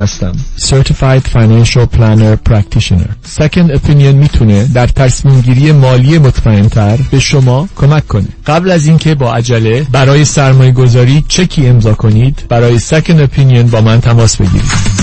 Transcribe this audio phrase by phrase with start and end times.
[0.00, 0.32] هستم.
[0.58, 3.10] Certified Financial Planner Practitioner.
[3.40, 8.28] Second Opinion می‌تونه در تصمیم گیری مالی مطمئنتر به شما کمک کنه.
[8.46, 13.80] قبل از اینکه با عجله برای سرمایه گذاری چکی امضا کنید برای Second Opinion با
[13.80, 15.00] من تماس بگیرید.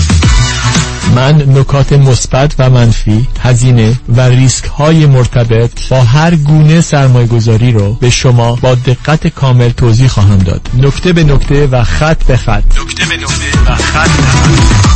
[1.14, 7.72] من نکات مثبت و منفی هزینه و ریسک های مرتبط با هر گونه سرمایه گذاری
[7.72, 10.70] رو به شما با دقت کامل توضیح خواهم داد.
[10.82, 12.64] نکته به نکته و خط به خط.
[12.80, 14.87] نکته به نکته و خط به خط.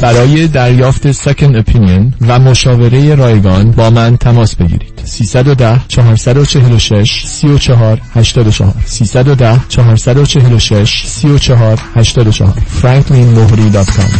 [0.00, 5.00] برای دریافت سکن اپینین و مشاوره رایگان با من تماس بگیرید.
[5.04, 14.10] 310 446 34 84 310 446 34 84 franklinmohri.com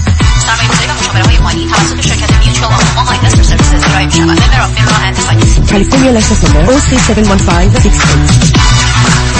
[5.71, 9.40] California license number 03715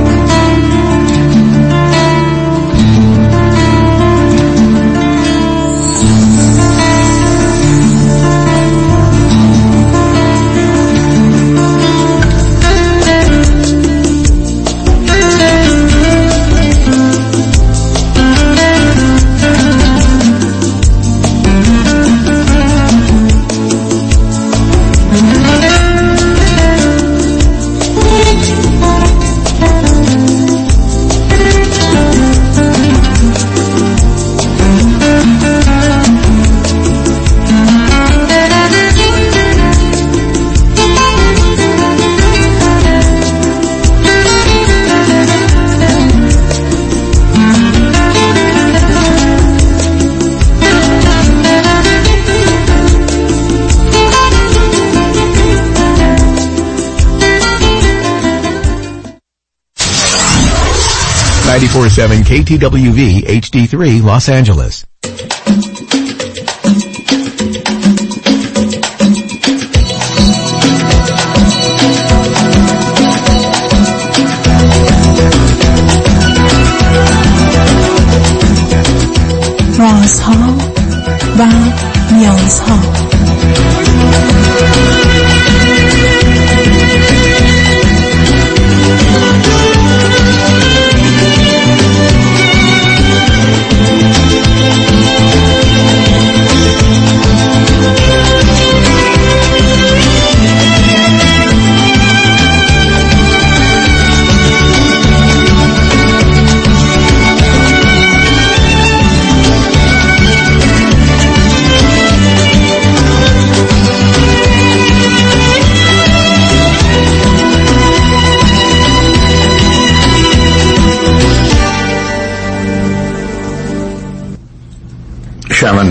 [61.81, 64.90] Ninety-four-seven KTWV HD3 Los Angeles.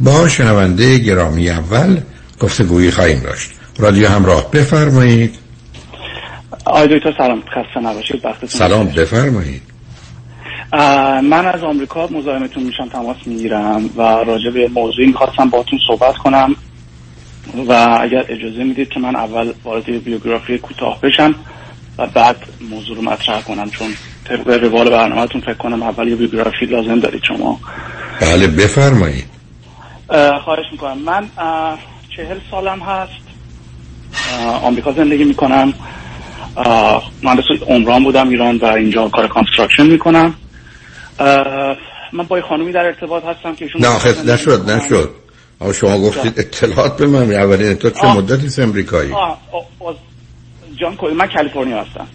[0.00, 2.00] با شنونده گرامی اول
[2.40, 3.50] گفتگویی خواهیم داشت.
[3.78, 5.38] رادیو همراه بفرمایید.
[6.64, 7.40] آقای دکتر سلام.
[7.40, 8.22] خسته نباشید.
[8.48, 8.86] سلام.
[8.86, 9.62] بفرمایید.
[11.22, 12.88] من از آمریکا مزاحمتون میشم.
[12.88, 16.56] تماس می‌گیرم و راجع به موضوعی می‌خواستم باتون صحبت کنم.
[17.68, 21.34] و اگر اجازه می‌دید که من اول وارد بیوگرافی کوتاه بشم
[21.98, 22.36] و بعد
[22.70, 23.70] موضوع رو مطرح کنم.
[23.70, 23.88] چون
[24.24, 27.60] طبق روال برنامهتون فکر کنم اول یه بیوگرافی لازم دارید شما.
[28.20, 29.24] بله بفرمایید.
[30.44, 30.98] خواهش می‌کنم.
[30.98, 31.28] من
[32.16, 33.12] چهل سالم هست.
[34.62, 35.74] آمریکا زندگی می‌کنم.
[37.22, 40.34] مهندس عمران بودم ایران و اینجا کار construction می‌کنم.
[42.12, 45.10] من با خانومی در ارتباط هستم که ایشون نه آخه نشد نشد.
[45.60, 48.16] اما شما گفتید اطلاعات به من اولین اطلاعات چه آه.
[48.16, 49.96] مدتی است امریکایی؟ آه، آه، آه،
[50.80, 52.06] جان کوی من کالیفرنیا هستم.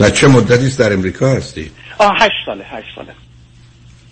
[0.00, 3.12] نه چه مدتی است در امریکا هستی؟ آه هشت ساله هشت ساله.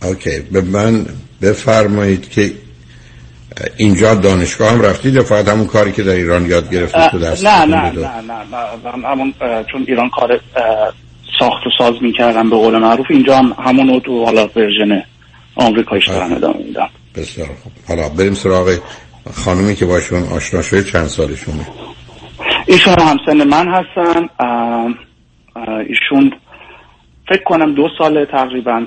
[0.03, 1.07] okay به من
[1.43, 2.53] بفرمایید که
[3.77, 7.47] اینجا دانشگاه هم رفتید یا فقط همون کاری که در ایران یاد گرفتید تو دست
[7.47, 8.45] نه نه نه نه
[8.97, 9.09] نه.
[9.09, 9.35] همون
[9.73, 10.41] چون ایران کار
[11.39, 15.03] ساخت و ساز می‌کردم به قول معروف اینجا هم همونو تو حالا version
[15.55, 16.89] آمریکایش دارم ادامه میدم.
[17.15, 17.73] بسیار خوب.
[17.89, 18.79] حالا بریم سراغ
[19.45, 21.67] خانومی که باشون آشنا شده چند سالشونه
[22.67, 24.29] ایشون هم همسن من هستن.
[25.89, 26.33] ایشون
[27.29, 28.87] فکر کنم دو سال تقریبا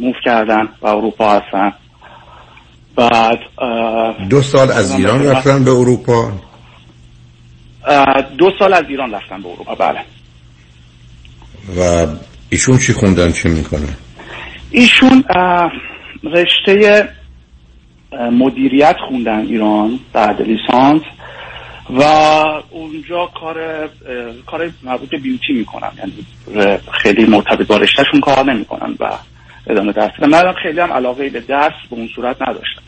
[0.00, 1.72] موف کردن و اروپا هستن.
[2.96, 3.38] بعد
[4.30, 6.32] دو سال از ایران رفتن به اروپا؟
[8.38, 10.00] دو سال از ایران رفتن به اروپا بله.
[11.78, 12.06] و
[12.50, 13.88] ایشون چی خوندن چه می‌کنه
[14.70, 15.24] ایشون
[16.24, 17.08] رشته
[18.32, 21.02] مدیریت خوندن ایران بعد لیسانس
[21.90, 22.02] و
[22.70, 23.88] اونجا کار
[24.46, 25.90] کار مربوط به بیوتی می‌کنن.
[25.98, 26.12] یعنی
[27.02, 29.10] خیلی مرتبط با رشتهشون کار نمی‌کنن و
[29.66, 30.10] ادامه درس.
[30.22, 32.82] من خیلی هم علاقه به درس به اون صورت نداشتم.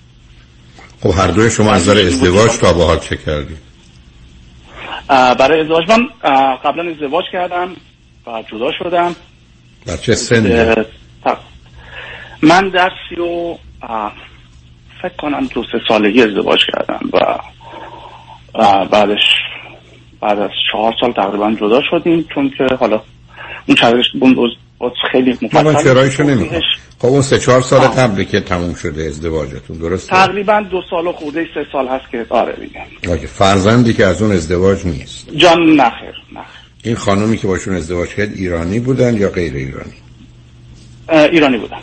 [1.03, 3.59] خب هر دوی شما از نظر ازدواج تا به حال چه کردید
[5.11, 6.07] اه، برای ازدواج من
[6.65, 7.77] قبلا ازدواج کردم
[8.27, 9.17] و جدا شدم.
[9.87, 10.15] در چه
[11.25, 11.39] تا-
[12.43, 14.13] من در سی و اه،
[15.03, 17.39] فکر کنم دو سه سالگی ازدواج کردم و
[18.85, 19.21] بعدش
[20.21, 23.03] بعد از چهار سال تقریبا جدا شدیم چون که حالا
[23.67, 24.07] اون چرایش
[24.79, 28.25] بود خیلی مفصل توضیحش خب اون سه چهار سال آه.
[28.25, 32.55] که تموم شده ازدواجتون درسته؟ تقریبا دو سال و خورده سه سال هست که آره
[33.09, 33.27] اوکی.
[33.27, 35.29] فرزندی که از اون ازدواج نیست.
[35.37, 39.93] جان نخیر نخیر این خانومی که باشون ازدواج کرد ایرانی بودن یا غیر ایرانی؟
[41.09, 41.81] ایرانی بودم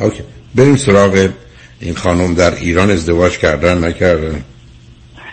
[0.00, 0.22] اوکی
[0.54, 1.28] بریم سراغ
[1.80, 4.44] این خانم در ایران ازدواج کردن نکردن؟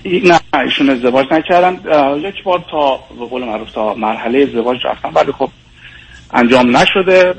[0.06, 1.74] نه ایشون ازدواج نکردن.
[2.18, 5.09] یک بار تا به قول معروف تا مرحله ازدواج رفتن.
[5.15, 5.50] ولی خب
[6.33, 7.35] انجام نشده.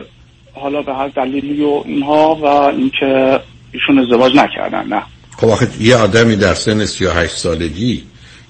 [0.54, 3.40] حالا به هر دلیلی و اینها و اینکه
[3.72, 5.02] ایشون ازدواج نکردن نه.
[5.36, 8.02] خب آخه یه آدمی در سن 38 سالگی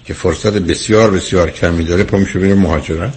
[0.05, 3.15] که فرصت بسیار بسیار کمی داره پا میشه بره مهاجرت؟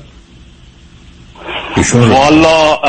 [1.77, 2.79] ایشون والا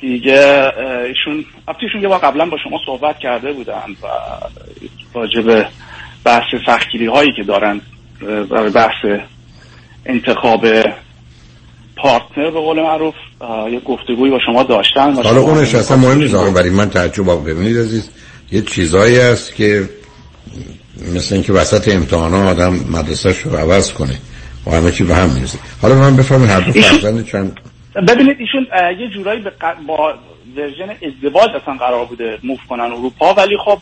[0.00, 0.72] دیگه
[1.08, 1.44] ایشون
[1.80, 4.06] ایشون یه بار قبلا با شما صحبت کرده بودن و
[5.14, 5.66] راجع به
[6.24, 7.80] بحث سختگیری هایی که دارن
[8.50, 9.04] برای بحث
[10.06, 10.66] انتخاب
[12.02, 13.14] پارتنر به قول معروف
[13.72, 18.10] یه گفتگویی با شما داشتن حالا اونش اصلا مهم نیست برای من تعجب ببینید عزیز
[18.52, 19.88] یه چیزایی هست که
[21.14, 24.18] مثل اینکه وسط امتحانا آدم مدرسهش رو عوض کنه.
[24.66, 27.60] و همه چی به هم می‌رسه حالا من بفهمید هر دو فرزند چند
[28.08, 28.66] ببینید ایشون
[29.00, 30.14] یه جورایی به ق- با
[30.56, 33.78] ورژن ازدواج اصلا قرار بوده موف کنن اروپا ولی خب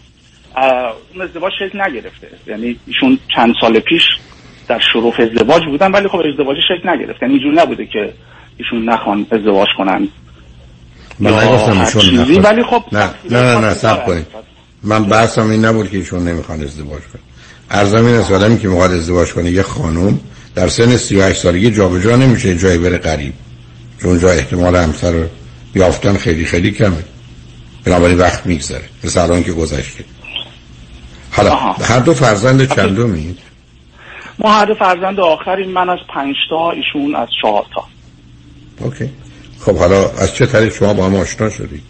[1.14, 2.28] اون ازدواج شکل نگرفته.
[2.46, 4.02] یعنی ایشون چند سال پیش
[4.70, 7.22] در شروع ازدواج بودن ولی خب ازدواج شکل نگرفت.
[7.22, 8.12] یعنی اینجوری نبوده که
[8.56, 10.08] ایشون نخوان ازدواج کنن.
[11.18, 12.44] من نگفتم ایشون.
[12.44, 14.26] ولی خب نه نه نه نه سب کنید.
[14.82, 17.22] من بحثم این نبود که ایشون نمی‌خوان ازدواج کنه
[17.70, 20.20] ارزم این است آدمی که می‌خواد ازدواج کنه یه خانم
[20.54, 23.32] در سن 38 سالگی جابجا نمیشه جایی بره قریب.
[24.02, 25.24] چون اونجا احتمال همسر رو
[25.74, 27.04] یافتن خیلی خیلی کمه.
[27.84, 28.84] بنابراین وقت میگذره.
[29.04, 30.04] مثل الان که گذشته.
[31.32, 31.72] حالا آها.
[31.72, 33.49] هر دو فرزند چندمید
[34.40, 37.84] ما هر دو فرزند آخرین من از پنج تا ایشون از چهار تا.
[38.80, 39.10] اوکی.
[39.60, 41.82] خب حالا از چه طریق شما با هم آشنا شدید؟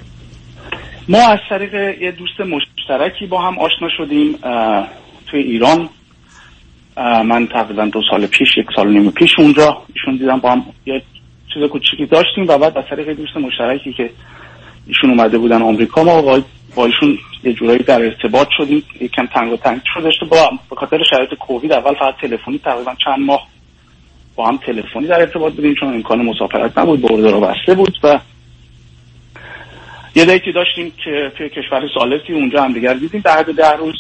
[1.09, 4.39] ما از طریق یه دوست مشترکی با هم آشنا شدیم
[5.31, 5.89] توی ایران.
[7.25, 11.03] من تقریبا دو سال پیش یک سال نیم پیش اونجا ایشون دیدم با هم یه
[11.55, 14.11] چیز کوچیکی داشتیم و بعد از طریق دوست مشترکی که
[14.87, 16.43] ایشون اومده بودن آمریکا ما
[16.75, 21.03] با ایشون یه جورایی در ارتباط شدیم یکم تنگ و تنگ داشته با به خاطر
[21.11, 23.49] شرایط کووید اول فقط تلفنی تقریبا چند ماه
[24.37, 28.21] با هم تلفنی در ارتباط بودیم چون امکان مسافرت نبود برده رو بسته بود و
[30.15, 33.95] یه دیتی داشتیم که توی کشور سالسی اونجا هم دیگر دیدیم در حد ده روز.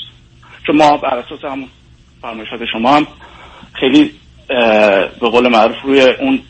[0.66, 1.64] چون ما بر اساس هم
[2.22, 3.06] فرمایشات شما هم
[3.72, 4.10] خیلی
[5.20, 6.40] به قول معروف روی اون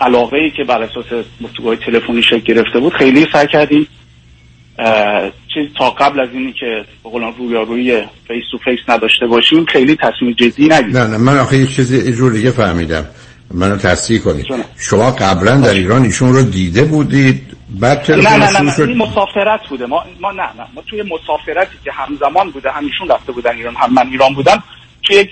[0.00, 3.88] علاقه ای که بر اساس گفتگوهای تلفنی شکل گرفته بود خیلی سعی کردیم
[5.54, 9.96] چیز تا قبل از اینی که به قول رویارویی face to face نداشته باشیم خیلی
[9.96, 10.96] تصمیم جدی نگیریم.
[10.96, 13.06] نه نه من آخه یه چیزی یه جور دیگه فهمیدم.
[13.54, 14.46] منو تصحیح کنید.
[14.76, 18.72] شما قبلا در ایران ایشون رو دیده بودید بعد نه نه نه, نه.
[18.76, 18.82] شد.
[18.82, 19.86] این مسافرت بوده.
[19.86, 23.92] ما ما نه نه ما توی مسافرتی که همزمان بوده همیشون رفته بودن ایران هم
[23.92, 24.62] من ایران بودم
[25.02, 25.30] توی یک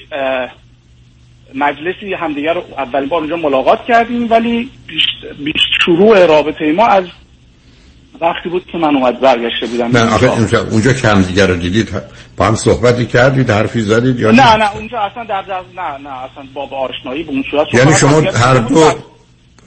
[1.55, 5.03] مجلسی همدیگه رو اولین بار اونجا ملاقات کردیم ولی بیش,
[5.45, 7.05] بیش شروع رابطه ما از
[8.21, 9.97] وقتی بود که من اومد برگشته بودم.
[9.97, 10.33] نه آخه.
[10.33, 11.89] اونجا, اونجا که هم دیگر رو دیدید
[12.37, 16.23] با هم صحبتی کردید حرفی زدید یا نه نه؟ اونجا اصلا در در نه نه
[16.25, 18.21] اصلا با آشنایی به اون صورت یعنی شما.
[18.21, 18.93] هر دو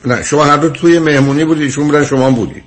[0.06, 2.64] نه شما هر دو توی مهمونی بودید ایشون بودن شما بودید.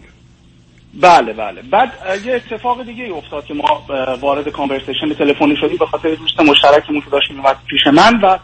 [1.01, 1.63] بله بله.
[1.63, 1.89] بعد
[2.27, 3.87] یه اتفاق دیگه ای افتاد که ما
[4.21, 8.39] وارد کانورسیشن تلفنی شدیم به خاطر دوست مشترکمون که داشتیم اومد پیش من و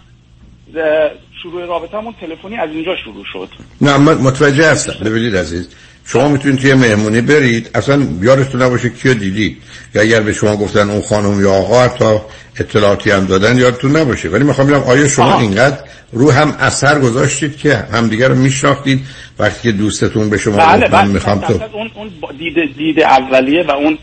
[1.42, 3.48] شروع رابطمون تلفنی از اینجا شروع شد.
[3.80, 5.04] نه من متوجه هستم.
[5.04, 5.68] ببینید عزیز
[6.06, 7.70] شما می‌تونید توی مهمونی برید.
[7.74, 9.56] اصلا یادتون نباشه کیو دیدید.
[9.94, 12.18] یا اگر به شما گفتن اون خانم یا آقا حتی
[12.60, 14.28] اطلاعاتی هم دادن یادتون نباشه.
[14.28, 15.40] ولی می‌خوام ببینم آیا شما آها.
[15.40, 15.78] اینقدر
[16.12, 19.00] رو هم اثر گذاشتید که همدیگر رو میشناختید؟
[19.38, 21.12] وقتی که دوستتون به شما بله من بله.
[21.12, 23.98] می‌خوام تو اون اون دید دید اولیه و اون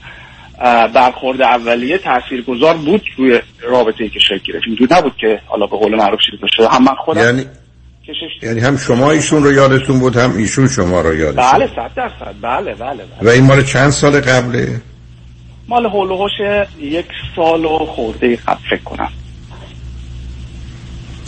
[0.94, 5.78] برخورد اولیه تاثیرگذار بود روی رابطه ای که شکل گرفت اینجور نبود که حالا به
[5.78, 6.68] قول معروف باشه.
[6.70, 7.46] هم من خودم یعنی
[8.42, 12.36] یعنی هم شما ایشون رو یادتون بود هم ایشون شما رو یادتون بله صد درصد.
[12.42, 13.06] بله بله بله.
[13.22, 14.82] و این مال چند سال قبله؟
[15.68, 16.30] مال هول
[16.80, 17.06] یک
[17.36, 19.12] سال و خورده قبل فکر کنم.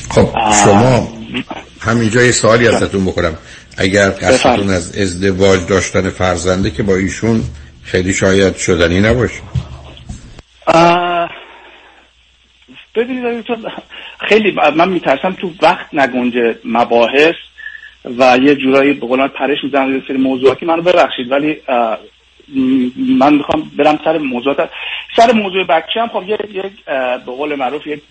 [0.10, 0.30] خب
[0.64, 1.08] شما
[1.80, 3.38] همینجا یه سوالی ازتون بکنم
[3.78, 7.44] اگر قصدتون از ازدواج داشتن فرزنده که با ایشون
[7.84, 9.42] خیلی شاید شدنی نباشه.
[12.96, 13.46] ببینید
[14.30, 17.36] خیلی من میترسم تو وقت نگنجه مباحث
[18.18, 20.66] و یه جورایی به قولن پرش می‌زنم یه سری موضوعاتی.
[20.66, 21.58] منو ببخشید ولی
[23.20, 24.70] من می‌خوام برم سر موضوعات.
[25.16, 26.38] سر موضوع بچه هم خب یه
[27.26, 28.02] به قول معروف یک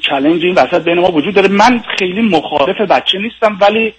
[0.00, 1.48] چلنج این وسط بین ما وجود داره.
[1.48, 3.94] من خیلی مخالف بچه نیستم ولی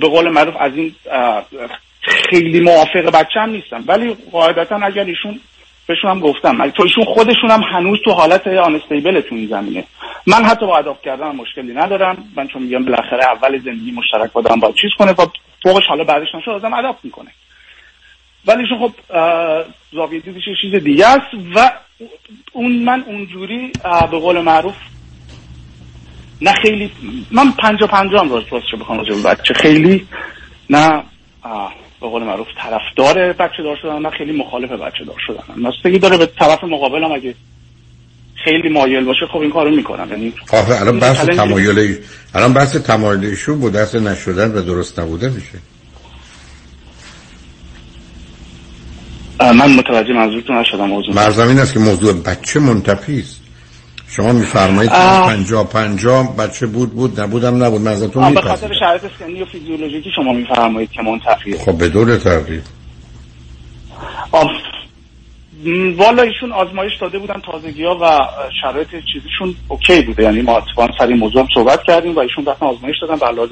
[0.00, 0.94] به قول معروف از این
[2.30, 3.84] خیلی موافق بچه هم نیستم.
[3.86, 5.40] ولی قاعدتا اگر ایشون
[5.86, 6.70] بهشون هم گفتم.
[6.70, 9.84] تو ایشون خودشون هم هنوز تو حالت آنستیبل تو این زمینه.
[10.26, 12.32] من حتی با اداپت کردن مشکلی ندارم.
[12.36, 15.26] من چون میگم بالاخره اول زندگی مشترک بادم باید چیز کنه و
[15.62, 17.30] فوقش حالا بعدش نشد آدم اداپت می‌کنه.
[18.46, 18.92] ولی خب
[19.92, 21.70] زاویه دیدش چیز دیگه است و
[22.52, 23.72] اون من اونجوری
[24.10, 24.74] به قول معروف
[26.40, 26.90] نه خیلی
[27.30, 29.54] من پنجا پنجا هم راست بخوام راجع بچه.
[29.54, 30.06] خیلی
[30.70, 31.02] نه
[32.00, 35.68] به قول معروف طرفدار بچه دار شدن نه خیلی مخالف بچه دار شدن.
[35.68, 37.34] نستگی داره به طرف مقابلم اگه
[38.44, 40.08] خیلی مایل باشه خب این کارو می‌کنم.
[40.10, 41.98] یعنی آخه الان بحث تمایل
[42.34, 45.58] الان بحث تمایل ایشون با دست نشدن و درست نبوده میشه.
[49.40, 53.45] من متوجه منظورتون نشدم موضوع مرزم این است که موضوع بچه منتفی است.
[54.08, 54.92] شما میفرمایید.
[54.92, 57.80] پنجا پنجا بچه بود بود نبودم نبود.
[57.80, 61.58] من ازتون آه، به خاطر میپذیرم شرایط سنی و فیزیولوژیکی شما میفرمایید که منتفیه.
[61.58, 62.66] خب بدون تردید
[64.32, 64.50] آه،
[65.64, 68.18] م، والا ایشون آزمایش داده بودن تازگی ها و
[68.62, 70.22] شرایط چیزیشون okay بوده.
[70.22, 73.32] یعنی ما اتفاقا سر این موضوع هم صحبت کردیم و ایشون رفتن آزمایش دادن بر
[73.32, 73.48] لحاظ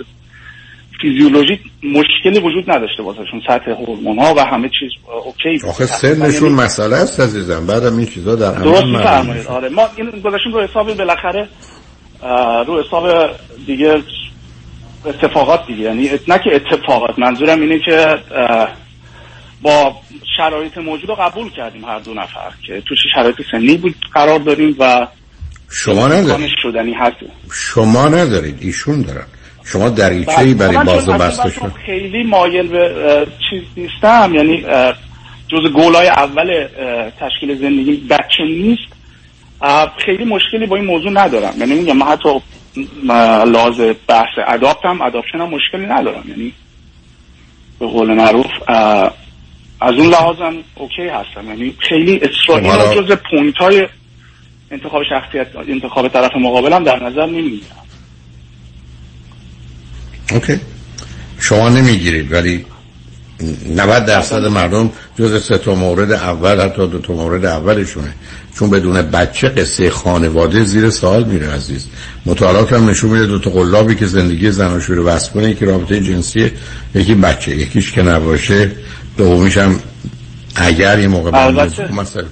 [1.01, 4.91] فیزیولوژیک مشکلی وجود نداشته واسهشون سطح هورمون ها و همه چیز.
[5.25, 7.67] okay؟ بود آخه سنشون یعنی مسئله است عزیزم.
[7.67, 9.37] بعدم این چیزا در درست میفرمایید.
[9.37, 9.49] میشه.
[9.49, 9.69] آره.
[9.69, 11.49] ما این گذاشتیم رو حساب بالاخره
[12.67, 13.31] رو حساب
[13.67, 14.03] دیگه
[15.05, 15.81] اتفاقات دیگه.
[15.83, 18.17] یعنی ات- نه که اتفاقات منظورم اینه که
[19.63, 19.97] با
[20.37, 24.39] شرایط موجود رو قبول کردیم هر دو نفر که تو چه شرایط سنی بود قرار
[24.39, 25.07] داریم و
[25.71, 26.49] شما ندارید.
[26.63, 27.17] شدنی هست.
[27.53, 28.59] شما ندارید.
[28.61, 29.25] ایشون دارن.
[29.65, 30.55] شما دریچه ای.
[30.55, 34.33] برای باز و بسته شد خیلی مایل به چیز نیستم.
[34.35, 34.65] یعنی
[35.49, 36.69] جز گولای اول
[37.21, 38.93] تشکیل زندگی بچه نیست.
[40.07, 41.55] خیلی مشکلی با این موضوع ندارم.
[41.59, 42.29] یعنی میگم من حتی
[43.05, 43.13] م،
[43.47, 46.25] لحاظ بحث adopt م adoption هم مشکلی ندارم.
[46.29, 46.53] یعنی
[47.79, 48.47] به قول معروف
[49.81, 51.49] از اون لحاظم okay هستم.
[51.49, 52.61] یعنی خیلی اصرار
[52.95, 53.89] جز point های
[54.71, 57.84] انتخاب شخصیت انتخاب طرف مقابلم در نظر نمی‌گیرم.
[60.35, 60.61] okay.
[61.39, 62.65] شما نمی‌گیرید ولی
[63.77, 68.15] 90 درصد مردم جز سه تا مورد اول حتی دو تا مورد اولشونه.
[68.59, 71.87] چون بدون بچه قصه خانواده زیر سوال میره عزیز.
[72.27, 76.01] مطالعات هم نشون میده دو تا قلابی که زندگی زناشویی رو وصل کنه یکی رابطه
[76.01, 76.51] جنسی
[76.95, 77.57] یکی بچه.
[77.57, 78.71] یکیش که نباشه
[79.17, 79.81] دومیش هم
[80.57, 81.93] اگر یه موقع البته.
[81.93, 82.25] مثلا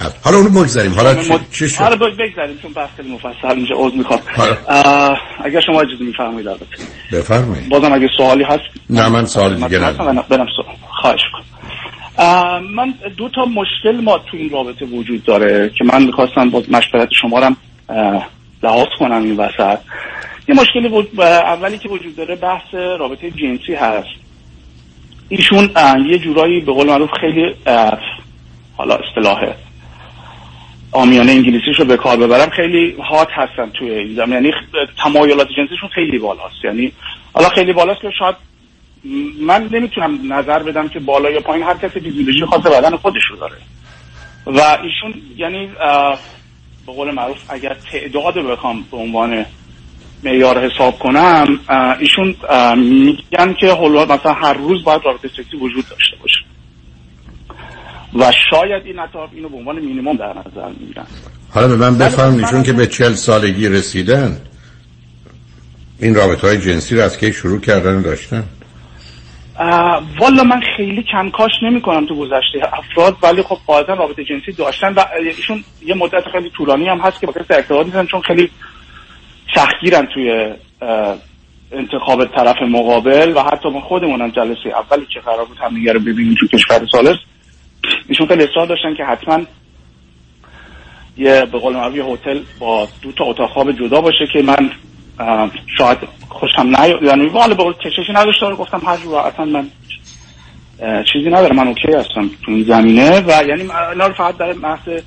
[0.00, 0.20] هست.
[0.24, 0.92] حالا اونو بگذاریم.
[0.92, 4.20] حالا چی, چی شد؟ حالا باید بگذاریم چون بحث مفصل اینجا عوض می‌خوام.
[4.36, 5.16] حالا.
[5.44, 6.66] اگر شما اجازه میفرمایید البته.
[7.12, 7.68] بفرمایید.
[7.68, 10.24] بازم اگه سوالی هست نه من سوال دیگه ندارم.
[10.28, 10.76] برم سوال.
[11.02, 11.44] خواهش کنم
[12.74, 17.08] من دو تا مشکل ما تو این رابطه وجود داره که من می‌خواستم با مشورت
[17.20, 17.54] شما رو
[18.62, 19.78] لحاظ کنم این وسط.
[20.48, 24.08] یه مشکلی وجود- اولی که وجود داره بحث رابطه جنسی هست.
[25.28, 25.70] ایشون
[26.10, 27.54] یه جورایی به قول معروف خیلی
[28.76, 29.54] حالا اصطلاحه.
[30.92, 34.52] آمیانه انگلیسیش رو به کار ببرم خیلی هات هستن توی این زمین یعنی
[35.04, 36.64] تمایلات جنسیشون خیلی بالاست.
[36.64, 36.92] یعنی
[37.32, 38.36] حالا خیلی بالاست که شاید
[39.40, 43.36] من نمی‌تونم نظر بدم که بالا یا پایین هر کسی فیزیولوژی خاص بدن خودش رو
[43.36, 43.56] داره
[44.46, 45.66] و ایشون یعنی
[46.86, 49.44] به قول معروف اگر تعداد رو بخوام به عنوان
[50.24, 51.60] معیار حساب کنم
[52.00, 52.34] ایشون
[52.76, 56.40] میگن که مثلا هر روز باید رابطه سکسی وجود داشته باشه
[58.14, 61.06] و شاید این اطراف اینو به عنوان مینیمم در نظر می‌گیرن.
[61.50, 64.40] حالا به من بفرم من ایشون که به چل سالگی رسیدن
[65.98, 68.44] این رابطه های جنسی رو از کی شروع کردن داشتن؟
[70.20, 74.92] والا من خیلی کنکاش نمی کنم تو گذشته افراد ولی خب قاعدتا رابطه جنسی داشتن
[74.92, 78.50] و ایشون یه مدت خیلی طولانی هم هست که با کسی ارتباط نیستن چون خیلی
[79.54, 80.54] سختگیرن توی
[81.72, 86.34] انتخاب طرف مقابل و حتی ما خودمونم جلسه اولی که قرار بود همدیگه رو ببینیم
[86.40, 87.16] تو کشور سالس.
[88.08, 89.40] ایشون خیلی اصرار داشتن که حتما
[91.16, 94.70] یه به قول معروف هتل با دو تا اتاق خواب جدا باشه که من
[95.78, 97.02] شاید خوشم نیاد.
[97.02, 99.70] یعنی والا به قول کششی نداشته رو گفتم هر جور اصلا من
[101.12, 105.02] چیزی نداره من اوکی هستم تو این زمینه و یعنی اینا رو فقط در محض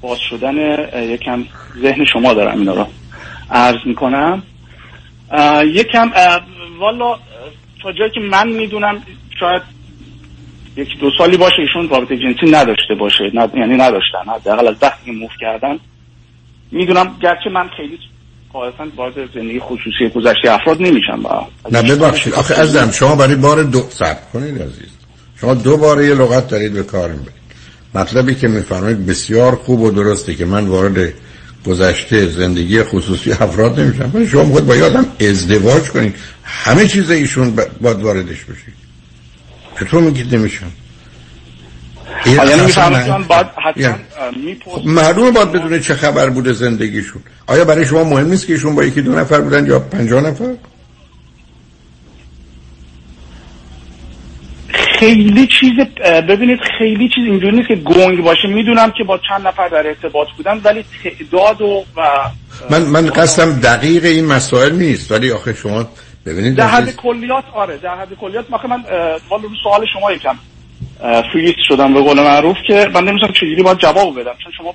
[0.00, 0.56] باز شدن
[1.02, 1.44] یکم
[1.82, 2.86] ذهن شما دارم اینا رو
[3.50, 4.42] عرض می‌کنم.
[5.64, 6.10] یکم
[6.78, 7.16] والا
[7.82, 9.02] تا جایی که من می‌دونم
[9.40, 9.62] شاید
[10.80, 15.04] یک دو سالی باشه ایشون رابطه جنسی نداشته باشه نه یعنی نداشتن حداقل از وقتی
[15.04, 15.78] که موف کردن.
[16.72, 17.98] می‌دونم گرچه من خیلی
[18.52, 22.34] قاعدتا وارد زندگی خصوصی گذشته افراد نمیشم با نه ببخشید.
[22.34, 24.90] آخه عزیزم شما برای بار دو صبر کنید عزیز.
[25.40, 27.40] شما دو باره یه لغت دارید به کار می‌برید.
[27.94, 31.12] مطلبی که میفرمایید بسیار خوب و درسته که من وارد
[31.66, 34.26] گذشته زندگی خصوصی افراد نمیشم.
[34.26, 36.14] شما باید با یه آدم ازدواج کنید.
[36.44, 38.74] همه چیز ایشون باید واردش بشید
[39.80, 40.72] چطور میگید نمیشم؟
[42.24, 42.72] این یعنی
[43.28, 43.94] باید حتما
[44.44, 47.22] می‌پرسم خب معلومه باید بدونه چه خبر بوده زندگیشون.
[47.46, 50.54] آیا برای شما مهم نیست که ایشون با یکی دو نفر بودن یا پنجاه نفر؟
[54.72, 55.70] خیلی چیز
[56.28, 58.48] ببینید خیلی چیز اینجوری نیست که گنگ باشه.
[58.48, 62.02] می‌دونم که با چند نفر در ارتباط بودم ولی تعداد و و
[62.70, 65.12] من من قصدم دقیق این مسائل نیست.
[65.12, 65.88] ولی آخه شما
[66.26, 68.50] ببینید در حد کلیات آره در حد کلیات.
[68.50, 68.82] من
[69.28, 70.36] والا رو سوال شما یکم.
[71.32, 74.74] فریز شدم به قول معروف که من نمی‌دونم چجوری باید جواب بدم چون شما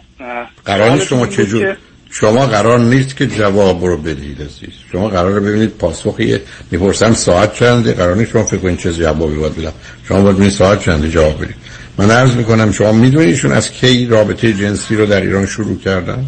[0.65, 1.77] قرار نیست شما چجور که-
[2.11, 4.69] شما قرار نیست که جواب رو بدید عزیز.
[4.91, 6.37] شما قرار ببینید پاسخی
[6.71, 9.73] می‌پرسم ساعت چنده؟ قرار نیست شما فکر کنید چه جوابی باید بدم.
[10.07, 11.55] شما باید ببینید ساعت چنده جواب بدید.
[11.97, 16.25] من عرض می‌کنم شما می‌دونید ایشون از کی رابطه جنسی رو در ایران شروع کردن؟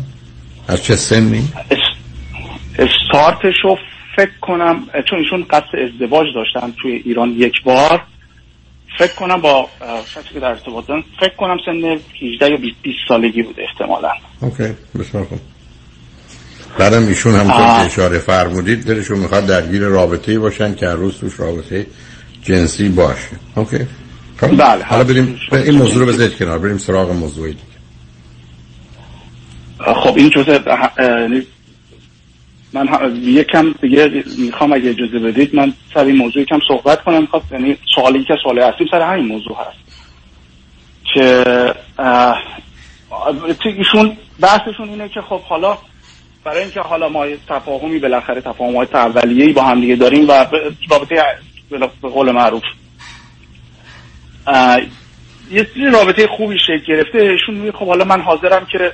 [0.68, 1.44] از چه سنی؟
[2.80, 3.78] استارتش رو
[4.16, 8.02] فکر کنم چون ایشون قصد ازدواج داشتن توی ایران یک بار.
[8.98, 9.70] فکر کنم با
[10.16, 10.86] کسی که در ارتباط
[11.20, 12.76] فکر کنم سن 18 یا 20
[13.08, 15.40] سالگی بود احتمالا اوکی بسیار خوب
[16.80, 17.48] بعدم ایشون آه.
[17.48, 21.86] که اشاره فرمودید دلشون می‌خواد درگیر رابطه باشن که هر روز توش رابطه
[22.44, 23.88] جنسی باشه اوکی
[24.38, 24.48] خب.
[24.48, 24.84] بله.
[24.84, 27.62] حالا بریم این موضوع رو بذارید کنار بریم سراغ موضوع دیگه
[29.80, 30.60] خب این جزء
[32.74, 37.22] من یکم دیگه می‌خوام اگه اجازه بدید من سر این موضوع یکم صحبت کنم.
[37.22, 39.78] می‌خواد یعنی سوالی که سوال اصلی سر همین موضوع هست
[41.14, 41.74] که
[43.66, 45.78] ایشون بحثشون اینه که خب حالا
[46.44, 50.46] برای اینکه حالا ما تفاهمی بالاخره تفاهمات اولیه‌ای با هم دیگه داریم و
[50.90, 51.24] رابطه
[52.02, 52.64] به قول معروف
[55.52, 57.18] یه رابطه خوبی شکل گرفته.
[57.18, 58.92] ایشون میگه خب حالا من حاضرم که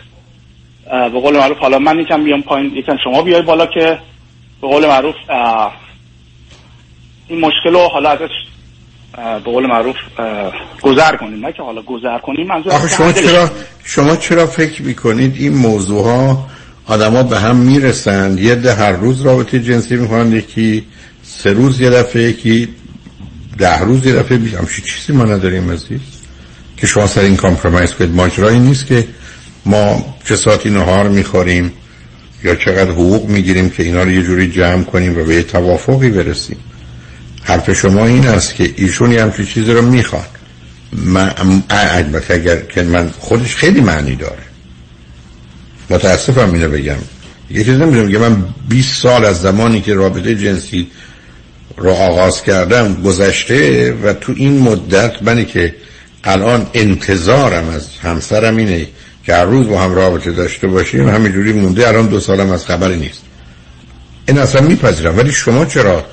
[0.92, 4.00] به قول معروف حالا من یکم بیام پایین یکم شما بیای بالا که
[4.62, 5.16] به قول معروف
[7.28, 8.30] این مشکل رو حالا ازش
[9.14, 9.96] به قول معروف
[10.82, 11.46] گذر کنیم.
[11.46, 13.50] نه که حالا گذر کنیم منظور آخه شما چرا
[13.84, 16.46] شما چرا فکر می‌کنید این موضوع ها
[16.88, 20.86] آدما به هم می‌رسند؟ یه ده هر روز رابطه جنسی می‌کنن یکی
[21.24, 22.68] سه روز یه دفعه یکی
[23.58, 26.00] ده روز یه دفعه بیشتر چیزی ما نداریم عزیز؟
[26.78, 28.16] که شما سر این کامپرومایز کنید.
[28.16, 29.08] ماجرایی نیست که
[29.66, 31.74] ما چه ساعتی نهار می‌خوریم
[32.44, 36.58] یا چقدر حقوق می‌گیریم که اینا رو یه جوری جمع کنیم و به توافقی برسیم.
[37.44, 40.30] حرف شما این است که ایشون یه همچین چیزی رو می‌خواد.
[40.92, 41.64] من
[42.30, 44.44] اگر که من خودش خیلی معنی داره.
[45.90, 46.96] متاسفم اینو بگم.
[47.52, 48.12] یه چیز نمی‌دونم.
[48.12, 50.88] که من 20 سال از زمانی که رابطه جنسی
[51.78, 55.76] رو آغاز کردم گذشته و تو این مدت منی که
[56.24, 58.88] الان انتظارم از همسرم اینه
[59.26, 62.96] که هر روز با هم رابطه داشته باشیم همینجوری مونده الان دو سالم از خبری
[62.96, 63.22] نیست.
[64.28, 65.18] این اصلا میپذیرم.
[65.18, 66.06] ولی شما چرا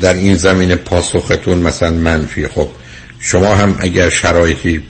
[0.00, 2.68] در این زمین پاسختون مثلا منفی؟ خب
[3.20, 4.82] شما هم اگر شرایطی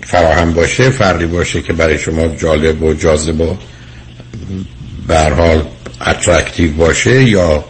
[0.00, 3.56] فراهم باشه فردی باشه که برای شما جالب و جاذب و
[5.06, 5.62] به حال
[6.06, 7.64] اترکتیو باشه یا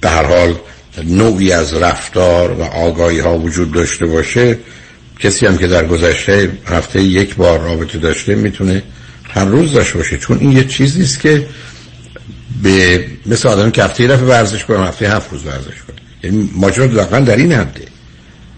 [0.00, 0.54] به هر حال
[1.04, 4.58] نوعی از رفتار و آگاهی ها وجود داشته باشه
[5.18, 8.82] کسی هم که در گذشته هفته یک بار رابطه داشته می‌تونه
[9.30, 10.18] هر روز داشته باشه.
[10.18, 11.46] چون این یه چیزی است که
[12.62, 15.96] به مثل آدم که هفته رفت ورزش کنه هفته هفت روز ورزش کنه.
[16.22, 17.84] یعنی ماجرا واقعا در این حده.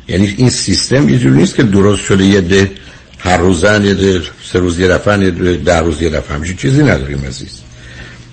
[0.09, 2.71] یعنی این سیستم یه جوری نیست که درست شده یه ده
[3.19, 6.37] هر روزن یه ده سه روز یه دفعه یه ده در روز یه دفعه.
[6.37, 7.61] همچین چیزی نداریم عزیز.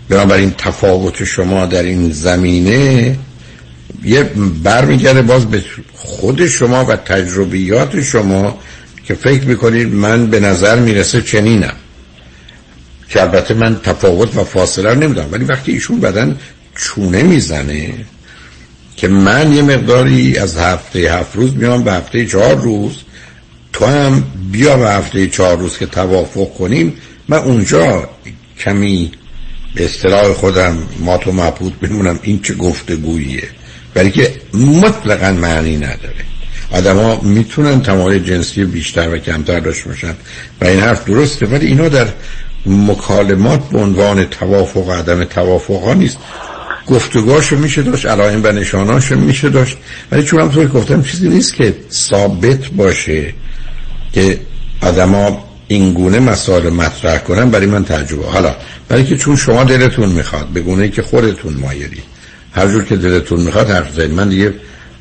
[0.09, 3.17] بنابراین تفاوت شما در این زمینه
[4.03, 4.23] یه
[4.63, 8.59] برمیگرده باز به خود شما و تجربیات شما
[9.03, 11.75] که فکر می‌کنید من به نظر می‌رسه چنینم.
[13.09, 16.37] که البته من تفاوت و فاصله رو نمی‌دونم ولی وقتی ایشون بدن
[16.75, 17.93] چونه می‌زنه
[18.95, 22.95] که من یه مقداری از هفته هفت روز میام به هفته چهار روز
[23.73, 26.93] تو هم بیا به هفته چهار روز که توافق کنیم
[27.27, 28.09] من اونجا
[28.59, 29.11] کمی
[29.75, 33.49] به اصطلاح خودم ما تو مبهوت بمونم این چه گفتگوییه.
[33.95, 36.25] ولی که مطلقا معنی نداره.
[36.71, 40.15] آدما می‌تونن تمایل جنسی بیشتر و کمتر داشته باشن
[40.61, 42.07] و این حرف درسته ولی اینا در
[42.65, 46.17] مکالمات به عنوان توافق و عدم توافق ها نیست.
[46.87, 49.77] گفتگوهاشو میشه داشت علائم و نشاناشو میشه داشت.
[50.11, 53.33] ولی چون هم طور گفتم چیزی نیست که ثابت باشه
[54.13, 54.39] که
[54.81, 58.55] آدما این گونه مسائل مطرح کنن برای من تجربه حالا
[58.87, 62.03] برای که چون شما دلتون می‌خواد به گونه که خودتون مایلی
[62.55, 64.53] هر جور که دلتون می‌خواد حرف زنید من دیگه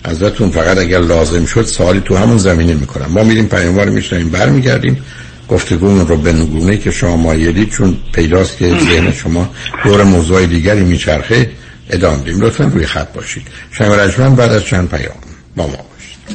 [0.05, 3.07] ازتون فقط اگر لازم شد سوالی تو همون زمینه می‌کنم.
[3.11, 5.05] ما میریم پیاموار میشنیم برمیگردیم.
[5.49, 9.51] گفتگومون رو به نگونه که شما مایلید چون پیداست که ذهن شما
[9.85, 11.51] دور موضوع دیگری میچرخه
[11.91, 12.41] ادامه دیم.
[12.41, 13.43] لطفا روی خط باشید.
[13.71, 15.17] شنگ بعد از چند پیام
[15.57, 16.35] با ما باشید.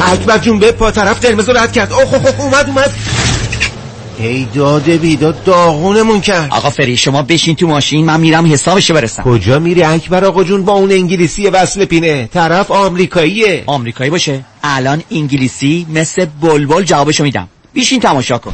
[0.00, 1.92] اکبر جون به پا طرف قرمز رد کرد.
[1.92, 2.94] اوه اوه اومد اومد.
[4.18, 6.48] ای داده بیداد داغونمون کرد.
[6.50, 9.22] آقا فری شما بشین تو ماشین من میرم حسابشو برسم.
[9.22, 12.28] کجا میری اکبر آقا جون؟ با اون انگلیسی وصل پینه.
[12.34, 13.62] طرف آمریکاییه.
[13.66, 14.40] آمریکایی باشه.
[14.62, 17.48] الان انگلیسی مثل بلبل جوابشو میدم.
[17.72, 18.52] بیشین تماشا کن.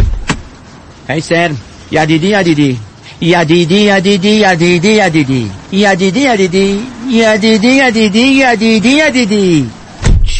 [1.08, 1.50] هی سر
[1.90, 2.78] یدیدی یدیدی.
[3.20, 5.50] یدیدی یدیدی یدیدی یدیدی.
[5.72, 6.80] یدیدی یدیدی.
[7.10, 9.70] یدیدی یدیدی یدیدی یدیدی.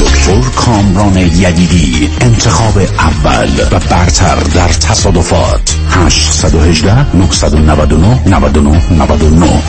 [0.00, 5.76] دکتر کامران یدیدی انتخاب اول و برتر در تصادفات.
[5.90, 9.62] 818 999 99 99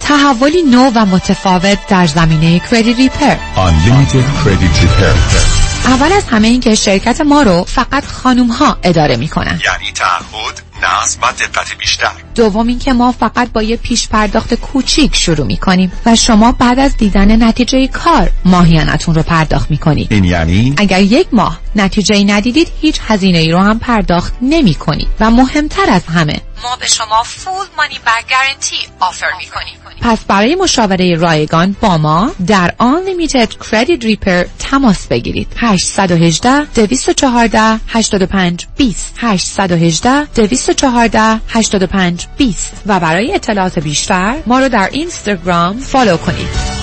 [0.00, 5.64] تحولی نو و متفاوت در زمینه کردی ریپر Unlimited Credit Repair.
[5.86, 9.92] اول از همه این که شرکت ما رو فقط خانوم ها اداره می کنن یعنی
[9.94, 12.12] تعهد نظم و دقت بیشتر.
[12.34, 16.78] دوم اینکه ما فقط با یه پیش پرداخت کوچیک شروع می کنیم و شما بعد
[16.78, 22.24] از دیدن نتیجه کار ماهیانتون رو پرداخت می کنید این یعنی؟ اگر یک ماه نتیجه
[22.24, 26.86] ندیدید هیچ هزینه ای رو هم پرداخت نمی کنید و مهمتر از همه ما به
[26.86, 32.74] شما فول مانی بک گارنتی آفر می کنیم پس برای مشاوره رایگان با ما در
[32.80, 35.48] Unlimited Credit Repair تماس بگیرید.
[35.56, 44.88] 818 214 85 20 818 214 85 20 و برای اطلاعات بیشتر ما رو در
[44.92, 46.74] اینستاگرام فالو کنید.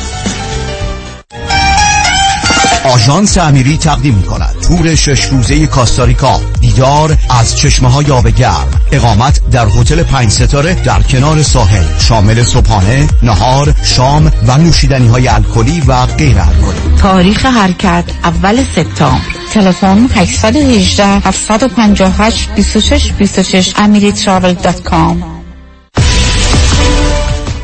[2.83, 6.39] آژانس امیری تقدیم می کند تور شش روزه کاستاریکا.
[6.59, 11.83] دیدار از چشمه های آب گرم اقامت در هتل پنج ستاره در کنار ساحل.
[11.99, 16.97] شامل صبحانه نهار شام و نوشیدنی های الکلی و غیر الکلی.
[17.01, 19.21] تاریخ حرکت اول سپتامبر.
[19.53, 25.41] تلفن 818 758 26 26 amiritravel.com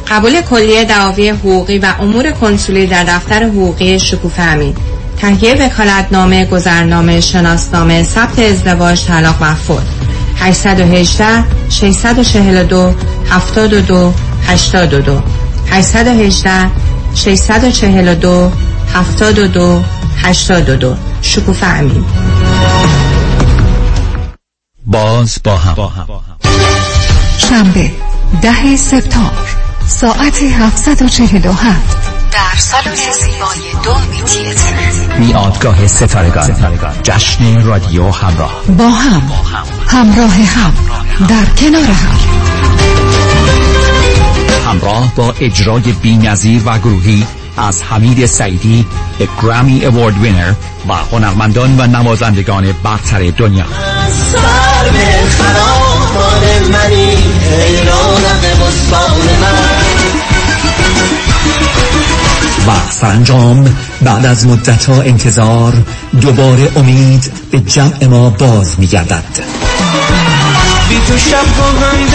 [0.10, 4.76] قبول کلیه دعاوی حقوقی و امور کنسولی در دفتر حقوقی شکوفه امین.
[5.18, 9.84] تهیه وکالتنامه گذرنامه شناسنامه ثبت ازدواج طلاق و فوت.
[10.40, 12.94] 818 642
[13.30, 14.14] 72
[14.48, 15.22] 82
[15.72, 16.72] 818
[17.16, 18.52] 642
[18.94, 19.84] 72
[20.24, 22.06] 82 شکوفه امین.
[24.86, 26.08] باز با هم.
[27.38, 27.92] شنبه
[28.42, 29.48] ده سپتامبر
[29.88, 32.07] ساعت 747
[32.38, 36.58] در سالن زیبای دولبی تیتر میادگاه ستارگان
[37.04, 38.64] جشن رادیو همراه.
[38.78, 39.22] با هم
[39.88, 40.74] همراه هم
[41.28, 42.18] در کنار هم.
[44.68, 48.86] همراه با اجرای بی نظیر و گروهی از حمید سعیدی
[49.42, 50.54] گرامی اوارد وینر
[50.90, 53.66] و هنرمندان و نوازندگان برتر دنیا.
[54.32, 59.77] سر به خرابان منی ای رونق بستان من.
[62.68, 65.74] و سرانجام بعد از مدتها انتظار
[66.22, 69.24] دوباره امید به جمع ما باز میگردد.
[70.90, 71.46] بی تو شب
[71.82, 72.08] من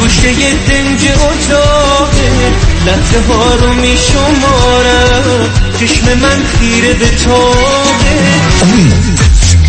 [0.00, 0.32] گوشه
[0.68, 2.30] دنج اتاقه
[2.86, 8.30] لحظه ها رو می شمارم چشم من خیره به تاقه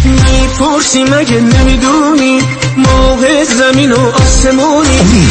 [0.04, 2.42] می‌پرسی مگه نمی‌دونی
[2.78, 5.28] ماه زمین و آسمونی.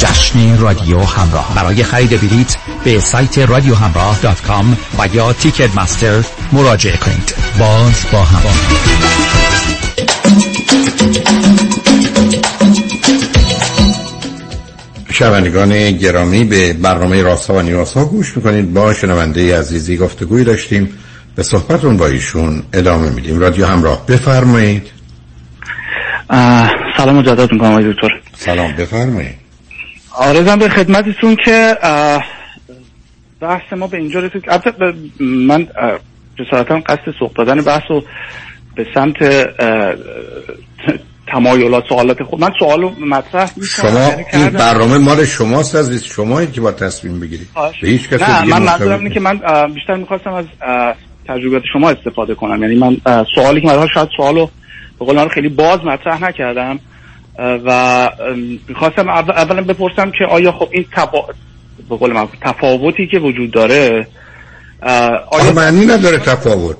[0.00, 1.54] جشن رادیو همراه.
[1.56, 7.34] برای خرید بلیت به سایت رادیو همراه دات کام و یا تیکت مستر مراجعه کنید.
[7.58, 8.42] باز با هم.
[15.12, 18.74] شنوندگان گرامی به برنامه راسا و نیاسا گوش می‌کنید.
[18.74, 20.98] با شنونده عزیزی گفتگوی داشتیم.
[21.36, 23.40] به صحبتون با ایشون ادامه میدیم.
[23.40, 24.90] رادیو همراه بفرمایید.
[26.96, 28.08] سلام مجدد می‌کنم آقای دکتر.
[28.36, 29.39] سلام بفرمایید.
[30.20, 31.76] آرزم به خدمتتون که
[33.40, 34.44] بحث ما به اینجا رسید.
[34.48, 35.66] البته من
[36.38, 38.04] جسارتا قصد سوق دادن بحث رو
[38.74, 39.16] به سمت
[41.26, 42.40] تمایلات سوالات خود.
[42.40, 43.90] من سوال رو مطرح می‌کنم.
[43.90, 46.04] شما این برنامه مال شماست عزیز.
[46.04, 47.48] شمایی که با تصمیم بگیرید.
[47.82, 49.40] به هیچ کسی نه دیگه من منظورم اینه که من
[49.74, 50.44] بیشتر می‌خواستم از
[51.28, 52.62] تجربیات شما استفاده کنم.
[52.62, 52.96] یعنی من
[53.34, 54.50] سوالی که من شاید سوال رو
[54.98, 56.78] به قول خیلی باز مطرح نکردم.
[57.40, 58.10] و
[58.68, 61.18] می‌خواستم اول- اولا بپرسم که آیا خب این تفا...
[61.88, 64.06] به قول معروف تفاوتی که وجود داره
[65.30, 66.76] آیا معنی نداره تفاوت.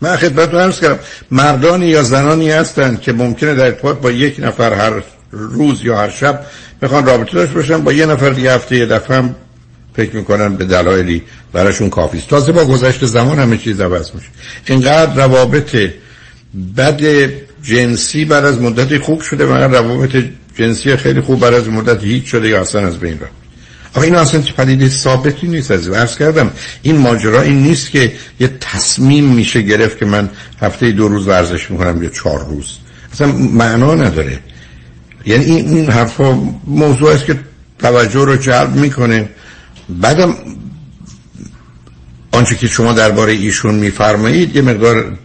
[0.00, 0.98] من خدمتتون عرض کردم
[1.30, 6.10] مردانی یا زنانی هستند که ممکنه در ارتباط با یک نفر هر روز یا هر
[6.10, 6.40] شب
[6.82, 9.34] می‌خوان رابطه داشته باشن با یه نفر دیگه هفته یه دفعه هم
[9.96, 11.22] فکر می‌کنن به دلایلی
[11.52, 12.28] براشون کافی است.
[12.28, 14.28] تازه با گذشت زمان همه چیز عوض میشه.
[14.66, 15.76] اینقدر روابط
[16.76, 17.00] بد
[17.62, 22.24] جنسی بعد از مدتی خوب شده و روابط جنسی خیلی خوب بعد از مدت هیچ
[22.24, 23.32] شده یا اصلا از بین رفت.
[23.94, 26.50] آخه این اصلا پدیده ثابتی نیست از عرض کردم
[26.82, 31.70] این ماجرا این نیست که یه تصمیم میشه گرفت که من هفته دو روز ورزش
[31.70, 32.78] می‌کنم یا چهار روز.
[33.12, 34.38] اصلا معنا نداره.
[35.26, 36.32] یعنی این, این حرفا
[36.66, 37.38] موضوع است که
[37.78, 39.28] توجه رو جلب می‌کنه.
[39.88, 40.34] بعدم
[42.32, 45.18] آنچه که شما درباره ایشون میفرمایید یه مقدار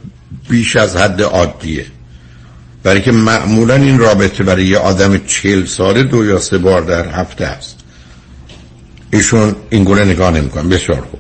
[0.50, 1.86] بیش از حد عادیه.
[2.88, 7.10] برای که معمولا این رابطه برای یه آدم چهل ساله دو یا سه بار در
[7.10, 7.76] هفته است.
[9.12, 11.20] ایشون این گونه نگاه نمی‌کنن بسیار خوب.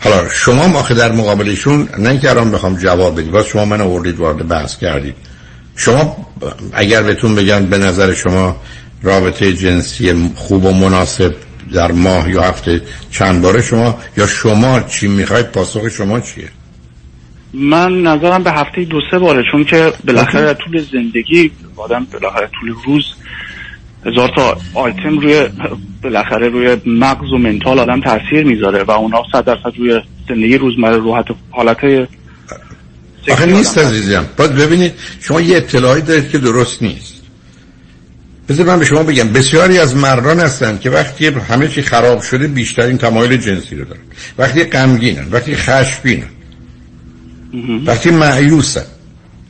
[0.00, 4.18] حالا شما ماخه در مقابلشون نه اینکه الان بخوام جواب بدید باز شما من آوردید
[4.18, 5.14] وارد بحث کردید.
[5.76, 6.26] شما
[6.72, 8.56] اگر بهتون بگن به نظر شما
[9.02, 11.34] رابطه جنسی خوب و مناسب
[11.72, 16.48] در ماه یا هفته چند باره شما یا شما چی می‌خواید پاسخ شما چیه؟
[17.54, 22.74] من نظرم به هفته دو سه باره چون که بالاخره طول زندگی آدم بالاخره طول
[22.86, 23.04] روز
[24.06, 25.48] هزار تا آیتم روی
[26.02, 30.96] بالاخره روی مغز و منتال آدم تاثیر می‌ذاره و اونا صد درصد روی زندگی روزمره
[30.96, 31.78] رو حتی حالت
[33.30, 34.26] آخه نیست عزیزم.
[34.36, 37.14] باید ببینید شما یه اطلاعی دارید که درست نیست.
[38.48, 42.48] بذار من به شما بگم بسیاری از مردان هستند که وقتی همه چی خراب شده
[42.48, 44.00] بیشترین تمایل جنسی رو دارن.
[44.38, 46.28] وقتی غمگینن وقتی خشمگینن.
[47.86, 48.84] وقتی معیوسن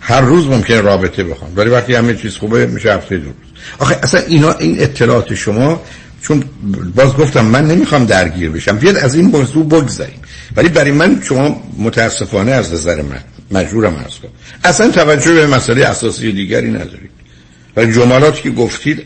[0.01, 1.51] هر روز ممکن رابطه بخوان.
[1.57, 3.35] ولی وقتی همه چیز خوبه میشه هفته دو روز.
[3.79, 5.83] آخه اصلا اینا این اطلاعات شما
[6.23, 6.45] چون
[6.95, 8.79] باز گفتم من نمی‌خوام درگیر بشم.
[8.79, 10.19] بیاد از این موضوع بگذاریم
[10.57, 14.31] ولی برای من شما متاسفانه از نظر من مجبورم هست کنم.
[14.64, 17.11] اصلا توجه به مسئله اساسی دیگری ندارید.
[17.77, 19.03] و جملاتی که گفتید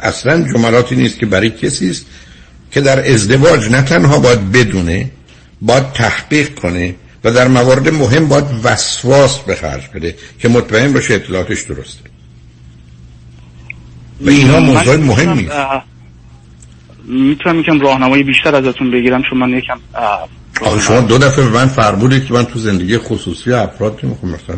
[0.00, 2.06] اصلا جملاتی نیست که برای کسی است
[2.70, 5.10] که در ازدواج نه تنها باید بدونه
[5.62, 11.14] باید تحقیق کنه و در موارد مهم باید وسواس به خرج بده که مطمئن باشه
[11.14, 12.10] اطلاعاتش درسته.
[14.20, 15.52] و اینا موضوع مهم نیست.
[17.04, 19.78] می‌تونم یکم راهنمایی بیشتر ازتون بگیرم چون من یکم
[20.80, 24.56] شما دو دفعه به من فرمودید که من تو زندگی خصوصی افراد نمی‌خوام مثلا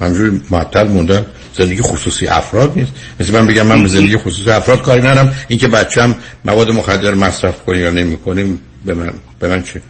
[0.00, 2.92] همجوری معطل موندم زندگی خصوصی افراد نیست.
[3.20, 5.34] مثل من بگم من به زندگی خصوصی افراد کاری ندارم.
[5.48, 8.46] اینکه بچم مواد مخدر مصرف کنه یا نمی‌کنه
[8.84, 9.82] به من به من چه؟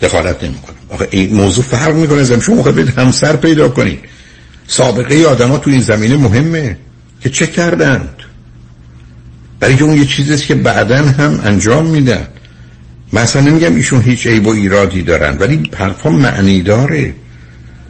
[0.00, 0.76] دخالت نمی‌کنه.
[0.88, 4.00] آخه این موضوع فرق می‌کنه زمین شما خواهد همسر پیدا کنید.
[4.66, 6.76] سابقه آدما تو این زمینه مهمه
[7.20, 8.14] که چه کردند؟
[9.60, 12.26] برای که اون یه چیزیست که بعدا هم انجام میدن.
[13.12, 17.14] مثلا نمیگم ایشون هیچ عیب و ایرادی دارن ولی حرفا معنی داره.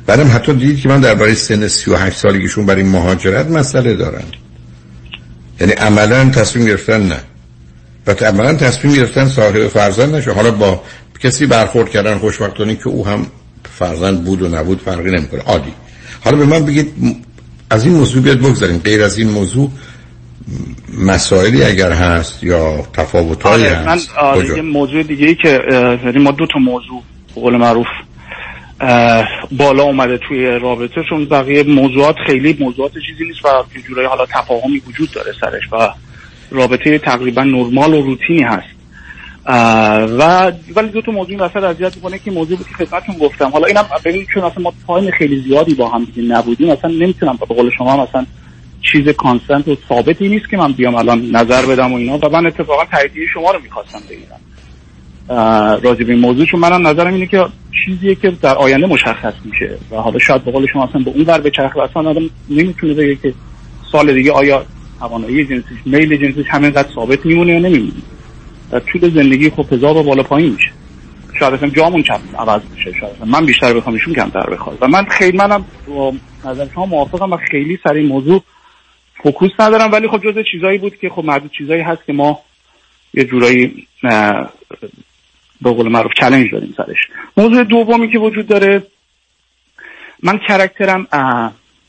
[0.06, 4.24] بعدم حتی دیدید که من درباره سن 38 سالگیشون برای مهاجرت مسئله دارن.
[5.60, 7.20] یعنی عملا تصمیم گرفتن نه.
[8.06, 10.82] و عملا تصمیم گرفتن صاحب فرزند نشه حالا با
[11.18, 13.26] کسی برخورد کردن خوشبختانه که او هم
[13.64, 15.40] فرزند بود و نبود فرقی نمی‌کنه.
[15.40, 15.72] عادی.
[16.24, 16.92] حالا به من بگید
[17.70, 18.78] از این موضوع بیاد بگذاریم.
[18.78, 19.70] غیر از این موضوع
[20.98, 25.60] مسائلی اگر هست یا تفاوتایی آره، من آره؟ یه موضوع دیگه ای که
[26.04, 27.02] یعنی ما دو تا موضوع
[27.34, 27.86] قول معروف
[29.52, 33.48] بالا اومده توی رابطه چون بقیه موضوعات خیلی موضوعات چیزی نیست و
[33.88, 35.88] جورایی حالا تفاهمی وجود داره سرش و
[36.50, 38.75] رابطه تقریبا نرمال و روتینی هست.
[39.48, 43.48] و ولی دو تا موضوع وسط اذیت می‌کنه که موضوع بود که خدمتتون گفتم.
[43.50, 47.36] حالا اینم ببینید چون اصلا ما time خیلی زیادی با هم دیگه نبودیم اصلا نمی‌تونم
[47.36, 48.26] به قول شما هم اصلا
[48.92, 52.18] چیز constant و ثابتی نیست که من بیام الان نظر بدم و اینا.
[52.18, 54.40] و من اتفاقا تاییدیه شما رو می‌خواستم بگیرم.
[55.82, 57.46] راجع به این موضوع چون منم نظرم اینه که
[57.84, 59.78] چیزیه که در آینده مشخص میشه.
[59.90, 62.94] و حالا شاید به قول شما اصلا به اون ور به چرخ اصلا آدم نمی‌تونه
[62.94, 63.34] بگه که
[63.92, 64.66] سال دیگه آیا
[64.98, 67.92] توانایی جنسیش میل جنسیش همینقدر ثابت میمونه یا نمیمونه.
[68.70, 70.70] در طول زندگی خب و بالا پایین میشه.
[71.38, 75.04] شاید اصلا جامون هم عوض میشه شاید من بیشتر بخوام ایشون کمتر بخواد و من
[75.04, 76.12] خیلی منم با
[76.44, 78.42] نظر شما موافقم و خیلی سر این موضوع
[79.22, 82.40] focus ندارم ولی خب جزء چیزایی بود که خب معدود چیزایی هست که ما
[83.14, 83.86] یه جورایی
[85.62, 87.08] به قول معروف challenge داریم سرش.
[87.36, 88.82] موضوع دومی که وجود داره
[90.22, 91.06] من کرکترم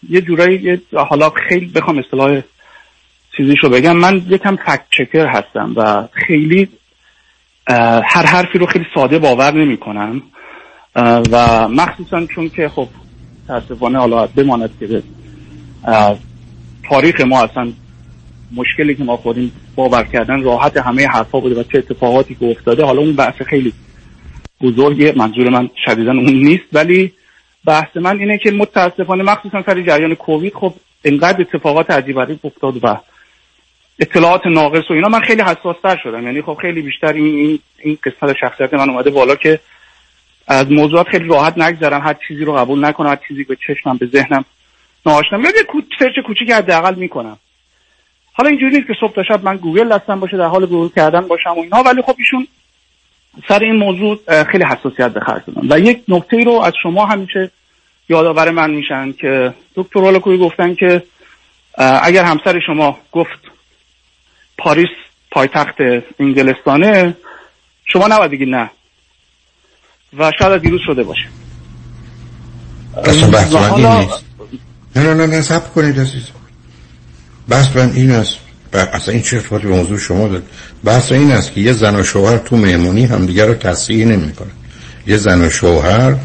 [0.10, 2.42] یه جورایی حالا خیلی بخوام اصطلاح
[3.38, 3.98] چیزیشو بگم.
[3.98, 6.70] من یکم فکت چکر هستم و خیلی
[8.04, 10.22] هر حرفی رو خیلی ساده باور نمی کنم
[11.32, 12.88] و مخصوصا چون که خب
[13.48, 15.04] تاسفانه حالا بماند که
[16.90, 17.68] تاریخ ما اصلا
[18.56, 22.86] مشکلی که ما خوریم باور کردن راحت همه حرفا بوده و چه اتفاقاتی که افتاده.
[22.86, 23.74] حالا اون بحث خیلی
[24.62, 26.64] بزرگه منظور من شدیدا اون نیست.
[26.74, 27.12] ولی
[27.66, 30.74] بحث من اینه که متاسفانه مخصوصا سر جریان کووید خب
[31.04, 32.98] انقدر اتفاقات عجیب افتاد و
[34.00, 36.26] اطلاعات ناقص و اینا من خیلی حساستر شدم.
[36.26, 39.60] یعنی خب خیلی بیشتر این این, این قسمت شخصیت من اومده بالا که
[40.48, 42.02] از موضوعات خیلی راحت نگذرم.
[42.02, 44.46] هر چیزی رو قبول نکنم هر چیزی به چشمم به ذهنم
[45.06, 45.38] ناآشنا.
[45.38, 47.38] میاد یه search کوچیک حداقل می‌کنم.
[48.34, 51.28] حالا اینجوری نیست که صبح تا شب من گوگل دستم باشه در حال گوگل کردن
[51.28, 52.48] باشم و اینها ولی خب ایشون
[53.48, 57.52] سر این موضوع خیلی حساسیت به خرج و یک نکته رو از شما همیشه
[58.10, 61.04] یادآور من میشن که دکتر هولکوی گفتن که
[61.78, 63.40] اگر همسر شما گفت
[64.58, 64.90] پاریس
[65.32, 65.76] پایتخت
[66.20, 67.18] انگلستانه
[67.86, 68.72] شما نباید بگید نه.
[70.20, 71.28] و شاید از دیروز شده باشه.
[73.06, 74.24] اصلا بحث و من این حالا- نیست.
[74.96, 76.24] نه نه نه نه سب کنید عزیز.
[77.50, 78.38] بحث من این است.
[78.74, 80.44] اصلا این چه ارتباطی به موضوع شما داره
[80.84, 84.52] بحث این است که یه زن و شوهر تو مهمونی همدیگه رو تصحیح نمی‌کنن.
[85.08, 86.16] یه زن و شوهر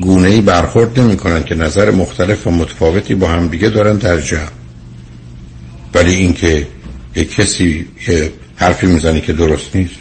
[0.00, 4.48] گونه ای برخورد نمی‌کنن که نظر مختلف و متفاوتی با همدیگه دارن در جمع.
[5.94, 6.66] ولی اینکه
[7.16, 9.94] یه کسی یه حرفی می‌زنه که درست نیست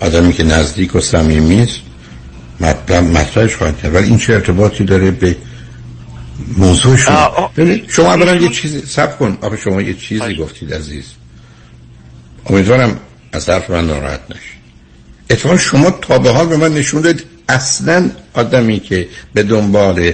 [0.00, 1.80] آدمی که نزدیک و صمیمی است
[2.90, 3.94] مطرحش خواهد کرد.
[3.94, 5.36] ولی این چه ارتباطی داره به
[6.56, 7.50] موضوع شما
[7.88, 9.38] شما اولا یه چیزی سب کن.
[9.40, 11.04] آخه شما یه چیزی گفتید عزیز.
[12.46, 13.00] امیدوارم
[13.32, 14.60] از حرف من ناراحت نشید
[15.30, 20.12] اتفاقا شما تا به حال به من نشون دادید اصلا آدمی که به دنبال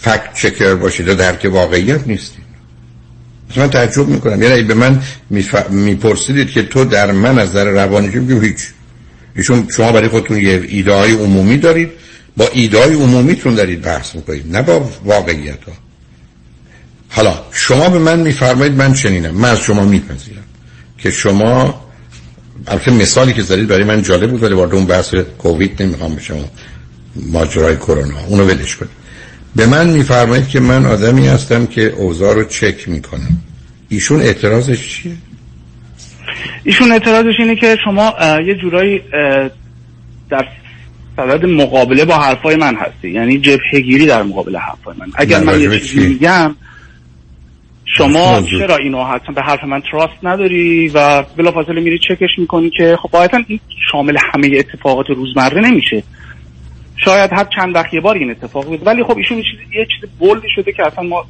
[0.00, 2.47] فکت چکر باشید و درک واقعیت نیستید.
[3.56, 4.42] من تعجب می‌کنم.
[4.42, 5.02] یعنی به من.
[5.70, 8.58] میپرسیدید که تو در من از نظر روانی چی هیچ.
[9.36, 11.90] ایشون شما برای خودتون یه ایده های عمومی دارید.
[12.36, 14.56] با ایده های عمومیتون دارید بحث می‌کنید.
[14.56, 15.72] نه با واقعیت ها
[17.08, 19.34] حالا شما به من میفرمایید من چنینم.
[19.34, 20.44] من از شما میپذیرم
[20.98, 21.84] که شما
[22.66, 26.44] البته مثالی که زدید برای من جالب بود ولی وارد اون بحث کووید نمی‌خوام بشم.
[27.16, 28.20] ماجرای کرونا.
[28.26, 28.90] اونو ولش کنید.
[29.58, 33.38] به من میفرمایید که من آدمی هستم که اوضاع رو چک می‌کنم.
[33.88, 35.12] ایشون اعتراضش چیه؟
[36.64, 38.14] ایشون اعتراضش اینه که شما
[38.46, 39.00] یه جورایی
[40.30, 40.44] در
[41.16, 43.10] صدد مقابله با حرفای من هستی.
[43.10, 45.06] یعنی جبهگیری در مقابل حرفای من.
[45.14, 46.54] اگر من یه چیزی میگم
[47.84, 52.98] شما چرا اینو حتما به حرف من تراست نداری و بلافاصله میری چکش می‌کنی که
[53.02, 53.60] خب باید این
[53.92, 56.02] شامل همه اتفاقات روزمره نمیشه.
[57.04, 60.10] شاید هر چند وقت یه بار این اتفاق بود ولی خب ایشون چیز یه چیز
[60.18, 61.26] بولدی شده که اصلا ما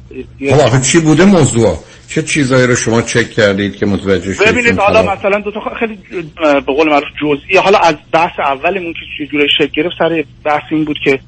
[0.49, 4.79] خب آخه چی بوده موضوع؟ چه چیزایی رو شما چک کردید که متوجه شدید ببینید
[4.79, 5.99] حالا مثلا دو تا خیلی
[6.41, 7.57] به قول معروف جزئی.
[7.57, 11.19] حالا از بحث اولمون که چه جوری شکل گرفت سر بحث این بود که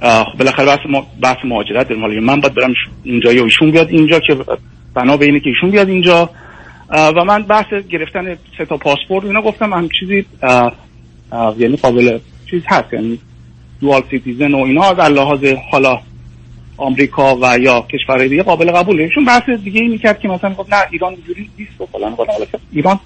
[0.00, 2.74] خب بالاخره بحث ما بحث مهاجرت حالا من باید برم
[3.04, 4.36] اینجا یا ایشون بیاد اینجا که
[4.94, 6.30] بنا به اینه که ایشون بیاد اینجا.
[6.90, 10.26] و من بحث گرفتن سه تا پاسپورت اینا گفتم هم چیزی
[11.58, 12.18] یعنی قابل
[12.50, 12.92] چیز هست.
[12.92, 13.18] یعنی
[13.80, 16.00] dual citizen و اینها از لحاظ حالا
[16.76, 19.10] آمریکا و یا کشورهای دیگه قابل قبوله.
[19.14, 22.30] چون بحث دیگه ای می‌کرد که مثلا گفت نه ایران اینجوری نیست و فلان حالا
[22.72, 23.00] ایران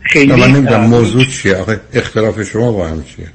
[0.00, 1.56] خیلی من نمی‌دونم موضوع چیه.
[1.56, 3.26] آخه اختلاف شما با هم چیه؟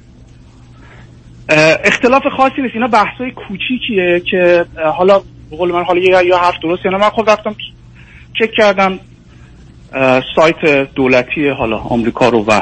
[1.84, 2.76] اختلاف خاصی نیست.
[2.76, 4.66] اینا بحثای کوچیکیه که
[4.98, 7.56] حالا به قول من حالا یا حرف درست یعنی من خود رفتم
[8.40, 9.00] چک کردم
[10.36, 12.62] سایت دولتی حالا آمریکا رو و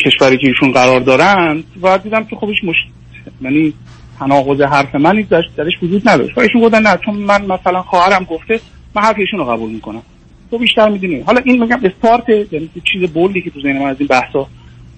[0.00, 2.76] کشوری که ایشون قرار دارن و دیدم که خودش مش
[3.42, 3.74] یعنی
[4.18, 6.38] تناقض حرف من درش, درش وجود نداشت.
[6.38, 8.60] و ایشون گفتن نه چون من مثلا خواهرم گفته
[8.94, 10.02] من حرف ایشون رو قبول می‌کنم.
[10.50, 11.20] تو بیشتر می‌دونی.
[11.20, 14.46] حالا این میگم استارت یعنی چیز بولی که تو ذهن من از این بحثا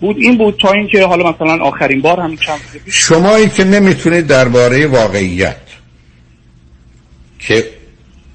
[0.00, 4.86] بود این بود تا اینکه حالا مثلا آخرین بار همین چند شمایی که نمی‌تونید درباره
[4.86, 5.56] واقعیت
[7.38, 7.64] که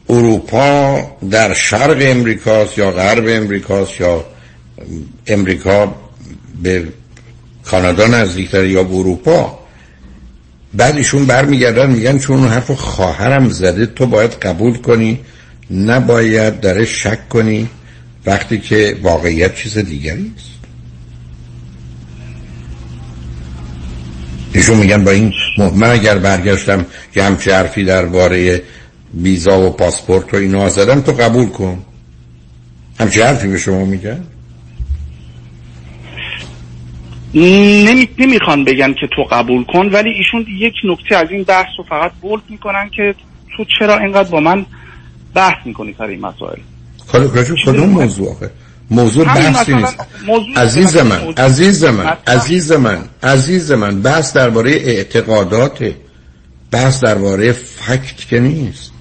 [0.10, 1.00] اروپا
[1.32, 4.26] در شرق امریکاست یا غرب امریکاست یا
[5.28, 5.96] امریکا
[6.64, 6.88] به
[7.64, 9.60] کانادا نزدیکتر یا به اروپا
[10.74, 15.20] بعد ایشون برمیگردن میگن چون اون حرف خواهرم زده تو باید قبول کنی
[15.72, 17.70] نباید درش شک کنی
[18.26, 20.50] وقتی که واقعیت چیز دیگری است.
[24.54, 25.34] ایشون میگن با این
[25.76, 28.64] من اگر برگشتم که همچه حرفی درباره
[29.22, 31.86] ویزا و پاسپورت و اینا زدم تو قبول کن.
[33.00, 34.24] همچه حرفی به شما میگن؟
[37.34, 38.10] نمی...
[38.18, 42.12] نمی‌خوان بگن که تو قبول کن ولی ایشون یک نکته از این بحث رو فقط
[42.22, 43.16] بولد می‌کنن که
[43.58, 44.66] تو چرا اینقدر با من
[45.34, 46.60] بحث می‌کنی سر این مسائل؟
[47.66, 48.52] کدوم موضوع آخه؟
[48.92, 49.98] موضوع بحثی نیست.
[50.58, 55.92] عزیز من عزیز من عزیز من عزیز من بحث درباره اعتقادات.
[56.72, 58.92] بحث درباره فکت که نیست.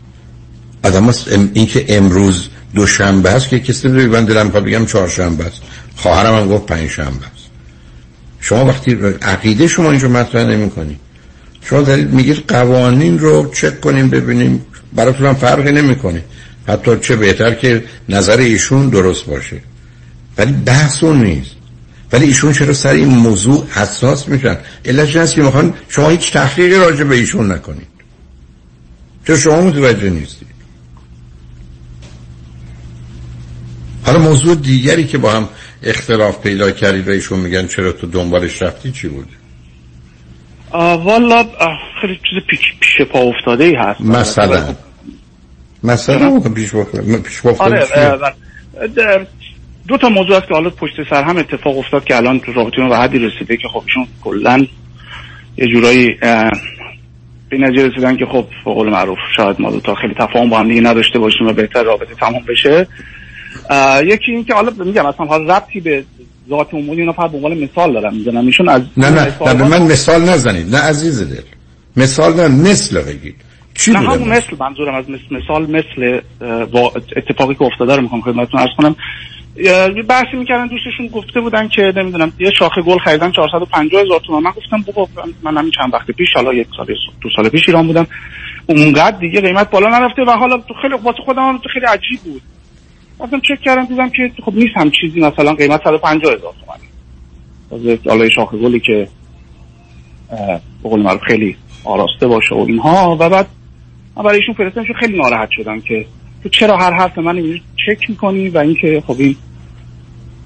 [0.85, 1.09] آدم
[1.55, 5.63] این که امروز دوشنبه است که کسی رو من دلم بگم چهارشنبه است
[5.97, 7.38] خواهرم هم گفت پنج شنبه است
[8.41, 10.97] شما وقتی عقیده شما اینجا مطرح نمی کنی
[11.69, 14.67] شما دارید میگید قوانین رو چک کنیم ببینیم.
[14.93, 16.25] براتون هم فرقی نمی‌کنه.
[16.69, 19.61] حتی چه بهتر که نظر ایشون درست باشه.
[20.39, 21.51] ولی بحث اون نیست.
[22.13, 26.75] ولی ایشون چرا سر این موضوع حساس میشن؟ علتش هست که می‌خوان شما هیچ تحقیقی
[26.75, 27.89] راجع به ایشون نکنید.
[29.27, 30.49] چرا شما متوجه نیستید
[34.03, 35.49] حالا موضوع دیگری که با هم
[35.83, 39.29] اختلاف پیدا کردید و ایشون میگن چرا تو دنبالش رفتی چی بود؟
[40.73, 41.45] والا
[42.01, 44.75] خیلی چیز پیش, پیش پا افتاده ای هست مثلا
[45.83, 46.81] مثلا پیش پا
[47.51, 47.85] افتاده
[48.81, 49.27] آره
[49.89, 52.89] دو تا موضوع هست که حالا پشت سر هم اتفاق افتاد که الان تو رابطه
[52.89, 54.67] به حدی رسیده که خب ایشون کلا
[55.57, 56.09] یه جورایی
[57.51, 60.59] به نتیجه رسیدن که خب به قول معروف شاید ما دو تا خیلی تفاهم با
[60.59, 62.87] هم دیگه نداشته باشیم و بهتر رابطه تمام بشه.
[64.05, 66.05] یکی این که حالا میگم اصلا حالا ربطی به
[66.49, 69.65] ذات عمومی اینا فقط به عنوان مثال دارم می‌زنم ایشون از نه نه نه به
[69.65, 70.75] من مثال نزنید.
[70.75, 71.43] نه عزیز دل.
[71.97, 73.35] مثال نه مثل بگید.
[73.75, 76.21] چی نه همون مثل؟ منظورم از مثل مثال مثل
[77.17, 78.97] اتفاقی که افتاده رو می‌خوام خدمتتون عرض کنم.
[79.97, 84.43] یه بحثی می‌کردن دوستشون گفته بودن که نمی‌دونم یه شاخه گل خریدن 450 هزار تومان.
[84.43, 85.09] من گفتم بابا
[85.43, 86.87] من همین چند وقت پیش حالا یک سال
[87.21, 88.07] دو سال پیش ایران بودم.
[88.67, 92.43] اونقدر دیگه قیمت بالا نرفته و حالا تو خیلی واسه خودم خیلی عجیب بود.
[93.21, 98.29] رفتم چک کردم دیدم که خب نیست هم چیزی مثلا قیمت 150 هزار تومان حالا
[98.29, 99.09] شاخه گلی که
[100.83, 103.17] به قول خیلی آراسته باشه و اینها.
[103.21, 103.47] و بعد
[104.17, 106.07] من برای ایشون فرستادم خیلی ناراحت شدم که
[106.43, 109.37] تو چرا هر حرف من اینجوری چک می‌کنی و اینکه خب این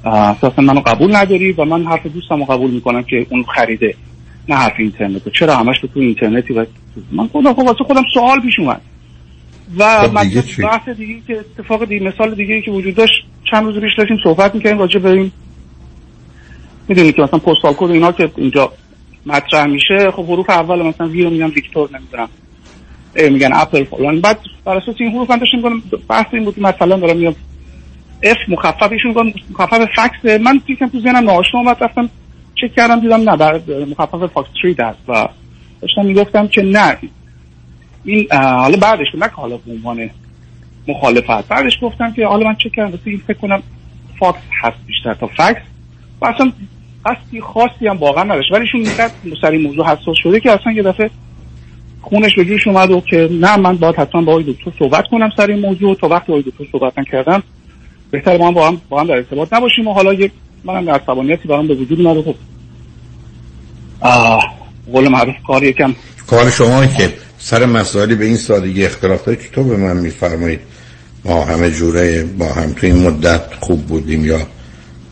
[0.05, 3.95] اساسا منو قبول نداری و من حرف دوستم قبول می‌کنم که اون خریده
[4.49, 5.29] نه حرف اینترنت.
[5.29, 6.67] چرا همش تو اینترنتی و
[7.13, 8.81] من خودم خب خودم سوال پیش اومد.
[9.79, 10.15] و خب؟
[10.63, 13.13] بحث دیگه که اتفاق دیگه مثال دیگه که وجود داشت
[13.51, 15.33] چند روز پیش داشتیم صحبت می‌کردیم راجع به این
[16.89, 18.73] می‌دونی که مثلا postal code اینا که اینجا
[19.27, 22.29] مطرح میشه خب حروف اول مثلا V رو میگن Victor نمی‌دونم
[23.33, 24.21] میگن اپل فلان.
[24.21, 27.35] بعد بر اساس این حروف من داشتم میگم بحث این بود مثلا دارم میگم
[28.23, 30.41] F مخفف ایشون میگن مخفف fox.
[30.41, 32.11] من یکم تو ذهنم ناآشنا اومد رفتم
[32.55, 35.29] چک کردم دیدم نه مخفف foxtrot هست و
[35.81, 36.99] داشتم می‌گفتم که نه.
[38.05, 40.11] این حالا بعدش نه که حالا به عنوان
[40.89, 41.49] مخالفت.
[41.49, 43.63] بعدش گفتم که حالا من چک کردم؟ واسه این فکر کنم
[44.19, 45.15] فاکس هست بیشتر.
[45.15, 45.63] تا فکس
[46.21, 46.53] و اصلا
[47.07, 48.53] قصدی خاصی هم واقعا نداشت.
[48.53, 51.11] ولی ایشون اینقدر سر این موضوع حساس شده که اصلا یه دفعه
[52.03, 55.31] خونش به جوش اومد و که نه من باید حتما با آقای دکتر صحبت کنم
[55.37, 55.95] سر این موضوع.
[55.95, 57.43] تا وقتی آقای دکتر صحبت نکردم
[58.11, 60.33] بهتر ما هم با هم, با هم در ارتباط نباشیم و حالا یک
[60.65, 62.35] منم عصبانیتی برام به وجود اومد و خب
[64.93, 65.95] قول معروف کار یکم
[66.27, 67.13] کار شما که
[67.45, 70.61] سر مسائلی به این سادگی اختلاف داره چطور به من میفرمایید
[71.25, 74.47] ما همه جوره با هم تو این مدت خوب بودیم یا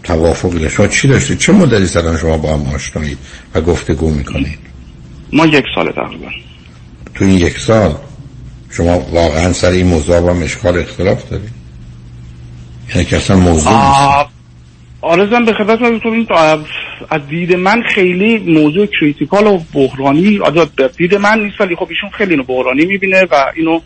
[0.03, 0.74] توافقی داشت.
[0.74, 3.18] شما چی داشتید؟ چه مدتی سران شما با هم آشنایید
[3.55, 4.59] و گفتگو می‌کنید؟
[5.33, 6.28] ما یک سال تقریبا.
[7.14, 7.95] تو این یک سال
[8.70, 11.51] شما واقعا سر این موضوع با هم اشکال اختلاف دارید؟
[12.95, 14.31] یعنی که اصلا موضوع آه،
[15.01, 16.26] عرضم به خدمت این
[17.11, 22.11] از دید من خیلی موضوع critical و بحرانی از دید من نیست ولی خب ایشون
[22.11, 23.80] خیلی اینو بحرانی می‌بینه و اینو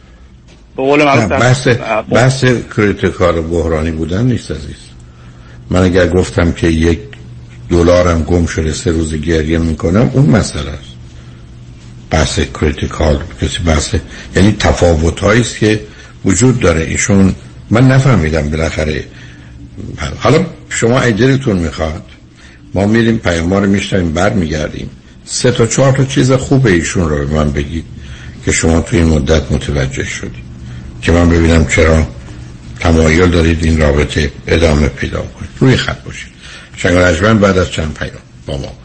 [0.77, 1.69] به قول بحث
[2.11, 2.45] بحث
[2.77, 4.77] critical و بحرانی بودن نیست عزیز.
[5.71, 6.99] من اگر گفتم که یک
[7.71, 10.95] دلارم گم شده سه روز گریه می‌کنم اون مسئله است.
[12.11, 13.95] بحث critical کسی بحث
[14.37, 15.81] یعنی تفاوت است که
[16.25, 16.81] وجود داره.
[16.81, 17.35] ایشون
[17.71, 19.05] من نفهمیدم بالاخره
[20.19, 22.03] حالا شما اجرتون می‌خواد.
[22.75, 24.91] ما میریم پیام رو میشنیم بر میگردیم
[25.25, 27.85] سه تا چهار تا چیز خوب ایشون رو به من بگید
[28.45, 30.45] که شما تو این مدت متوجه شدید.
[31.03, 32.07] که من ببینم چرا
[32.81, 35.51] تمایل دارید این رابطه ادامه پیدا کنید.
[35.61, 36.33] روی خط باشید.
[36.77, 38.85] شنگ بعد از چند پیام با ما باشید.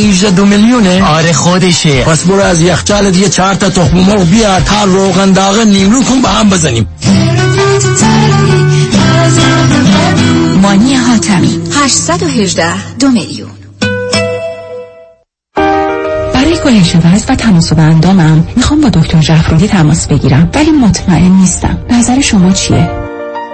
[0.00, 2.04] 818 دو میلیونه؟ آره خودشه.
[2.04, 6.22] پس برو از یخچال دیگه چهار تا تخم مرغ بیار تا روغن داغ نیمرو کن
[6.22, 6.86] با هم بزنیم.
[10.62, 13.50] مانی حاتمی 818 دو میلیون.
[16.64, 21.78] کاهش وزن و تناسب اندامم می‌خوام با دکتر جعفرودی تماس بگیرم ولی مطمئن نیستم.
[21.90, 22.99] نظر شما چیه؟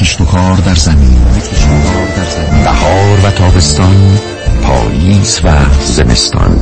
[0.00, 1.18] کشت و کار در زمین.
[2.64, 4.18] بهار و تابستان
[4.62, 5.50] پاییز و
[5.84, 6.60] زمستان.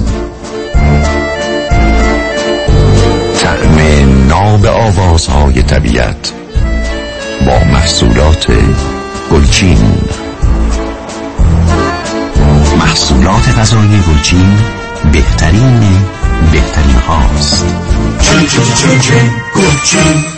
[3.41, 3.79] تعم
[4.29, 6.33] ناب آوازهای طبیعت
[7.47, 8.47] با محصولات
[9.33, 9.93] گلچین.
[12.79, 14.59] محصولات غذایی گلچین
[15.13, 15.81] بهترین
[16.53, 17.65] بهترین هاست.
[18.21, 20.38] چین چین چین چین گلچین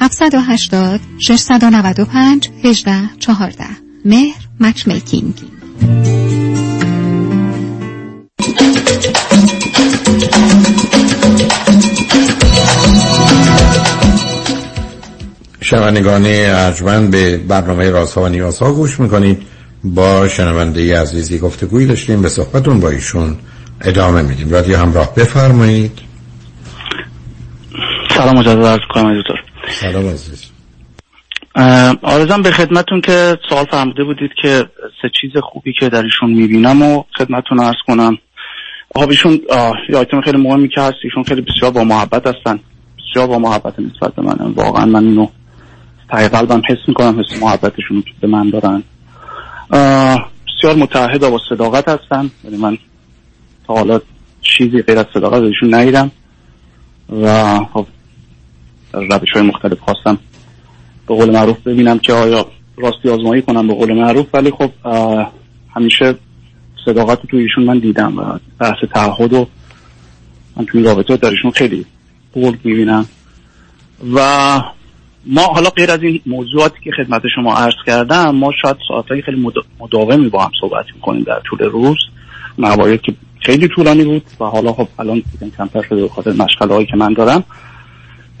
[0.00, 3.64] 780 695 18 14
[4.04, 5.34] مهر مچ میکینگ.
[15.60, 19.42] شنوندگان ارجمند به برنامه رازها و نیازها گوش می‌کنید.
[19.84, 23.36] با شنونده عزیزی گفتگویی داشتیم به صحبتون با ایشون
[23.80, 24.50] ادامه میدیم.
[24.50, 25.98] رادیو همراه بفرمایید.
[28.16, 29.47] سلام مجدد عرض کنم دکتر.
[29.70, 30.50] سلام عزیز.
[32.02, 34.64] آرزم به خدمتون که سوال فرموده بودید که
[35.02, 38.18] سه چیز خوبی که در ایشون می‌بینم و خدمتون عرض کنم.
[38.94, 39.40] خب ایشون
[39.94, 40.96] آیتم خیلی مهمی که هست.
[41.04, 42.60] ایشون خیلی بسیار با محبت هستن.
[42.98, 45.28] بسیار با محبت نسبت به من واقعا من اینو
[46.10, 48.82] تای قلبم حس می‌کنم حس محبتشون به من دارن.
[49.70, 52.30] بسیار متحد و صداقت هستن.
[52.44, 52.78] یعنی من
[53.66, 54.00] تا حالا
[54.42, 56.10] چیزی غیر از صداقت ایشون ندیدم.
[57.22, 57.86] و خب
[58.92, 60.18] روش های مختلف خواستم
[61.08, 64.70] به قول معروف ببینم که آیا راستی آزمایی کنم به قول معروف ولی خب
[65.74, 66.14] همیشه
[66.84, 69.46] صداقت تو ایشون من دیدم و بحث تعهد و
[70.56, 71.86] من تو رابطه در ایشون خیلی
[72.32, 73.06] بولد می‌بینم.
[74.14, 74.20] و
[75.26, 79.52] ما حالا غیر از این موضوعاتی که خدمت شما عرض کردم ما شاید ساعتهای خیلی
[79.80, 81.98] مداومی با هم صحبت می‌کنیم در طول روز.
[82.58, 85.22] مواید که خیلی طولانی بود و حالا خب الان
[85.58, 87.44] کمتر شده به خاطر مشغله هایی که من دارم.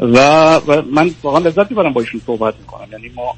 [0.00, 0.60] و,
[0.92, 2.86] من واقعا لذت می‌برم با ایشون صحبت می‌کنم.
[2.92, 3.34] یعنی ما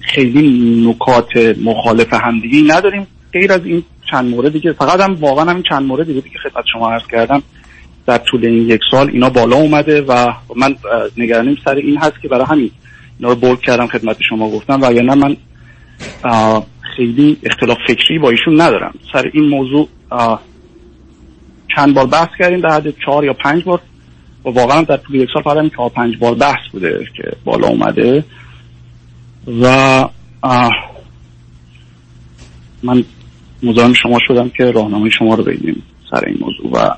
[0.00, 3.06] خیلی نکات مخالف همدیگی نداریم.
[3.32, 6.38] غیر از این چند موردی که فقط هم واقعا هم این چند موردی بودی که
[6.38, 7.42] خدمت شما عرض کردم.
[8.06, 10.76] در طول این یک سال اینا بالا اومده و من
[11.16, 12.70] نگرانیم سر این هست که برای همین
[13.18, 15.36] اینا رو بولد کردم خدمت شما گفتم و یا نه من
[16.96, 18.94] خیلی اختلاف فکری با ایشون ندارم.
[19.12, 19.88] سر این موضوع
[21.76, 23.80] چند بار بحث کردیم در حد چهار یا پنج بار.
[24.44, 28.24] و واقعا در طول یک سال فقط چهار پنج بار بحث بوده که بالا اومده.
[29.62, 30.08] و
[32.82, 33.04] من
[33.62, 36.70] مزاحم شما شدم که راهنمای شما رو بگیم سر این موضوع.
[36.72, 36.90] و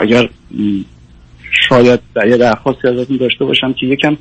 [0.00, 0.28] اگر
[1.68, 4.16] شاید یه درخواستی ازتون داشته باشم که یکم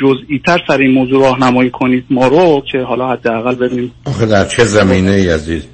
[0.00, 3.92] جزئی تر سر این موضوع راهنمایی کنید ما رو که حالا حداقل ببینیم.
[4.04, 5.66] آخه در چه زمینه ای عزیز؟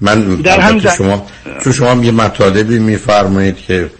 [0.00, 1.26] من در هم شما
[1.64, 3.90] تو شما یه مطالبی میفرمایید که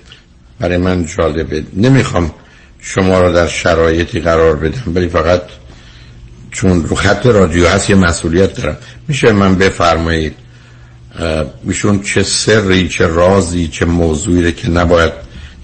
[0.61, 1.65] برای من جالبه.
[1.77, 2.31] نمی‌خوام
[2.81, 5.43] شما رو در شرایطی قرار بدم ولی فقط
[6.51, 8.77] چون رو خط رادیو هست یه مسئولیت دارم.
[9.09, 10.35] میشه من بفرمایید
[11.67, 15.13] ایشون چه سری چه رازی چه موضوعی که نباید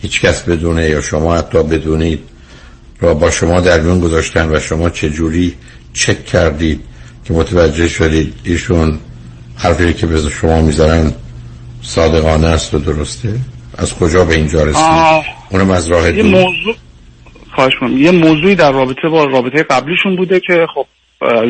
[0.02, 2.20] هیچ کس بدونه یا شما حتی بدونید
[3.00, 5.54] را با شما در میون گذاشتن و شما چه جوری
[5.92, 6.80] چک کردید
[7.24, 8.98] که متوجه شدید ایشون
[9.56, 11.12] حرفی که به شما می‌ذارن
[11.82, 13.34] صادقانه است و درسته؟
[13.78, 16.30] از کجا به اینجا رسید؟ اونم از راه یه دور.
[16.30, 16.74] موضوع
[17.54, 20.86] خواهش یه موضوعی در رابطه با رابطه قبلیشون بوده که خب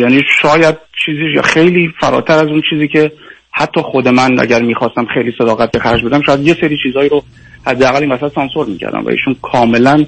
[0.01, 3.13] یعنی شاید چیزی یا خیلی فراتر از اون چیزی که
[3.53, 7.23] حتی خود من اگر می‌خواستم خیلی صداقت به خرج بدم شاید یه سری چیزایی رو
[7.67, 10.05] حداقل این وسط سانسور می‌کردم و ایشون کاملا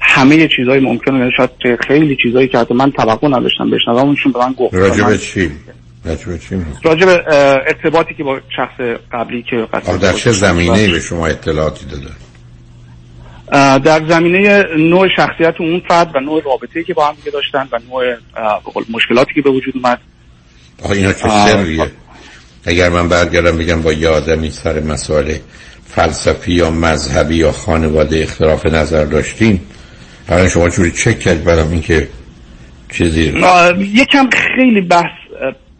[0.00, 1.50] همه چیزهای ممکنه یعنی شاید
[1.86, 4.74] خیلی چیزایی که حتی من توقع نداشتم بشنوم ایشون به من گفت.
[4.74, 5.50] به چی؟
[6.04, 7.14] راجع به چی اه،
[7.66, 8.80] ارتباطی که با شخص
[9.12, 10.12] قبلی که قصد در.
[10.12, 12.10] چه زمینه به شما اطلاعاتی داده؟
[13.78, 17.78] در زمینه نوع شخصیت اون فرد و نوع رابطه‌ای که با هم دیگه داشتن و
[17.90, 18.16] نوع
[18.90, 20.00] مشکلاتی که به وجود اومد.
[20.92, 21.28] اینا چه.
[21.28, 21.90] سریه؟
[22.64, 25.34] اگر من برگردم بگم با یه آدمی سر مسائل
[25.86, 29.60] فلسفی یا مذهبی یا خانواده اختلاف نظر داشتین
[30.28, 32.08] حالا شما جوری چک کرد برام اینکه
[32.92, 33.34] چیزی؟
[33.78, 35.21] یکم خیلی بحث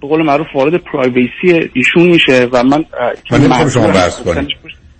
[0.02, 2.84] به قول معروف وارد پرایویسی ایشون میشه و من
[3.30, 3.86] من نمی‌خوام شما.
[3.86, 4.48] بحث کنید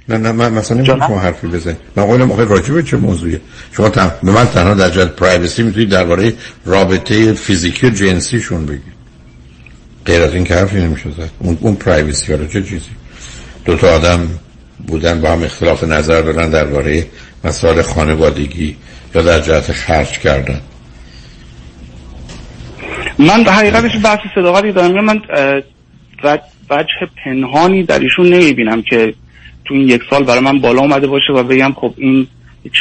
[0.09, 3.41] نه نه من مثلا نمی‌خوام شما حرفی بزنید من قولم آخه راجع به چه موضوعیه؟
[3.73, 4.13] شما تن...
[4.23, 6.33] به من تنها در جهت پرایوسی می‌تونید درباره
[6.67, 8.93] رابطه فیزیکی و جنسیشون بگید.
[10.07, 11.31] غیر از این که حرفی نمیشه زد.
[11.39, 12.91] اون, اون پرایوسی حالا چه چیزی؟
[13.65, 14.29] دو تا آدم
[14.87, 17.07] بودن با هم اختلاف نظر دارن درباره
[17.45, 18.77] مسائل خانوادگی
[19.15, 20.61] یا در جهت خرج کردن.
[23.19, 25.05] من حقیقتش بحث صداقتی دارم.
[25.05, 25.21] من
[26.71, 29.15] وجه پنهانی در ایشون نمی‌بینم که
[29.65, 32.27] تو این یک سال برای من بالا اومده باشه و بگم خب این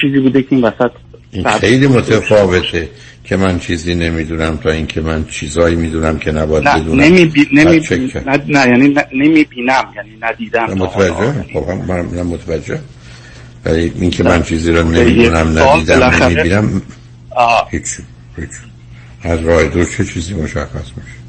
[0.02, 0.92] چیزی بوده که این وسط
[1.32, 2.90] این خیلی متفاوته
[3.24, 7.04] که من چیزی نمی‌دونم تا اینکه من چیزایی می‌دونم که نباید نه بدونم.
[7.04, 8.30] نمی نمی بعد چک کرد.
[8.30, 10.66] نه, نه یعنی نه- نمی‌بینم یعنی ندیدم.
[10.66, 10.74] نه.
[10.74, 11.46] متوجه.
[11.54, 12.80] خب من من متوجه.
[13.66, 16.82] ولی این که من چیزی رو خب، نمی‌دونم ندیدم نمی‌بینم.
[17.72, 17.84] هیچ
[18.38, 18.50] هیچ
[19.24, 21.22] از راه دور چه چیزی مشخص میشه؟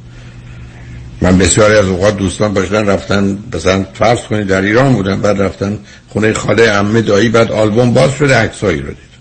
[1.20, 5.78] من بسیاری از اوقات دوستان باشن رفتن مثلا فرض کنید در ایران بودن بعد رفتن
[6.08, 9.12] خونه خاله عمه دایی بعد آلبوم باز شده عکسایی رو دید.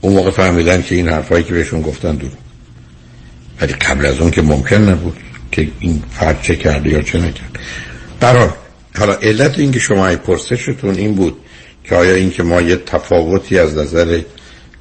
[0.00, 2.30] اون موقع فهمیدن که این حرفایی که بهشون گفتن دور
[3.60, 5.16] ولی قبل از اون که ممکن نبود
[5.52, 7.58] که این فرد چه کرده یا چه نکرد.
[8.20, 8.48] برای
[8.98, 11.36] حالا علت این که شما ای پرسشتون این بود
[11.84, 14.20] که آیا این که ما یه تفاوتی از نظر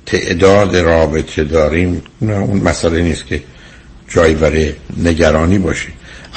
[0.07, 3.41] تعداد رابطه داریم نه اون مسئله نیست که
[4.09, 5.87] جایی برای نگرانی باشه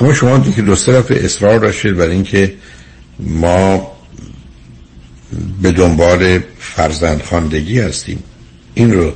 [0.00, 2.54] اما شما دیگه دو سه دفعه اصرار داشتید برای اینکه
[3.18, 3.92] ما
[5.62, 8.22] به دنبال فرزند خواندگی هستیم
[8.74, 9.12] این رو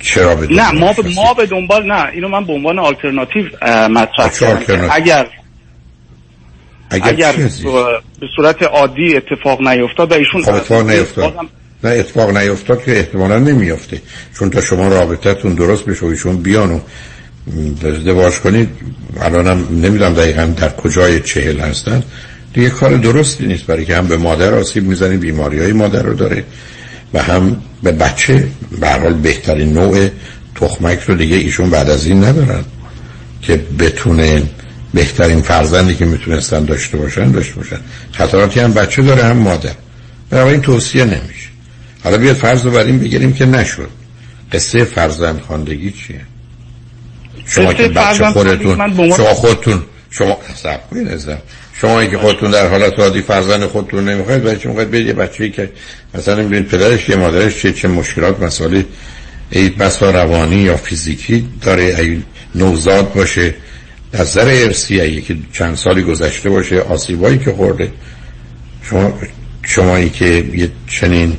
[0.00, 3.44] چرا به نه ما هستید؟ ما به دنبال نه اینو من به عنوان آلترناتیو
[3.88, 5.26] مطرح کردم که؟ اگر
[6.90, 7.32] اگر, اگر؟
[8.20, 11.48] به صورت عادی اتفاق نیفتاد و ایشون خب اتفاق نیفتاد بازم-
[11.86, 14.00] نه اتفاق نیفتاد که احتمالا نمیافته.
[14.38, 16.80] چون تا شما رابطتون درست بشه و ایشون بیان و
[17.86, 18.68] ازدواج کنید
[19.20, 22.02] الانم نمی‌دونم دقیقا در کجای چهل هستن.
[22.54, 26.14] دیگه کار درستی نیست برای که هم به مادر آسیب می‌زنید بیماری های مادر رو
[26.14, 26.44] داره
[27.14, 28.46] و هم به بچه
[28.80, 30.08] به حال بهترین نوع
[30.54, 32.64] تخمک رو دیگه ایشون بعد از این ندارن
[33.42, 34.42] که بتونه
[34.94, 37.78] بهترین فرزندی که می‌تونستن داشته باشن داشته باشن.
[38.12, 39.70] خطراتی هم بچه داره هم مادر.
[40.30, 41.35] بنابراین توصیه نمیشه.
[42.06, 43.88] حالا بیاد فرض رو بر این بگیریم که نشد.
[44.52, 46.20] قصه فرزند خواندگی چیه؟
[47.46, 51.20] شما که بچه خودتون شما خودتون شما سب کنید.
[51.80, 55.70] شما که خودتون در حالت عادی فرزند خودتون نمی‌خواید برای چون می‌خواید یه بچه‌ای که
[56.14, 58.82] مثلا نمی‌دونید پدرش یه مادرش چه چه مشکلات مسائل
[59.50, 62.22] ای بسا روانی یا فیزیکی داره ای
[62.54, 63.54] نوزاد باشه
[64.12, 67.92] از نظر ارسی ای که چند سالی گذشته باشه آسیبایی که خورده.
[68.82, 69.18] شما
[69.62, 71.36] شمایی که یه چنین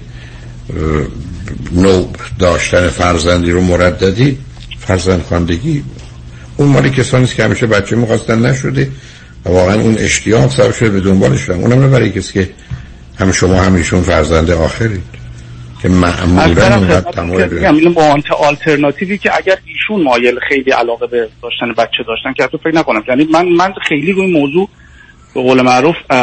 [1.71, 2.09] نوع
[2.39, 4.37] داشتن فرزندی رو مرددی
[4.79, 5.83] فرزند خواندگی.
[6.57, 8.91] اون مالی کسانی است که همیشه بچه می‌خواستن نشده
[9.45, 12.49] و واقعا اون اشتیاق سبب شده به دنبالش رفتن اونم نه برای کسی که
[13.19, 15.03] هم شما هم ایشون فرزند آخرید
[15.81, 21.73] که معمولا اونقدر تمایل با آنت آلترناتیوی که اگر ایشون مایل خیلی علاقه به داشتن
[21.77, 23.03] بچه داشتن که حتی فکر نکنم.
[23.07, 24.69] یعنی من من خیلی روی موضوع
[25.35, 26.19] به قول معروف اه،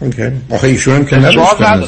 [0.00, 0.32] اه،.
[0.50, 1.84] آخه ایشون هم که نداشتن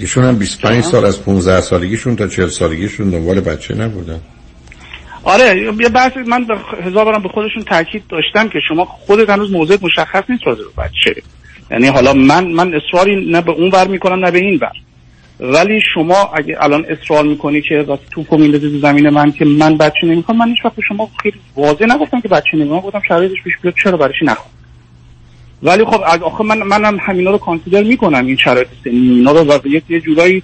[0.00, 4.20] ایشون هم 25 سال از 15 سالگیشون تا 40 سالگیشون دنبال بچه نبودن.
[5.22, 6.46] آره یه بحث من
[6.84, 10.82] هزار بارم به خودشون تاکید داشتم که شما خودت هنوز موضوع مشخص نیست راجع به
[10.82, 11.22] بچه.
[11.70, 14.72] یعنی حالا من من اصراری نه به اون ور می‌کنم نه به این ور.
[15.40, 19.76] ولی شما اگه الان اصرار می‌کنی که واسه توپو میندازی تو زمین من که من
[19.76, 23.52] بچه نمی‌خوام من هیچ وقت شما خیلی واضح نگفتم که بچه نمی‌خوام گفتم شرایطش پیش
[23.62, 24.59] بیاد چرا برایش نخوام؟
[25.62, 28.92] ولی خب از آخه من منم همینا رو کانسیدر می‌کنم این شرایط سنی.
[28.92, 29.58] اینا رو و
[29.88, 30.42] یه جورایی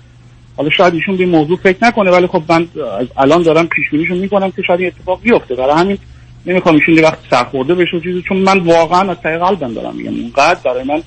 [0.57, 2.69] حالا شاید ایشون به این موضوع فکر نکنه ولی خب من
[3.01, 5.55] از الان دارم پیش بینیشو می‌کنم که شاید این اتفاق بیفته.
[5.55, 5.99] برای همین
[6.47, 10.21] نمی‌خوام ایشون یه وقت سرخورده بشه چیزی چون من واقعا از ته قلبم دارم میگم.
[10.21, 11.03] اونقدر برای من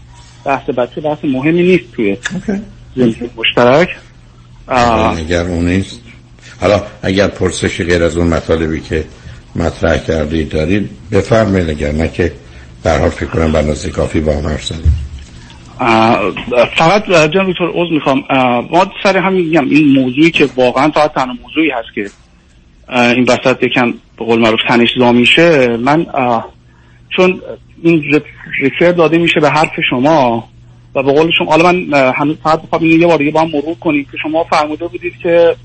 [0.46, 2.18] بحث بچه بحث مهمی نیست توی
[2.96, 3.90] زندگی مشترک.
[5.18, 6.02] اگر اون نیست.
[6.62, 9.04] حالا اگر پرسش غیر از اون مطالبی که
[9.56, 12.32] مطرح کردید دارید بفرمایید اگر نه که
[12.84, 14.96] در حال فکر کنم بر کافی با هم حرف زدیم.
[16.78, 18.24] فقط جان دکتر عذر می‌خوام.
[18.72, 22.10] ما سر همین میگم این موضوعی که واقعا فقط تنها موضوعی هست که
[23.16, 25.78] این وسط یکم به قول معروف تنش میشه.
[25.78, 26.06] من
[27.10, 27.42] چون
[27.84, 28.04] این
[28.62, 30.50] ریفر داده میشه به حرف شما
[30.96, 33.76] و به قول شما حالا من هنوز فقط بخوام یه بار دیگه با هم مرور
[33.80, 35.56] کنیم که شما فرموده بودید که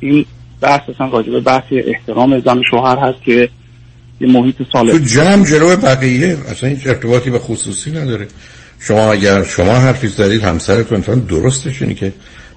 [0.00, 0.24] این
[0.60, 3.48] بحث اصلا راجع بحث احترام زن شوهر هست که
[4.20, 4.92] یه محیط سالم.
[4.92, 8.26] تو جمع جلو بقیه اصلا هیچ ارتباطی به خصوصی نداره.
[8.80, 12.12] شما اگر شما حرفی زدید همسرتون تا درستش اینه که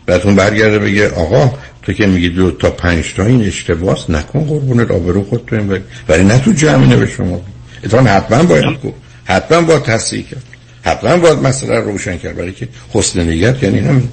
[0.05, 1.53] بعدتون برگرده بگه آقا
[1.83, 5.81] تو که میگی دو تا پنج تا این اشتباس نکن قربونت آبرو خود تو این
[6.09, 7.41] ولی نه تو جمع به شما
[7.83, 8.95] اتفاقا حتما باید گفت
[9.25, 10.43] حتما باید تصحیح کرد.
[10.83, 12.35] حتما باید مسئله روشن کرد.
[12.35, 14.09] برای که حسن نیت یعنی هم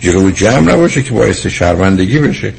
[0.00, 2.52] جلو جمع نباشه که باعث شرمندگی بشه.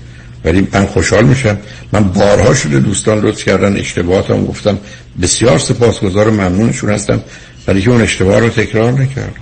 [0.46, 1.58] ولی من خوشحال میشم.
[1.92, 4.78] من بارها شده دوستان لطف کردن اشتباهاتم گفتم.
[5.22, 7.22] بسیار سپاسگزار و ممنونشون هستم
[7.68, 9.34] ولی که اون اشتباه رو تکرار نکردم.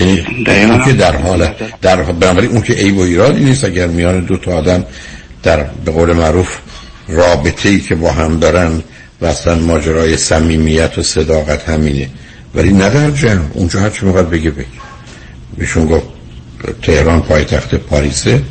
[0.00, 1.48] یعنی اون که در حال
[1.82, 4.84] در بنابراین اون که عیب و ایرادی نیست اگر میان دو تا آدم
[5.42, 6.58] در به قول معروف
[7.08, 8.82] رابطه ای که با هم دارن
[9.20, 12.08] و اصلا ماجرای صمیمیت و صداقت همینه.
[12.54, 14.66] ولی نه در جمع اونجا هر چی می‌خواد بگه بگه.
[15.56, 16.06] بهشون گفت
[16.82, 18.42] تهران پایتخت پاریسه.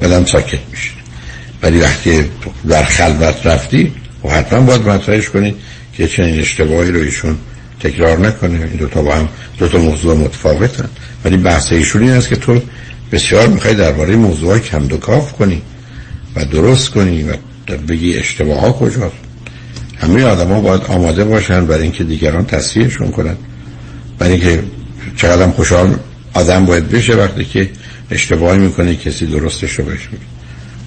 [0.00, 0.90] بدم ساکت میشه
[1.62, 2.24] ولی وقتی
[2.68, 3.92] در خلوت رفتی
[4.24, 5.54] و حتما باید مطرحش کنید
[5.92, 7.36] که چنین اشتباهی رو ایشون
[7.80, 8.52] تکرار نکنه.
[8.52, 9.28] این دوتا با هم
[9.58, 10.88] دوتا موضوع متفاوتن.
[11.24, 12.60] ولی بحث ایشون این است که تو
[13.12, 15.62] بسیار می‌خوای درباره موضوع کم دو کاف کنی
[16.36, 17.32] و درست کنی و
[17.88, 19.16] بگی اشتباه ها کجاست.
[19.96, 23.36] همه آدم ها باید آماده باشن برای اینکه دیگران تصحیحشون کنن.
[24.18, 24.62] برای اینکه
[25.16, 25.96] چقدر خوشحال
[26.34, 27.70] آدم باید بشه وقتی که
[28.10, 30.24] اشتباهی می‌کنه کسی درستش رو بهش میگه.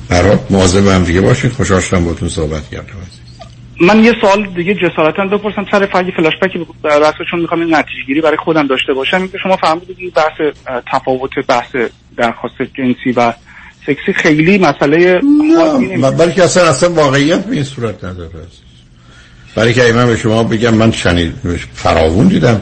[0.09, 2.85] برات مواظب هم دیگه باشید خوشحال شدم باتون صحبت کردم.
[3.81, 6.65] من یه سوال دیگه جسارتا بپرسم سر فاگی فلاش بکی
[7.31, 9.17] چون می‌خوام این نتیجه گیری برای خودم داشته باشم.
[9.17, 10.53] اینکه شما فهمیدید بحث
[10.91, 11.75] تفاوت بحث
[12.17, 13.33] درخواست جنسی و
[13.87, 15.21] سکسی خیلی مسئله
[15.97, 18.29] نه بلکه اصلا اصلا واقعیت به این صورت نداره.
[19.55, 21.33] برای که من به شما بگم من شنید
[21.73, 22.61] فراوون دیدم.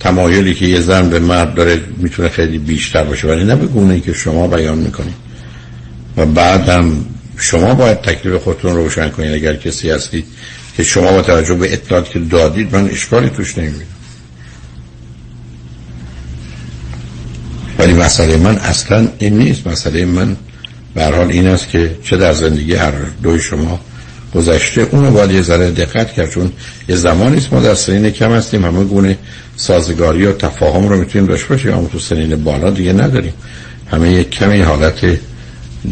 [0.00, 3.28] تمایلی که یه زن به مرد داره می‌تونه خیلی بیشتر باشه.
[3.28, 5.14] ولی نه به که شما بیان می‌کنید
[6.16, 7.04] و بعدم
[7.36, 10.24] شما باید تکلیف خودتون روشن کنید اگر کسی هستید
[10.76, 13.84] که شما با توجه به اطلاعاتی که دادید من اشکالی توش نمی‌بینم.
[17.78, 19.66] ولی مسئله من اصلا این نیست.
[19.66, 20.36] مسئله من
[20.94, 22.92] به حال این است که چه در زندگی هر
[23.22, 23.80] دوی شما
[24.34, 24.80] گذشته.
[24.80, 26.52] اونو باید یه ذره دقت کرد چون
[26.88, 29.18] یه زمانی است ما در سنین کم هستیم همه گونه
[29.56, 33.32] سازگاری و تفاهم رو می‌تونیم داشته باشیم اما تو سنین بالا دیگه نداریم.
[33.90, 35.18] همه یک کمی حالت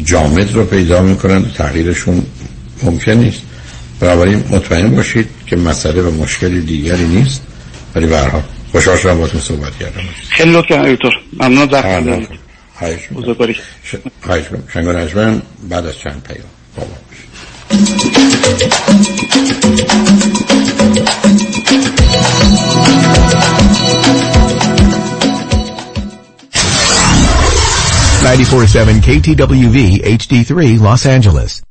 [0.04, 2.22] جامد رو پیدا می‌کنن تغییرشون
[2.82, 3.42] ممکن نیست.
[4.00, 7.42] بنابراین مطمئن باشید که مسئله و مشکلی دیگری نیست.
[7.94, 10.00] ولی به هر حال خوشحال شدم باهاتون صحبت کردم.
[10.28, 11.10] خیلی لطفا دکتر.
[11.40, 13.56] ممنون وقت بزرگواری.
[14.72, 16.48] شنگان بعد از چند پیام.
[16.76, 16.90] بابا.
[28.28, 31.62] 947 KTWV HD3 Los Angeles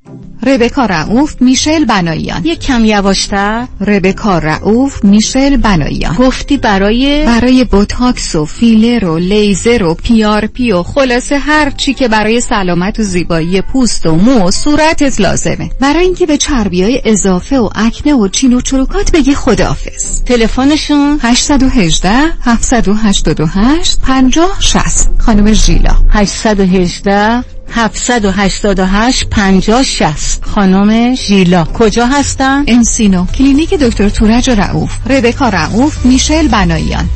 [0.47, 3.67] ربکا رعوف میشل بناییان یک کم یواشتر.
[3.81, 10.83] ربکا رعوف میشل بناییان گفتی برای برای بوتاکس و فیلر و لیزر و PRP و
[10.83, 15.69] خلاصه هر چی که برای سلامت و زیبایی پوست و مو و صورتت لازمه.
[15.79, 20.23] برای اینکه به چربی های اضافه و آکنه و چین و چروکات بگی خداحافظ.
[20.23, 22.09] تلفنشون؟ 818
[22.41, 25.95] 788 50 60 خانم ژیلا.
[26.09, 31.63] 818 788 50 60 خانم ژیلا.
[31.63, 37.09] کجا هستن؟ انسینو کلینیک دکتر تورج رعوف ربکا رعوف میشل بناییان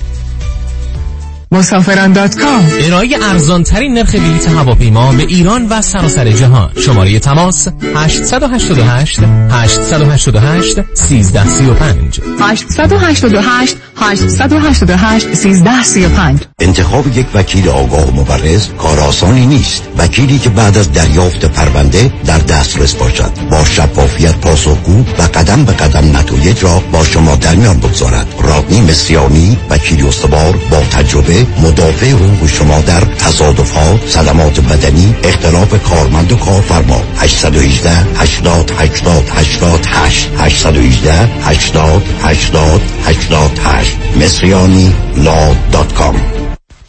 [1.53, 2.69] مسافران dot com.
[2.79, 6.69] ارائه ارزان ترین نرخ بلیط هواپیما به ایران و سراسر جهان.
[6.85, 18.99] شماره تماس 888 888 1335 888 888 1335 انتخاب یک وکیل آگاه و مبرز کار
[18.99, 19.83] آسانی نیست.
[19.97, 23.31] وکیلی که بعد از دریافت پرونده در دسترس باشد.
[23.49, 28.27] با شفافیت پاسخگو و قدم به قدم نتایج را با شما در میان بگذارد.
[28.43, 36.31] رادنی مصریانی وکیل استوار با تجربه مدافع حقوق شما در تصادفات صدمات بدنی اختلاف کارمند
[36.31, 37.03] و کارفرما.
[37.17, 46.15] 818 80 80 88 818 80 80 88 مصریانی law dot com.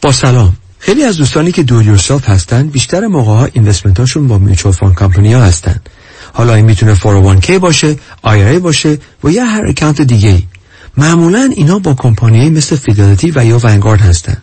[0.01, 0.53] با سلام.
[0.79, 4.73] خیلی از دوستانی که do it yourself هستن بیشتر موقع ها investment هاشون با mutual
[4.73, 5.81] fund کمپانی ها هستن.
[6.33, 7.95] حالا این می‌تونه 401k باشه
[8.25, 10.43] IRA باشه و یا هر account دیگه ای
[10.97, 14.37] معمولا اینا با کمپانی مثل Fidelity و یا Vanguard هستن.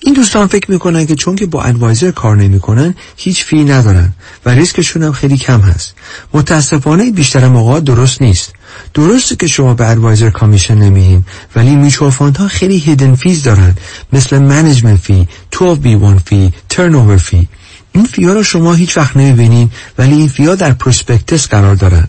[0.00, 4.12] این دوستان فکر می‌کنن که چون که با advisor کار نمی‌کنن هیچ fee ندارن
[4.44, 5.94] و ریسکشون هم خیلی کم هست.
[6.34, 8.52] متاسفانه بیشتر موقع درست نیست.
[8.94, 11.24] درسته که شما به advisor commission نمیدین
[11.56, 13.74] ولی mutual ها خیلی hidden fees دارن.
[14.12, 17.48] مثل management fee 12B1 fee turn fee
[17.92, 21.74] این fee ا رو شما هیچ وقت نمی‌بینین ولی این fee ا در prospectus قرار
[21.74, 22.08] دارن.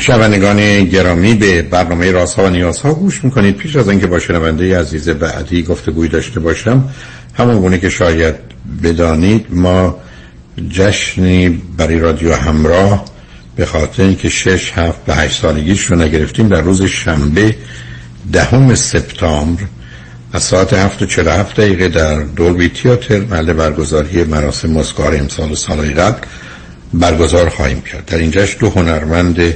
[0.00, 3.56] شنوندگان گرامی به برنامه راست و نیاز ها گوش می‌کنید.
[3.56, 6.88] پیش از اینکه با شنونده عزیز بعدی گفتگوی داشته باشم
[7.34, 8.34] همون گونه که شاید
[8.82, 9.96] بدانید ما
[10.70, 13.04] جشنی برای رادیو همراه
[13.56, 17.56] به خاطر اینکه شش هفت به هشت سالگیش رو نگرفتیم در روز شنبه
[18.32, 19.62] دهم سپتامبر
[20.32, 25.54] از ساعت هفت و چل هفت دقیقه در دولبی تیاتر محل برگزاری مراسم مسکار امسال
[25.54, 26.18] سالهای قبل
[26.94, 28.04] برگزار خواهیم کرد.
[28.04, 29.54] در این جشن دو هنرمند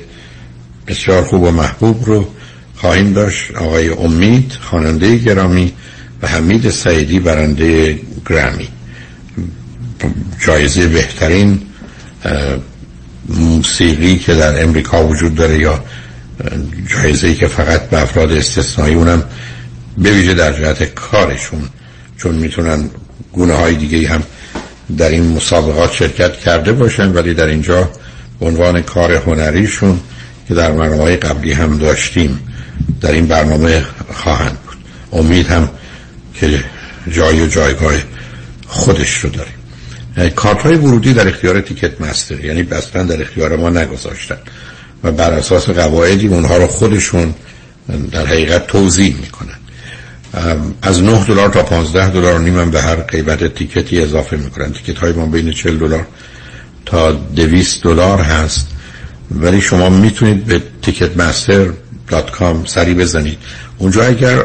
[0.87, 2.29] بسیار خوب و محبوب رو
[2.77, 5.73] خواهیم داشت آقای امید خواننده گرامی
[6.23, 7.99] و حمید سعیدی برنده
[8.31, 8.69] گرامی.
[10.47, 11.61] جایزه بهترین
[13.29, 15.85] موسیقی که در امریکا وجود داره یا
[16.87, 19.25] جایزه که فقط به افراد استثنایی اونم
[19.99, 21.69] به ویژه در جهت کارشون
[22.17, 22.91] چون می‌تونن
[23.33, 24.23] گونه های دیگه هم
[24.99, 27.91] در این مسابقات شرکت کرده باشن ولی در اینجا
[28.41, 30.01] عنوان کار هنریشون
[30.49, 32.41] که در برنامه قبلی هم داشتیم
[33.01, 33.85] در این برنامه
[34.15, 34.77] خواهند بود.
[35.21, 35.71] امید هم
[36.35, 36.65] که
[37.11, 37.95] جای و جایگاه
[38.67, 40.35] خودش رو داریم.
[40.37, 44.39] کارت های ورودی در اختیار تیکت مستر یعنی بستن در اختیار ما نگذاشتن.
[45.05, 47.35] و بر اساس قواعدی اونها رو خودشون
[48.11, 49.62] در حقیقت توضیح می‌کنن.
[50.83, 54.73] از 9 دلار تا 15 دلار نیمم به هر قیمت تیکتی اضافه می‌کنن.
[54.73, 56.07] تیکت های ما بین 40 دلار
[56.87, 58.69] تا 200 دلار هست.
[59.31, 63.39] ولی شما می‌تونید به ticketmaster.com سری بزنید.
[63.79, 64.45] اونجا اگر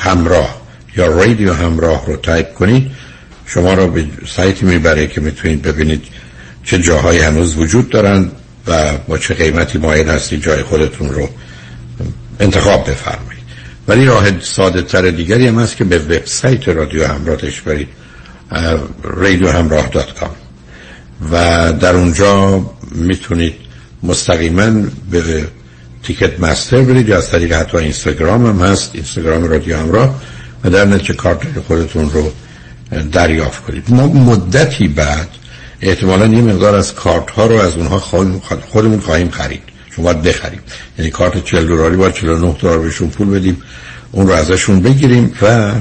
[0.00, 0.60] همراه
[0.96, 2.90] یا رادیو همراه رو تایپ کنید
[3.46, 6.04] شما رو به سایتی می‌بره که می‌تونید ببینید
[6.64, 8.30] چه جاهایی هنوز وجود دارن
[8.66, 11.28] و با چه قیمتی مایل هستید جای خودتون رو
[12.40, 13.35] انتخاب بفرمایید.
[13.88, 17.88] ولی راه ساده تر دیگری هم هست که به وبسایت رادیو همراهش برید
[19.02, 20.30] رادیو همراه dot com.
[21.32, 22.62] و در اونجا
[22.92, 23.54] می‌تونید
[24.02, 24.70] مستقیما
[25.10, 25.46] به
[26.02, 30.22] تیکت مستر برید یا از طریق حتی اینستاگرام هم هست اینستاگرام رادیو همراه
[30.64, 32.32] و در نتیجه کارت خودتون رو
[33.12, 33.84] دریافت کنید.
[33.88, 35.28] ما مدتی بعد
[35.80, 37.98] احتمالا یه مقدار از کارت ها رو از اونها
[38.68, 39.62] خودمون خواهیم خرید.
[39.96, 40.60] شما باید بخریم.
[40.98, 43.62] یعنی کارت 40 دلاری باید 49 دلار بهشون پول بدیم
[44.12, 45.72] اون رو ازشون بگیریم و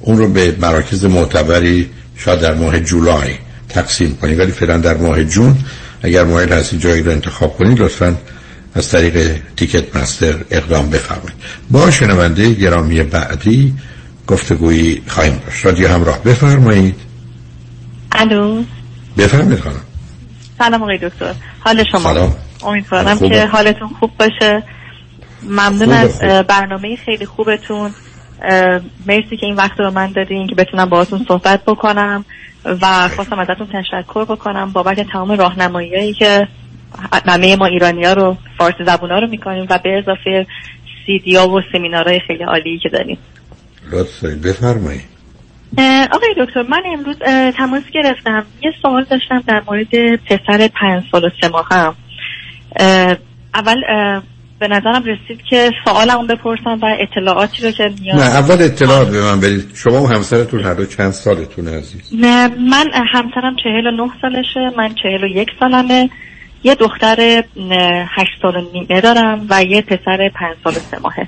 [0.00, 3.34] اون رو به مراکز معتبری شاید در ماه جولای
[3.68, 4.38] تقسیم کنیم.
[4.38, 5.56] ولی فعلا در ماه جون
[6.02, 8.16] اگر مایل هستی جایی رو انتخاب کنید لطفا
[8.74, 11.36] از طریق تیکت مستر اقدام بفرمایید.
[11.70, 13.74] با شنونده گرامی بعدی
[14.26, 15.66] گفتگویی خواهیم داشت.
[15.66, 16.94] رادیو همراه بفرمایید.
[18.12, 18.62] الو.
[19.18, 19.80] بفرمایید خانم.
[20.58, 21.34] سلام آقای دکتر.
[21.60, 22.34] حال شما؟ سلام.
[22.66, 23.18] امیدوارم.
[23.18, 24.62] که حالتون خوب باشه.
[25.42, 26.20] ممنون از.
[26.48, 27.90] برنامه خیلی خوبتون.
[29.06, 32.24] مرسی که این وقت رو من دادین که بتونم باهاتون صحبت بکنم
[32.64, 36.48] و خواستم ازتون تشکر بکنم بابت تمام راهنماییایی که
[37.26, 40.46] همه ما ایرانی ها رو فارسی زبون ها رو می‌کنیم و به اضافه
[41.06, 43.18] سیدی ها و سمینارهای خیلی عالی که داریم.
[43.92, 45.16] لطف دارید بفرمایید
[46.12, 47.16] آقای دکتر من امروز
[47.56, 48.46] تماس گرفتم.
[48.62, 51.96] یه سوال داشتم در مورد پسر پنج سال و سه ماه هم اه،
[53.54, 53.76] اول
[54.60, 59.22] به نظرم رسید که سوالمو بپرسم و اطلاعاتی رو که نیاز نه اول اطلاعات به
[59.22, 59.70] من بدید.
[59.74, 64.76] شما و همسرتون هر دو چند سالتون عزیز؟ نه من همسرم چهل و نه سالشه
[64.76, 66.10] من چهل و یک سالمه.
[66.64, 70.98] یه دختر نه، هشت سال و نیمه دارم و یه پسر پنج سال و سه
[71.02, 71.26] ماهه.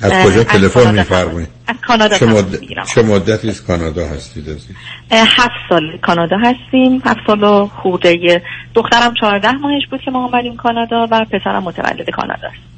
[0.00, 2.26] از کجا از تلفن میفرمایید از کانادا چه.
[2.26, 2.84] می‌گیرم.
[2.84, 4.76] چه مدتی از کانادا هستید عزیز؟
[5.10, 7.02] اه، هفت سال کانادا هستیم.
[7.04, 8.42] هفت سال و خورده
[8.74, 12.68] دخترم چهارده ماهش بود که ما اومدیم کانادا و پسرم متولد کانادا است.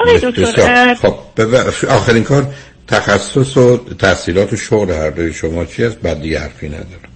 [0.00, 1.14] آقای دکتر خب
[1.88, 2.46] آخرین کار
[2.88, 7.08] تخصص و تحصیلات و شغل هر دوی شما چی است؟ بعد دیگه حرفی ندارم.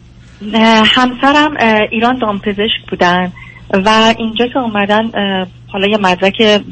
[0.87, 1.57] همسرم
[1.91, 3.33] ایران دامپزشک بودن.
[3.73, 5.11] و اینجا که اومدن
[5.73, 6.63] حالا یه مدرک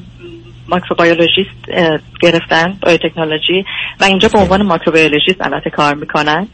[0.69, 1.91] ماکروبیولوژیست
[2.21, 3.65] گرفتن بایوتکنولوژی
[4.01, 6.49] و اینجا به عنوان ماکروبیولوژیست البته کار می‌کنن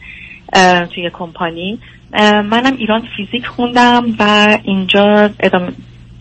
[0.95, 1.79] توی کمپانی.
[2.21, 5.71] منم ایران فیزیک خوندم و اینجا ادامه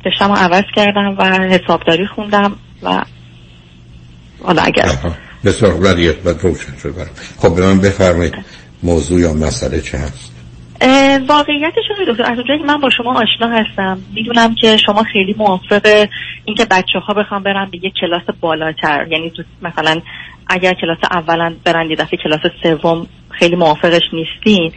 [0.06, 3.02] رشته‌مو عوض کردم و حسابداری خوندم و
[4.44, 4.84] حالا اگر.
[5.44, 5.82] بسیار خوب.
[6.24, 6.94] بعد روشن شد.
[6.94, 7.08] برام
[7.38, 8.34] خب به من بفرمایید
[8.82, 10.35] موضوع یا مسئله چه هست؟
[11.28, 15.34] واقعیتش آقای دکتر از اونجایی که من با شما آشنا هستم می‌دونم که شما خیلی
[15.38, 16.08] موافق
[16.44, 19.06] اینکه بچه ها بخوام برن به یه کلاس بالاتر.
[19.10, 20.00] یعنی مثلا
[20.46, 24.72] اگر کلاس اولا برن یه دفعه کلاس سوم خیلی موافقش نیستین.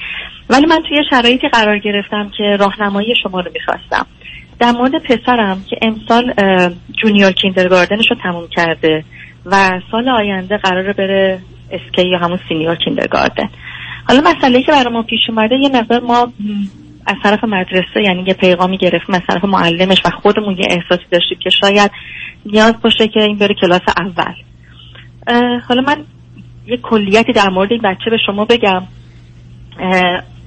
[0.50, 4.06] ولی من توی شرایطی قرار گرفتم که راهنمایی شما رو می‌خواستم.
[4.60, 6.34] در مورد پسرم که امسال
[7.01, 9.04] junior kindergarten ش رو تموم کرده
[9.45, 11.39] و سال آینده قراره بره
[11.72, 13.49] SK یا همون senior kindergarten
[14.10, 16.34] حالا مسئله که برای ما پیش اومده یه مقدار ما
[17.05, 21.38] از طرف مدرسه یعنی یه پیغامی گرفتیم از طرف معلمش و خودمون یه احساسی داشتیم
[21.39, 21.91] که شاید
[22.45, 24.34] نیاز باشه که این بره کلاس اول.
[25.60, 26.03] حالا من
[26.68, 28.84] یه کلیتی در مورد این بچه به شما بگم.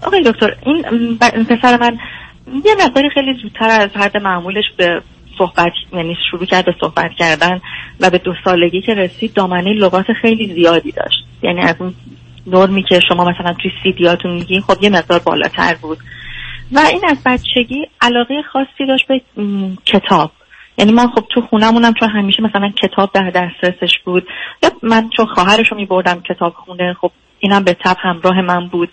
[0.06, 1.98] آقای دکتر این پسر من
[2.64, 5.02] یه مقداری خیلی زودتر از حد معمولش به
[5.38, 7.60] صحبت یعنی شروع کرد به صحبت کردن
[8.00, 11.24] و به دو سالگی که رسید دامنه لغات خیلی زیادی داشت.
[11.42, 11.94] یعنی از اون
[12.46, 15.98] نرمی که شما مثلا توی سیدیاتون میگین خب یه مقدار بالاتر بود.
[16.72, 19.20] و این از بچگی علاقه خاصی داشت به
[19.86, 20.30] کتاب.
[20.78, 24.26] یعنی ما خب تو خونمونم چون همیشه مثلا کتاب در دسترسش بود.
[24.62, 28.88] یا من چون خواهرش رو میبردم کتاب خونه خب اینم به تب همراه من بود.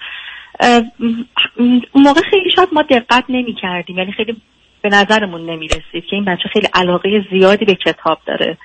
[1.57, 4.41] اون موقع خیلی شاید ما دقت نمی کردیم یعنی خیلی
[4.81, 8.57] به نظرمون نمی رسید که این بچه خیلی علاقه زیادی به کتاب داره.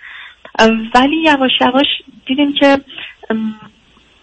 [0.95, 1.87] ولی یواش یواش
[2.27, 2.79] دیدیم که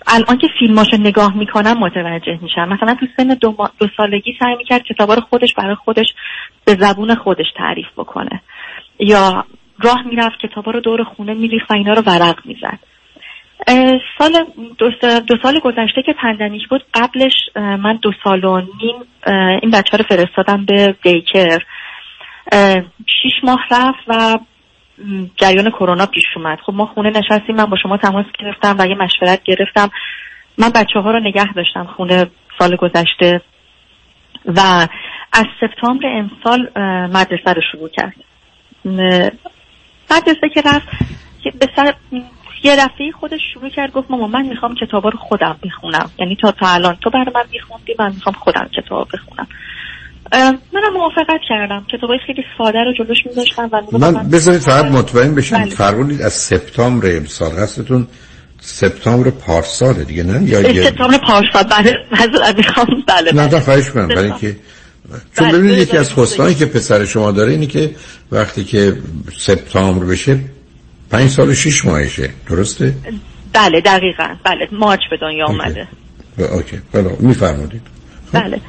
[0.08, 2.70] الان که فیلماشو نگاه می‌کنم متوجه میشم.
[2.70, 6.08] مثلا تو سن دو, ما- دو سالگی سعی می‌کرد کتابا رو خودش برای خودش
[6.66, 8.42] به زبون خودش تعریف بکنه.
[9.00, 9.46] یا
[9.80, 12.80] راه می‌رفت کتابا رو دور خونه میریخت و اینا رو ورق می‌زد.
[14.18, 14.46] سال
[15.28, 18.96] دو, سال گذشته که پندمیک بود قبلش من دو سال و نیم
[19.62, 21.60] این بچه رو فرستادم به دیکر.
[23.22, 24.40] شیش ماه رفت و
[25.38, 26.60] جریان کرونا پیش اومد.
[26.66, 29.90] خب ما خونه نشستیم من با شما تماس گرفتم و یه مشورت گرفتم.
[30.58, 32.28] من بچه ها رو نگه داشتم خونه
[32.60, 33.42] سال گذشته
[34.46, 34.88] و
[35.34, 36.70] از سپتامبر امسال
[37.08, 38.16] مدرسه رو شروع کرد.
[40.12, 40.88] مدرسه که رفت
[41.60, 41.94] به سر
[42.64, 46.12] یه دفعه خودش شروع کرد گفت ماما من می‌خوام کتابا رو خودم بخونم.
[46.20, 49.48] یعنی تا تا الان تو برای من میخوندی من می‌خوام خودم کتاب بخونم.
[50.34, 51.86] منم موافقت کردم.
[51.94, 55.70] کتابای خیلی ساده رو جلوش میذاشتم و من بذارید فقط مطمئن بشین بله.
[55.70, 57.50] فرمودید از سپتامبر امسال.
[57.52, 58.08] قصدتون
[58.60, 61.64] سپتامبر پارساله دیگه نه؟ یا یه سپتامبر پارسال.
[61.64, 61.98] بله.
[62.58, 62.88] می‌خوام.
[63.08, 63.48] بله نه بله.
[63.48, 64.56] تا خواهش کنم برای اینکه
[65.38, 67.96] چون بله، ببینید بله، یکی از حسنایی که پسر شما داره اینه که
[68.32, 68.98] وقتی که
[69.38, 70.40] سپتامبر بشه
[71.10, 72.30] پنج سال و شیش ماهشه.
[72.50, 72.94] درسته؟
[73.54, 74.36] بله دقیقا.
[74.44, 75.48] بله مارچ به دنیا
[76.38, 76.82] ب- اوکی.
[76.94, 77.82] بله میفرمودید.
[78.34, 78.62] بله.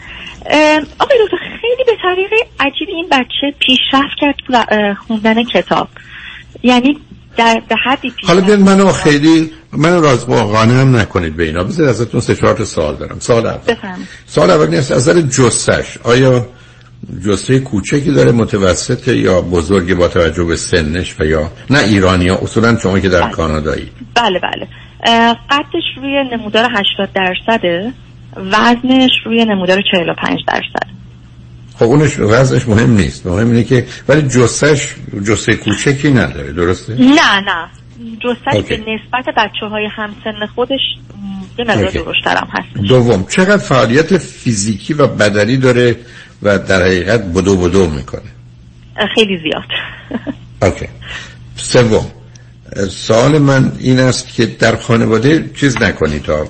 [0.99, 2.31] آقای دکتر خیلی به طریق
[2.61, 5.89] عجیب این بچه پیشرفت کرد خوندن کتاب.
[6.63, 6.99] یعنی
[7.37, 11.65] در به حدی حالا بیان منو خیلی منو راز قانع هم نکنید به اینا.
[11.65, 13.19] بذارید ازتون سه چهار تا سوال دارم.
[13.19, 13.75] سوال اول.
[14.27, 16.47] سوال اول این است از نظر جسش آیا
[17.27, 22.37] جسه کوچکی داره متوسط یا بزرگ با توجه به سنش و یا نه ایرانی ها؟
[22.37, 23.91] اصولا شما که در کانادایی.
[24.15, 24.69] بله بله.
[25.51, 27.93] قدش روی نمودار 80 درصده.
[28.37, 30.93] وزنش روی نمودار 45 درصد.
[31.79, 33.27] خب اونش وزنش مهم نیست.
[33.27, 34.95] مهم اینه که ولی جسش
[35.29, 36.53] جسه کوچکی نداره.
[36.53, 37.69] درسته؟ نه نه.
[38.55, 38.77] اوکی.
[38.77, 40.81] به نسبت بچه های همسن خودش
[41.59, 41.91] یه مقدار.
[41.91, 42.89] درشترم هست.
[42.89, 45.97] دوم چقدر فعالیت فیزیکی و بدنی داره
[46.43, 48.23] و در حقیقت بدو بدو می‌کنه؟
[49.15, 49.69] خیلی زیاد.
[50.63, 50.87] اوکی.
[51.57, 52.07] سوم
[52.91, 56.47] سوال من این است که در خانواده چیز نکنی تا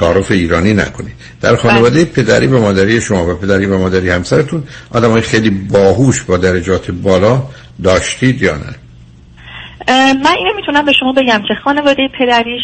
[0.00, 5.22] تعارف ایرانی نکنید در خانواده پدری و مادری شما و پدری و مادری همسرتون آدمای
[5.22, 7.42] خیلی باهوش با درجات بالا
[7.82, 8.74] داشتید یا نه؟
[10.14, 12.62] من اینو می‌تونم به شما بگم که خانواده پدریش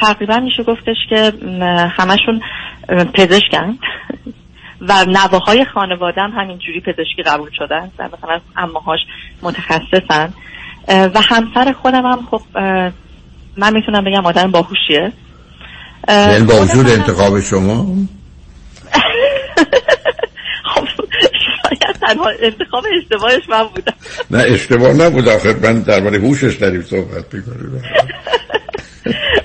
[0.00, 1.32] تقریبا میشه گفتش که
[1.98, 2.40] همشون
[3.14, 3.78] پزشکن
[4.80, 9.00] و نواهای خانواده هم همینجوری پزشکی قبول شدن و مثلا اماهاش
[9.42, 10.32] متخصصن.
[10.88, 12.40] و همسر خودم هم خب
[13.56, 15.02] من می‌تونم بگم آدم باهوشیه.
[15.02, 15.12] اه،
[16.08, 17.96] یعنی با وجود انتخاب شما؟
[20.64, 20.86] خب
[21.62, 23.92] شاید تنها انتخاب اشتباهش من بودم.
[24.30, 25.52] نه اشتباه نبود آخر.
[25.52, 27.82] من درباره هوشش داریم صحبت می‌کنیم.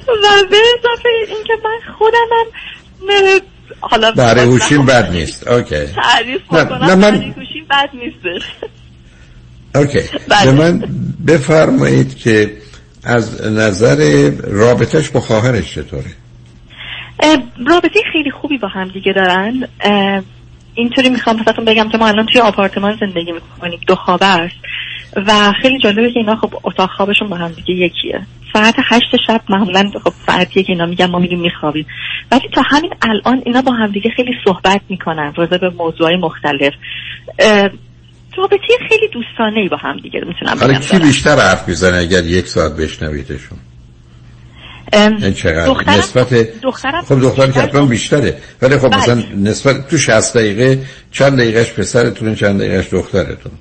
[0.08, 3.42] و به اضافه اینکه من خودم هم
[3.82, 5.48] حالا برای هوشیم بد نیست.
[5.48, 5.86] اوکی.
[5.86, 8.52] تعریف نه، من- گوشیم بد نیستش
[9.76, 10.02] اوکی.
[10.46, 10.84] به من
[11.28, 12.58] بفرمایید که
[13.04, 16.12] از نظر رابطش با خواهرش چطوره؟
[17.68, 19.68] رابطه خیلی خوبی با هم دیگه دارن.
[20.76, 24.56] اینطوری می‌خوام واسهتون بگم که ما الان توی آپارتمان زندگی می‌کنیم دو خوابه است.
[25.16, 28.22] و خیلی جالبه که اینا خب اتاق خوابشون با هم دیگه یکیه.
[28.54, 31.86] ساعت هشت شب معمولا خب ساعتیه که اینا میگن ما میریم میخوابیم.
[32.32, 36.74] ولی تا همین الان اینا با هم دیگه خیلی صحبت می‌کنن راجع به موضوعهای مختلف.
[38.38, 38.58] رابطه
[38.90, 41.00] خیلی دوستانه ای با هم دیگه می‌تونم حالا بگم کی.
[41.00, 43.58] بیشتر حرف می‌زنه اگر یک ساعت بشنویدشون؟
[44.94, 48.38] این چقدر؟ دخترم- نسبت دخترم خب دخترم که حتما بیشتره.
[48.62, 48.98] ولی خب بله.
[48.98, 50.80] مثلا نسبت تو 60 دقیقه
[51.12, 53.52] چند دقیقهش پسرتون چند دقیقهش دخترتون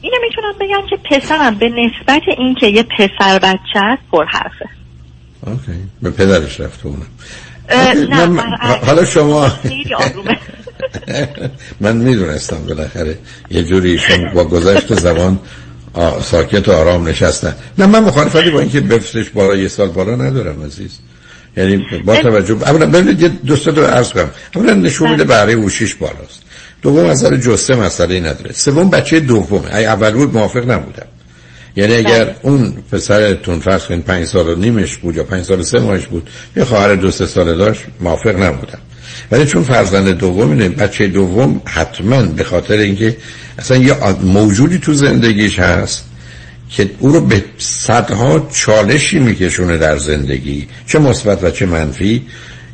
[0.00, 4.68] اینو می‌تونم بگم که پسرم به نسبت اینکه یه پسر بچه است پر حرفه.
[5.46, 5.78] اوکی.
[6.02, 7.06] به پدرش رفته اونم.
[8.10, 8.56] نه من-.
[8.86, 9.52] حالا شما
[11.80, 13.18] من می‌دونستم بالاخره
[13.50, 15.38] یه جوری ایشون با گذشت زبان
[15.94, 17.54] آ- ساکت و آرام نشستن.
[17.78, 20.90] نه من مخالفتی با اینکه بفرستش بالا یه سال بالا ندارم عزیز.
[21.56, 24.30] یعنی با توجه اولا ببینید دوست رو عرض کنم.
[24.54, 26.42] اولا نشون میده برای هوشیش بالاست.
[26.82, 28.52] دوم از نظر جسه مسئله نداره.
[28.52, 29.76] سوم بچه دومه.
[29.76, 31.06] ای اول بود موافق نبودم.
[31.76, 35.62] یعنی اگر اون پسرتون فرض کنید پنج سال و نیمش بود یا پنج سال و
[35.62, 38.78] سه ماهش بود یه خواهر دو سه ساله داشت موافق نبودم.
[39.30, 43.16] ولی چون فرزند دوم اینه بچه دوم حتما به خاطر اینکه
[43.58, 46.04] اصلا یه موجودی تو زندگیش هست
[46.70, 52.22] که او رو به صدها چالشی میکشونه در زندگی چه مثبت و چه منفی.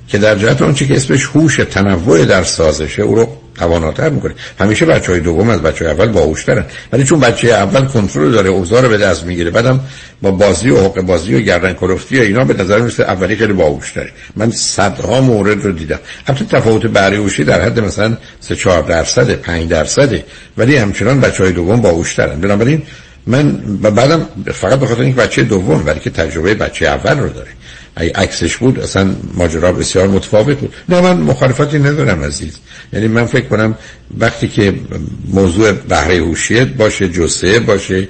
[0.09, 3.28] که در جهت اون که اسمش هوش تنوع در سازشه او رو
[3.59, 4.35] تواناتر می‌کنه.
[4.61, 8.49] همیشه بچه های دوم از بچه های اول باهوشترن ولی چون بچه اول کنترل داره
[8.49, 9.81] اوضاع رو به دست می‌گیره بعدم
[10.23, 13.53] با بازی و حق بازی و گردن کلفتی و اینا به نظر می‌رسه اولی خیلی
[13.53, 15.99] باهوشتره من صدها مورد رو دیدم.
[16.24, 20.24] حتی تفاوت بهره هوشی در حد مثلا 3 4 درصد 5 درصده.
[20.57, 22.83] ولی همچنان بچه های دوم باهوشترن بنابراین
[23.27, 27.49] من بعدم فقط به خاطر اینکه بچه دوم ولی که تجربه بچه اول رو داره.
[27.97, 30.74] اگه عکسش بود اصلا ماجرا بسیار متفاوت بود.
[30.89, 32.56] نه من مخالفتی ندارم عزیز.
[32.93, 33.74] یعنی من فکر کنم
[34.18, 34.74] وقتی که
[35.32, 38.09] موضوع بهره هوشیت باشه جسه باشه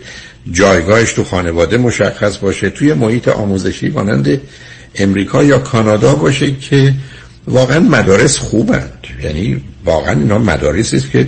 [0.53, 4.41] جایگاهش تو خانواده مشخص باشه توی محیط آموزشی مانند
[4.95, 6.95] امریکا یا کانادا باشه که
[7.49, 9.07] واقعا مدارس خوبند.
[9.23, 11.27] یعنی واقعا اینا مدارسی است که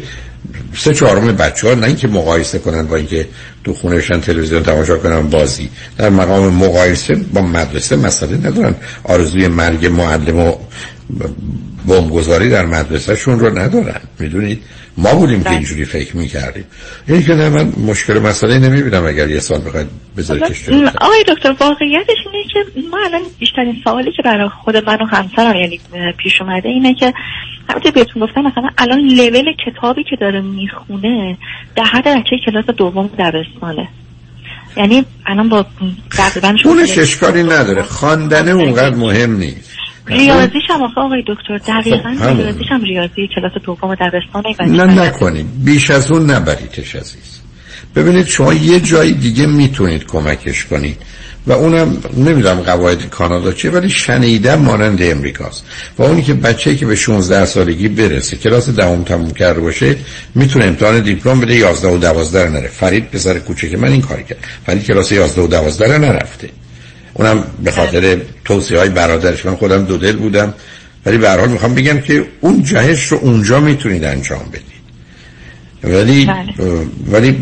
[0.77, 3.29] سه چهارم بچه ها نه اینکه مقایسه کنن با اینکه
[3.65, 5.71] تو خونهشن تلویزیون تماشا کنن بازی.
[5.99, 8.75] در مقام مقایسه با مدرسه مسئله ندارن.
[9.05, 10.53] آرزوی مرگ معلم و
[11.87, 14.01] بمبگذاری در مدرسهشون رو ندارن.
[14.19, 14.63] می‌دونید؟
[14.99, 16.65] ما بودیم که اینجوری فکر می‌کردیم.
[17.09, 19.87] این که نه من مشکل مسئله نمی‌بینم اگر یه سال بخواید
[20.71, 25.07] م، آقای دکتر واقعیتش اینه که ما الان بیشترین سوالی که برای خود من و
[25.07, 25.81] همسرم یعنی
[26.17, 27.15] پیش اومده اینه که
[27.69, 31.37] همونطور بهتون گفتم مثلا الان لول کتابی که داره می‌خونه
[31.77, 33.89] در حد بچه کلاس دوم دبستانه.
[34.77, 35.67] یعنی الان با
[36.17, 37.83] تقریبا اونش اشکالی نداره.
[37.83, 39.71] خواندن اونقدر مهم نیست.
[40.09, 42.37] ریاضیش هم آخه آقای دکتر دقیقا خب، همون.
[42.37, 47.41] ریاضیش هم ریاضی کلاس دوم دبستانه و نه نکنیم بیش از اون نبریدش عزیز.
[47.97, 50.97] ببینید شما یه جایی دیگه می‌تونید کمکش کنید.
[51.47, 55.65] و اونم نمی‌دونم قواعد کانادا چیه ولی شنیدم مانند امریکاست.
[55.99, 59.97] و اونی که بچه که به 16 سالگی برسه کلاس دهم تموم کرده باشه
[60.35, 62.69] می‌تونه امتحان دیپلم بده 11 و 12 رو نره.
[62.69, 64.39] فرید پسر کوچک من این کاری کرد.
[64.67, 66.49] فرید کلاس 11 و 12 رو نرفته.
[67.19, 69.47] اونم به خاطر توصیه های برادرش.
[69.47, 70.55] من خودم دو دل بودم.
[71.07, 74.79] ولی به حال می‌خوام بگم که اون جهش رو اونجا می‌تونید انجام بدید.
[75.85, 76.87] ولی بله.
[77.11, 77.33] ولی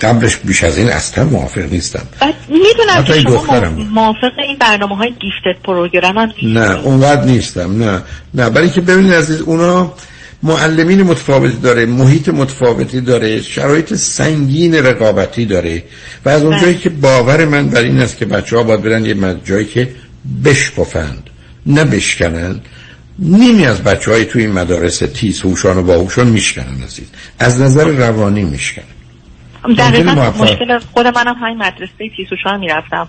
[0.00, 2.02] قبلش بیش از این اصلا موافق نیستم.
[2.48, 7.84] می‌دونم که شما موافق این برنامه های گیفتد پروگرام هم نه اونقدر نیستم.
[7.84, 8.02] نه.
[8.34, 9.92] نه برای که ببینید عزیز اونا
[10.42, 15.82] معلمین متفاوتی داره محیط متفاوتی داره شرایط سنگین رقابتی داره
[16.24, 19.36] و از اونجایی که باور من بر این است که بچه ها باید برن یه
[19.44, 19.88] جایی که
[20.44, 21.30] بشکفند
[21.66, 22.60] نه بشکنن
[23.18, 27.10] نیمی از بچه های توی این مدارس تیز هوشان و باهوشان میشکنن عزیز.
[27.38, 28.84] از نظر روانی میشکنن.
[29.78, 30.12] دقیقا.
[30.12, 33.08] مشکل خود منم همین مدرسه تیسوشان می‌رفتم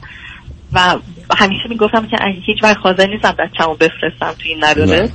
[0.73, 0.95] و
[1.37, 5.09] همیشه می‌گفتم که هیچ وقت حاضر نیستم بچه‌مو بفرستم توی این مدارس.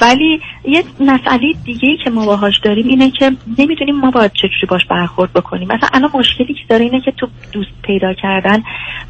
[0.00, 4.66] ولی یه مسئله دیگه ای که ما باهاش داریم اینه که نمی‌دونیم ما باید چجوری
[4.68, 5.68] باش برخورد بکنیم.
[5.68, 8.62] مثلا الان مشکلی که داره اینه که تو دوست پیدا کردن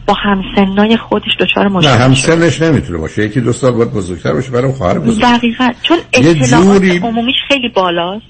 [0.07, 2.05] با همسنای خودش دچار نه مشکل شده.
[2.05, 3.24] همسنش نمی‌تونه باشه.
[3.24, 5.23] یکی دو سال باید بزرگتر باشه برای خواهر بزرگ.
[5.23, 5.70] دقیقا.
[5.83, 8.27] چون اطلاعات جوری- عمومیش خیلی بالاست.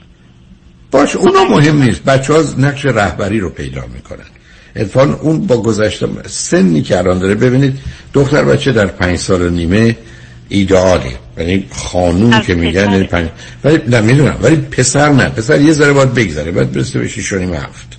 [0.90, 2.04] باش اونا مهم نیست.
[2.04, 4.26] بچه ها نقش رهبری رو پیدا می‌کنن.
[4.76, 7.78] اتفاقا اون با گذشته سنی که الان داره ببینید
[8.14, 9.96] دختر بچه در پنج سال و نیمه
[10.48, 12.92] ایدئاله یعنی خانوم که میگن.
[12.92, 13.28] یعنی پنج
[13.64, 14.38] ولی نه می‌دونم.
[14.42, 15.28] ولی پسر نه.
[15.28, 16.52] پسر یه ذره باید بگذره.
[16.52, 17.98] باید برسه به شیش و نیم هفت.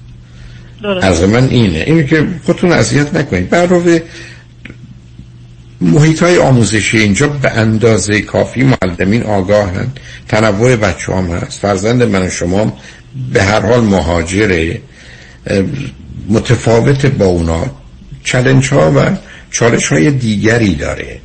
[1.01, 1.83] از من اینه.
[1.87, 3.49] اینه که خودتون اذیت نکنید.
[3.49, 4.01] برای
[5.81, 9.87] محیط های آموزشی اینجا به اندازه کافی معلمین آگاهن.
[10.27, 11.59] تنوع بچه هم هست.
[11.59, 12.77] فرزند من و شما
[13.33, 14.81] به هر حال مهاجره
[16.29, 17.65] متفاوت با اونا.
[18.23, 19.17] چلنج ها و
[19.51, 21.19] چالش های دیگری داره.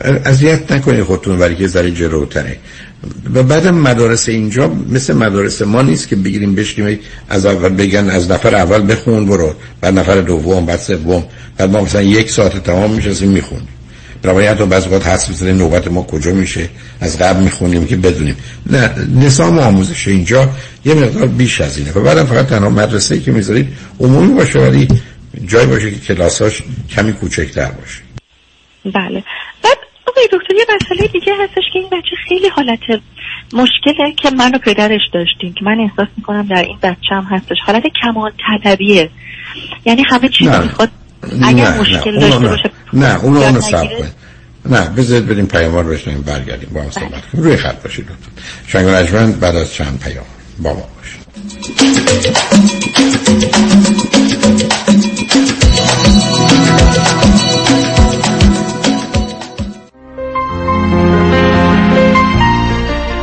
[0.00, 2.56] اذیت نکنید خودتون ولی که ذره جلوتره.
[3.34, 6.98] و بعد مدارس اینجا مثل مدارس ما نیست که بگیریم بشیم
[7.28, 9.54] از اول بگن از نفر اول بخون برو.
[9.80, 11.24] بعد نفر دوم بعد سوم.
[11.56, 13.68] بعد ما مثلا یک ساعت تمام میشستیم می‌خونیم
[14.22, 16.68] برای حتی بعضی وقت حس می‌زنه نوبت ما کجا میشه.
[17.00, 18.36] از قبل می‌خونیم که بدونیم.
[18.66, 20.50] نه نظام آموزش اینجا
[20.84, 21.92] یه مقدار بیش از اینه.
[21.92, 23.68] و بعدم فقط تنها مدرسه که می‌ذارید
[24.00, 24.88] عمومی باشه ولی
[25.46, 28.00] جای باشه که کلاساش کمی کوچکتر باشه.
[28.84, 29.24] بله.
[29.62, 29.78] بعد
[30.10, 32.78] آقای دکتر یه مسئله دیگه هستش که این بچه خیلی حالت
[33.52, 37.56] مشکله که من و پدرش داشتیم که من احساس می‌کنم در این بچه هم هستش.
[37.66, 38.32] حالت کمال
[38.64, 39.10] طلبیه.
[39.84, 40.58] یعنی همه چیز نه.
[40.58, 40.90] می‌خواد
[41.42, 42.48] اگر مشکل اونو داشته نه.
[42.48, 43.84] باشه نه اونو سب.
[43.84, 44.30] کنید.
[44.66, 47.44] نه بذارید بریم پیاما رو بشنویم برگردیم با هم صحبت کنیم.
[47.44, 48.30] روی خط باشید لطفا.
[48.66, 50.24] شنگ و نجمن بعد از چند پیام
[50.58, 51.20] با ما باشید.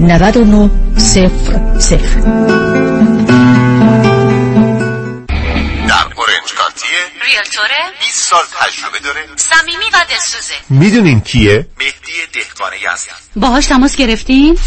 [0.00, 1.30] 99 0
[6.80, 12.76] 0 اورنج کانتیه ریلتوره 20 سال تجربه داره صمیمی و دلسوزه می‌دونین کیه؟ مهدی دهقانی
[12.92, 14.58] هستم باهاش تماس گرفتین؟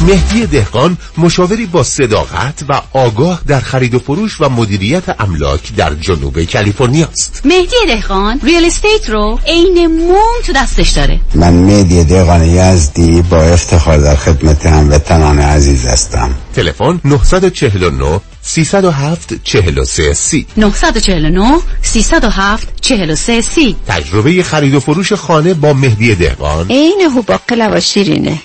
[0.00, 5.94] مهدی دهقان مشاوری با صداقت و آگاه در خرید و فروش و مدیریت املاک در
[5.94, 7.40] جنوب کالیفرنیا است.
[7.44, 11.20] مهدی دهقان ریال استیت رو عین موم تو دستش داره.
[11.34, 16.34] من مهدی دهقان یزدی با افتخار در خدمت هموطنان عزیز هستم.
[16.54, 20.46] تلفن 949 307 43 سی.
[20.56, 23.76] 949 307 43 سی.
[23.88, 26.66] تجربه خرید و فروش خانه با مهدی دهقان.
[26.70, 27.38] عین هوبا
[27.72, 28.38] و شیرینه.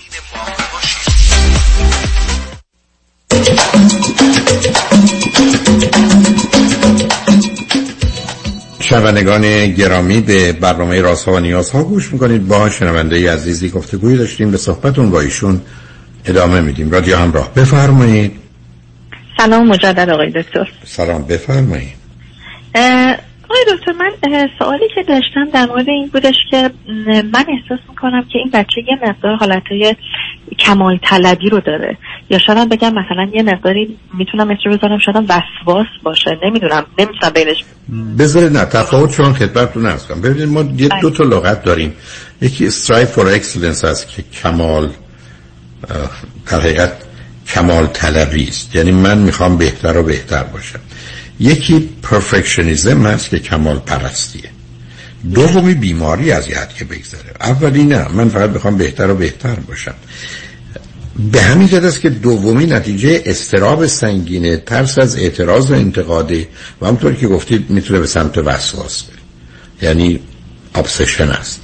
[8.80, 12.48] شنوندگان گرامی به برنامه راست ها و نیاز ها گوش می‌کنید.
[12.48, 14.52] با شنونده عزیزی گفتگوی داشتیم.
[14.52, 15.62] به صحبتون با ایشون
[16.26, 16.92] ادامه میدیم.
[16.92, 17.54] رادیو همراه.
[17.54, 18.39] بفرمایید.
[19.40, 20.72] سلام مجدد آقای دکتر.
[20.84, 21.96] سلام بفرمایید.
[23.46, 24.12] آقای دکتر من
[24.60, 26.70] سوالی که داشتم در مورد این بودش که
[27.08, 29.96] من احساس می‌کنم که این بچه یه مقدار حالتهای
[30.60, 31.98] کمال طلبی رو داره.
[32.30, 37.64] یا شاید بگم مثلا یه مقداری می‌تونم اسم بذارم شاید وسواس باشه نمی‌دونم نمی‌تونم بینش.
[38.20, 41.94] بذارید نه تفاوت چون خدمتتون هستم ببینید ما یه دو تا لغت داریم.
[42.42, 44.90] یکی strive for excellence هست که کمال
[46.48, 46.92] در حقیقت
[47.50, 48.76] کمال طلبی است.
[48.76, 50.80] یعنی من می‌خوام بهتر و بهتر باشم.
[51.40, 54.50] یکی perfectionism هست که کمال پرستیه.
[55.34, 57.34] دومی بیماری از حد که بگذره.
[57.42, 59.96] اولی نه من فقط می‌خوام بهتر و بهتر باشم.
[61.32, 66.48] به همین جهت است که دومی نتیجه اضطراب سنگینه ترس از اعتراض و انتقاده
[66.82, 69.18] و همطور که گفتید می‌تونه به سمت وسواس بره.
[69.82, 70.20] یعنی
[70.76, 71.62] ابسشن است.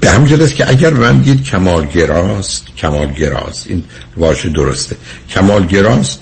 [0.00, 3.84] به همین که اگر من دید کمالگراست کمالگراست این
[4.16, 4.96] واژه درسته.
[5.30, 6.20] کمالگراست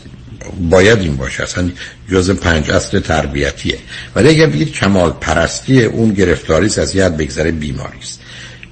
[0.71, 1.43] باید این باشه.
[1.43, 1.71] اصلا
[2.11, 3.79] جز پنج اصل تربیتیه.
[4.17, 8.21] ولی اگر بگید کمال پرستی اون گرفتاری از یاد بگذره بیماری است.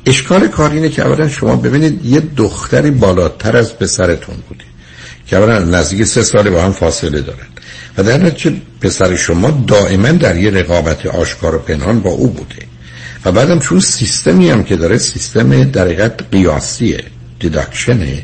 [0.07, 4.65] اشکال کار اینه که اولا شما ببینید یه دختری بالاتر از پسرتون بوده
[5.27, 7.47] که اولا نزدیک سه سال با هم فاصله دارن.
[7.99, 12.68] و در نتیجه پسر شما دائما در یه رقابت آشکار و پنهان با او بوده.
[13.33, 17.05] بعدم چون سیستمی هم که داره سیستم در قیاسیه
[17.41, 18.23] دیدکشنه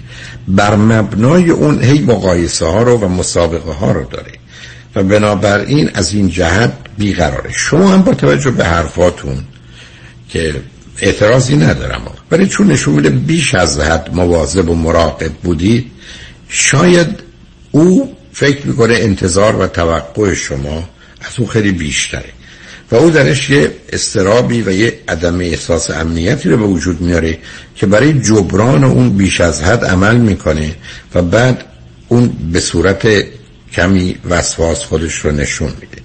[0.48, 4.32] بر مبنای اون هی مقایسه ها رو و مسابقه ها رو داره.
[4.94, 7.52] و بنابراین از این جهت بیقراره.
[7.52, 9.44] شما هم با توجه به حرفاتون
[10.28, 10.54] که
[11.00, 15.90] اعتراضی ندارم ولی چون نشون میده بیش از حد مواظب و مراقب بودید
[16.48, 17.20] شاید
[17.70, 20.88] او فکر می‌کنه انتظار و توقع شما
[21.20, 22.33] از او خیلی بیشتره.
[22.96, 27.38] او درش یه استرابی و یه عدم احساس امنیتی رو به وجود میاره
[27.76, 30.76] که برای جبران اون بیش از حد عمل می‌کنه
[31.14, 31.64] و بعد
[32.08, 33.08] اون به صورت
[33.72, 36.02] کمی وسواس خودش رو نشون میده.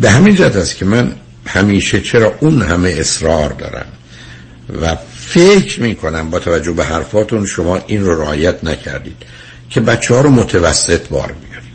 [0.00, 1.12] به همین جد است که من
[1.46, 3.86] همیشه چرا اون همه اصرار دارم
[4.82, 9.16] و فکر می‌کنم با توجه به حرفاتون شما این رو رعایت نکردید
[9.70, 11.66] که بچه ها رو متوسط بار بیارید.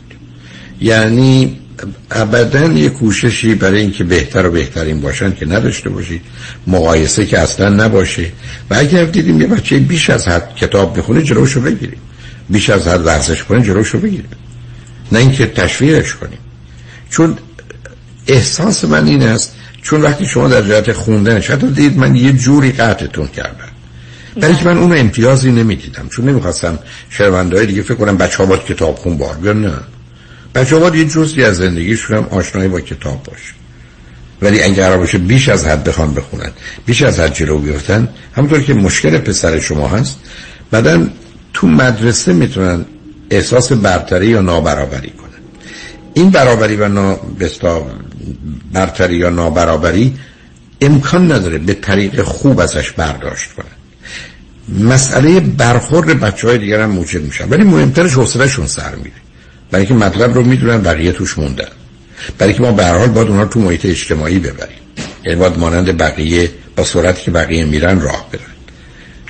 [0.80, 1.61] یعنی
[2.10, 6.22] ابدا یه کوششی برای اینکه بهتر و بهترین باشن که نداشته باشید
[6.66, 8.26] مقایسه که اصلا نباشه.
[8.70, 12.00] و اگر دیدیم یه بچه بیش از حد کتاب بخونه جلوشو بگیریم.
[12.48, 14.28] بیش از حد ورزش کنه جلوشو بگیریم.
[15.12, 16.38] نه اینکه تشویقش کنیم.
[17.10, 17.36] چون
[18.26, 22.72] احساس من این است چون وقتی شما در جهت خوندنش حتی دید من یه جوری
[22.72, 23.68] قطعتون کردم.
[24.40, 26.78] برای که من اون امتیازی نمی‌دیدم چون نمی‌خواستم
[27.52, 29.72] های دیگه فکر کنم بچه ها باید کتاب خون بار بیان نه.
[30.54, 33.54] بچه باید یه جزی از زندگیشون هم آشنایی با کتاب باشه.
[34.42, 36.50] ولی اگر باشه بیش از حد بخوان بخونن
[36.86, 40.18] بیش از حد جلو بیفتن همونطور که مشکل پسر شما هست
[40.70, 41.06] بعدا
[41.52, 42.84] تو مدرسه می‌تونن
[43.30, 45.28] احساس برتری یا نابرابری کنن.
[46.14, 47.20] این برابری و نا...
[48.72, 50.14] برتری یا نابرابری
[50.80, 53.66] امکان نداره به طریق خوب ازش برداشت کنن.
[54.88, 57.48] مسئله برخورد بچه های دیگر هم موجب میشن.
[57.48, 59.12] ولی مهمترش حوصلهشون سر میره.
[59.72, 61.68] برای که مطلب رو می‌دونن بقیه توش موندن.
[62.38, 64.76] برای که ما به هر حال باید اونا رو تو محیط اجتماعی ببریم.
[65.24, 68.42] یعنی باید مانند بقیه با صورتی که بقیه میرن راه برن.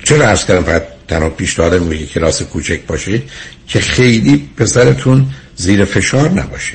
[0.03, 3.21] چرا عرض کردم فقط تنها پیشنهاد میگه کلاس کوچک باشه
[3.67, 5.25] که خیلی پسرتون
[5.55, 6.73] زیر فشار نباشه؟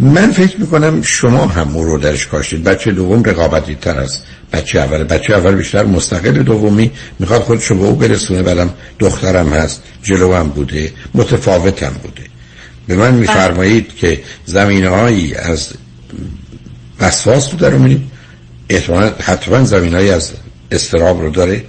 [0.00, 2.64] من فکر می‌کنم شما هم رو درش کاشتید.
[2.64, 5.04] بچه دوم رقابتی تر است بچه اول.
[5.04, 6.90] بچه اول بیشتر مستقل دومی.
[7.18, 8.42] می‌خواد خودش رو به او برسونه.
[8.42, 12.33] بعدم دخترم هست جلو هم بوده متفاوتم بوده.
[12.86, 15.68] به من میفرمایید که زمینه هایی از
[17.00, 18.02] وسواس رو در اونید
[19.20, 20.32] حتما زمین از
[20.70, 21.64] استراب رو داره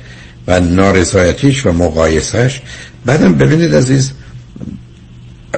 [0.47, 2.61] و نارضایتیش و مقایسش
[3.05, 4.11] بعدم ببینید عزیز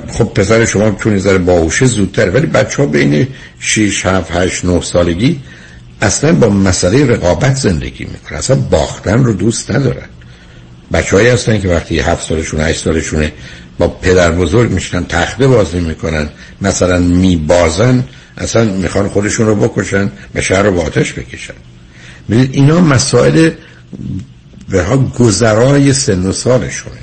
[0.07, 3.27] خب پسر شما چون ذره باهوشه زودتر ولی بچه ها بین
[3.59, 5.39] 6 7 8 9 سالگی
[6.01, 8.37] اصلا با مسئله رقابت زندگی می‌کنن.
[8.37, 10.07] اصلا باختن رو دوست ندارن.
[10.93, 13.31] بچه هایی هستن که وقتی 7 سالشون 8 سالشونه
[13.77, 16.29] با پدر بزرگ میشن تخته بازی می‌کنن
[16.61, 18.03] مثلا میبازن
[18.37, 21.53] اصلا می‌خوان خودشون رو بکشن به شهر رو با آتش بکشن.
[22.29, 23.51] ببینید اینا مسائل
[24.69, 26.97] به ها گذرای سن و سالشونه.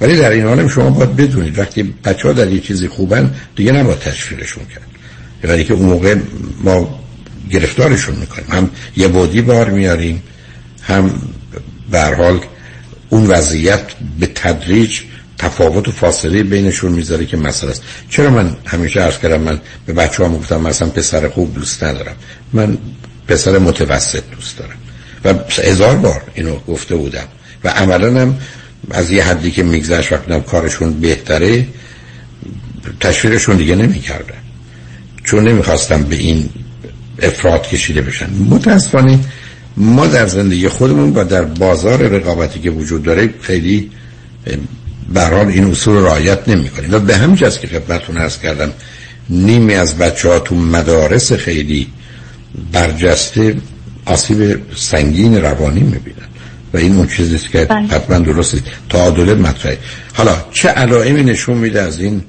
[0.00, 3.72] ولی در این حال شما باید بدونید وقتی بچه ها در یه چیزی خوبن دیگه
[3.72, 4.86] نباید تشویقشون کرد.
[5.44, 6.16] یعنی که اون موقع
[6.64, 7.00] ما
[7.50, 8.46] گرفتارشون می‌کنیم.
[8.50, 10.22] هم یه بودی بار میاریم
[10.82, 11.10] هم
[11.92, 12.40] حال
[13.10, 13.82] اون وضعیت
[14.20, 15.00] به تدریج
[15.38, 17.82] تفاوت و فاصله بینشون می‌ذاره که مسئله است.
[18.08, 22.16] چرا من همیشه عرض کردم من به بچه ها گفتم مثلا پسر خوب دوست ندارم.
[22.52, 22.78] من
[23.28, 24.76] پسر متوسط دوست دارم.
[25.24, 27.28] و هزار بار اینو گفته بودم.
[27.64, 28.38] و عملا هم
[28.90, 31.66] از یه حدی که میگذشت وقتی کارشون بهتره
[33.00, 34.38] تشویرشون دیگه نمی‌کردن.
[35.24, 36.48] چون نمی‌خواستم به این
[37.22, 38.30] افراد کشیده بشن.
[38.30, 39.18] متاسفانه
[39.76, 43.90] ما در زندگی خودمون و در بازار رقابتی که وجود داره خیلی
[45.08, 48.72] برحال این اصول رعایت نمی کنیم و به همین که خدمتتون ارز کردم
[49.30, 51.86] نیمی از بچه ها تو مدارس خیلی
[52.72, 53.56] برجسته
[54.06, 56.28] آسیب سنگین روانی می‌بینن
[56.72, 57.86] و این اون چیزی که بله.
[57.86, 59.78] حتما درست تعادل مطرحه
[60.14, 62.22] حالا چه علائمی نشون میده از این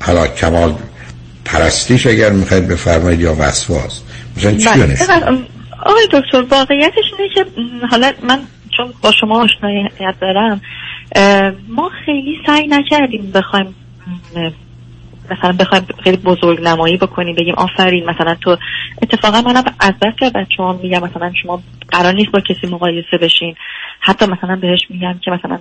[0.00, 0.74] حالا کمال
[1.44, 4.00] پرستیش اگر می‌خواید بفرمایید یا وسواس
[4.36, 4.86] مثلا چی بله.
[4.86, 5.46] نشون.
[5.82, 7.46] آقای دکتر واقعیتش اینه که
[7.90, 8.38] حالا من
[8.76, 10.60] چون با شما آشناییت دارم
[11.68, 13.74] ما خیلی سعی نکردیم بخوایم
[15.30, 18.56] مثلا بخوایم خیلی بزرگ نمایی بکنیم بگیم آفرین مثلا تو
[19.02, 23.18] اتفاقا منم از بس که بچه هم میگم مثلا شما قرار نیست با کسی مقایسه
[23.22, 23.54] بشین.
[24.00, 25.58] حتی مثلا بهش میگم که مثلا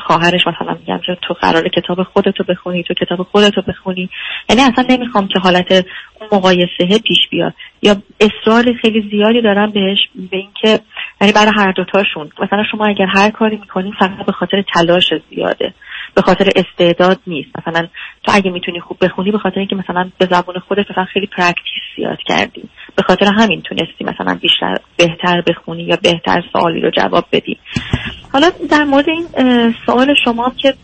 [0.00, 4.10] خواهرش مثلا میگم که تو قرار کتاب خودتو بخونی تو کتاب خودتو بخونی.
[4.48, 5.72] یعنی اصلا نمی‌خوام که حالت
[6.20, 7.54] اون مقایسه پیش بیاد.
[7.82, 9.98] یا اصرار خیلی زیادی دارم بهش
[10.30, 10.80] به اینکه
[11.22, 12.30] یعنی برای هر دوتاشون.
[12.42, 15.74] مثلا شما اگر هر کاری می‌کنین فقط به خاطر تلاش زیاده.
[16.14, 17.48] به خاطر استعداد نیست.
[17.58, 17.88] مثلا
[18.24, 21.82] تو اگه می‌تونی خوب بخونی به خاطر اینکه مثلا به زبون خودت مثلا خیلی practice
[21.96, 22.62] زیاد کردی.
[22.96, 27.58] به خاطر همین تونستی مثلا بیشتر بهتر بخونی یا بهتر سوالی رو جواب بدی.
[28.32, 29.26] حالا در مورد این
[29.86, 30.74] سوال شما که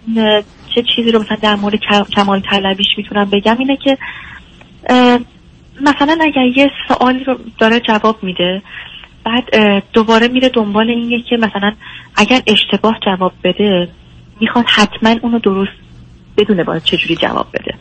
[0.74, 3.98] چه چیزی رو مثلا در مورد کم- کمال طلبیش می‌تونم بگم اینه که
[5.81, 8.62] مثلا اگر یه سوالی رو داره جواب میده
[9.28, 11.72] بعد دوباره میره دنبال اینه که مثلا
[12.16, 13.88] اگر اشتباه جواب بده
[14.40, 15.72] می‌خواد حتما اونو درست
[16.36, 17.74] بدونه باید چجوری جواب بده.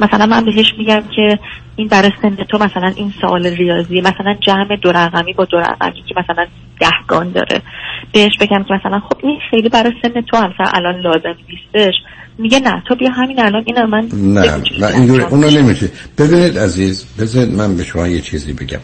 [0.00, 1.38] مثلا من بهش میگم که
[1.76, 6.02] این برای سن تو مثلا این سوال ریاضی مثلا جمع دو رقمی با دو رقمی
[6.08, 6.46] که مثلا
[6.80, 7.62] دهگان داره.
[8.12, 11.94] بهش بگم که مثلا خب این خیلی برای سن تو هم الان لازم نیستش.
[12.38, 15.90] میگه نه تو بیا همین الان اینو من نه نه اینجوری اونو نمیشه.
[16.18, 18.80] ببینید عزیز بذارید من به شما یه چیزی بگم.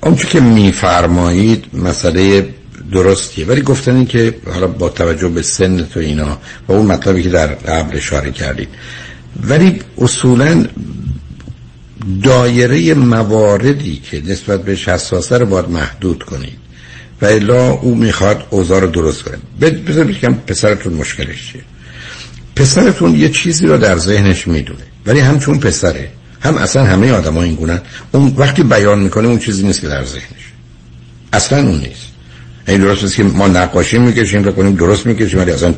[0.00, 2.48] آنچه که میفرمایید مسئله
[2.92, 3.46] درستیه.
[3.46, 7.28] ولی گفتن این که حالا با توجه به سن تو اینا و اون مطلبی که
[7.28, 8.68] در قبل اشاره کردید.
[9.42, 10.66] ولی اصولا
[12.22, 16.58] دایره مواردی که نسبت به حساسه رو باید محدود کنید.
[17.22, 19.38] و الا او می‌خواد اوضاع رو درست کنه.
[19.60, 21.62] بذارید بگم پسرتون مشکلش چیه؟
[22.56, 24.82] پسرتون یه چیزی رو در ذهنش می‌دونه.
[25.06, 26.08] ولی هم چون پسره.
[26.40, 27.80] هم اصلا همه آدم ها این گونن
[28.12, 30.52] اون وقتی بیان می‌کنه اون چیزی نیست که در ذهنش.
[31.32, 32.06] اصلا اون نیست.
[32.68, 35.74] این درست است که ما نقاشی می‌کشیم و کنیم درست می‌کشیم ولی اصلا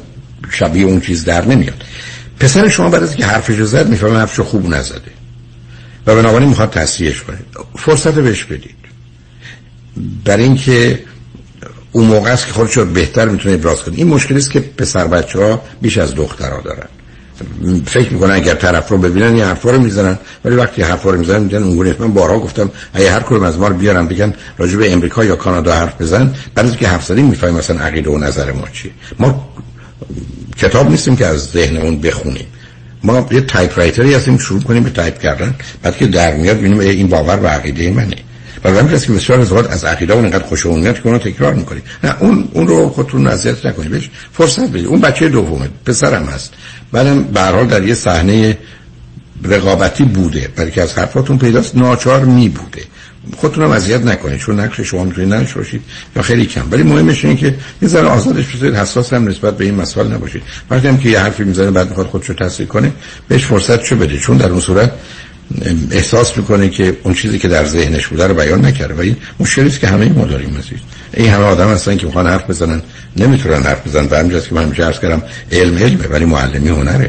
[0.50, 1.84] شبیه اون چیز در نمیاد.
[2.40, 5.00] پسر شما از که حرفش رو زد می‌فهمه حرفش خوب نزده.
[6.06, 7.38] و بنابراین می‌خواد تصحیحش کنه.
[7.76, 8.76] فرصت بهش بدید.
[10.24, 11.04] برای اینکه
[11.92, 13.96] اون موقع است که خودش رو بهتر می‌تونه ابراز کنه.
[13.96, 16.86] این مشکلی است که پسر بچه ها بیش از دخترها دارن.
[17.86, 20.18] فکر می‌کنن اگر طرف رو ببینن یه حرفا رو می‌زنن.
[20.44, 23.68] ولی وقتی حرفا رو می‌زنن میگن اون من بارها گفتم اگه هر کدوم از ما
[23.68, 27.24] رو بیارن بگن راجع به امریکا یا کانادا حرف بزن بعد از که حرف زدیم
[27.24, 28.90] می‌فهمیم مثلا عقیده و نظر ما چیه.
[29.18, 29.48] ما
[30.56, 32.46] کتاب نیستیم که از ذهنمون بخونیم.
[33.04, 35.54] ما یه تایپ رایتری هستیم شروع کنیم به تایپ کردن.
[35.82, 38.16] بعد که در میاد ببینیم این باور و عقیده منه.
[38.64, 41.82] و همین که بسیار از اوقات از عقیده اینقدر خوشونیت که اونو تکرار می‌کنی.
[42.04, 46.52] نه اون اون رو خودتون اذیت نکنید بهش فرصت بدید اون بچه دومه پسرم هست.
[46.92, 48.58] بعدم به هر در یه صحنه
[49.44, 50.48] رقابتی بوده.
[50.56, 52.82] برای که از حرفاتون پیداست ناچار می بوده
[53.36, 54.38] خودتون هم اذیت نکنید.
[54.38, 55.82] چون نقش شما می‌تونید نش باشید
[56.16, 56.62] یا خیلی کم.
[56.70, 58.74] ولی مهمش اینه که یه ذره آزادش بذارید.
[58.74, 60.42] حساس هم نسبت به این مسائل نباشید.
[60.70, 62.92] وقتی هم که یه حرفی می‌زنه بعد می‌خواد خودشو تصدیق کنه
[63.28, 64.92] بهش فرصت شو بده؟ چون در اون صورت
[65.90, 68.94] احساس می‌کنه که اون چیزی که در ذهنش بوده رو بیان نکرده.
[68.94, 70.78] و این مشکلی است که همه ما داریم عزیز.
[71.14, 72.82] این همه آدم هستن که می‌خوان حرف بزنن
[73.16, 74.08] نمی‌تونن حرف بزنن.
[74.10, 75.22] و همینجاست که من همیشه عرض کردم
[75.52, 77.08] علم علمه ولی معلمی هنره.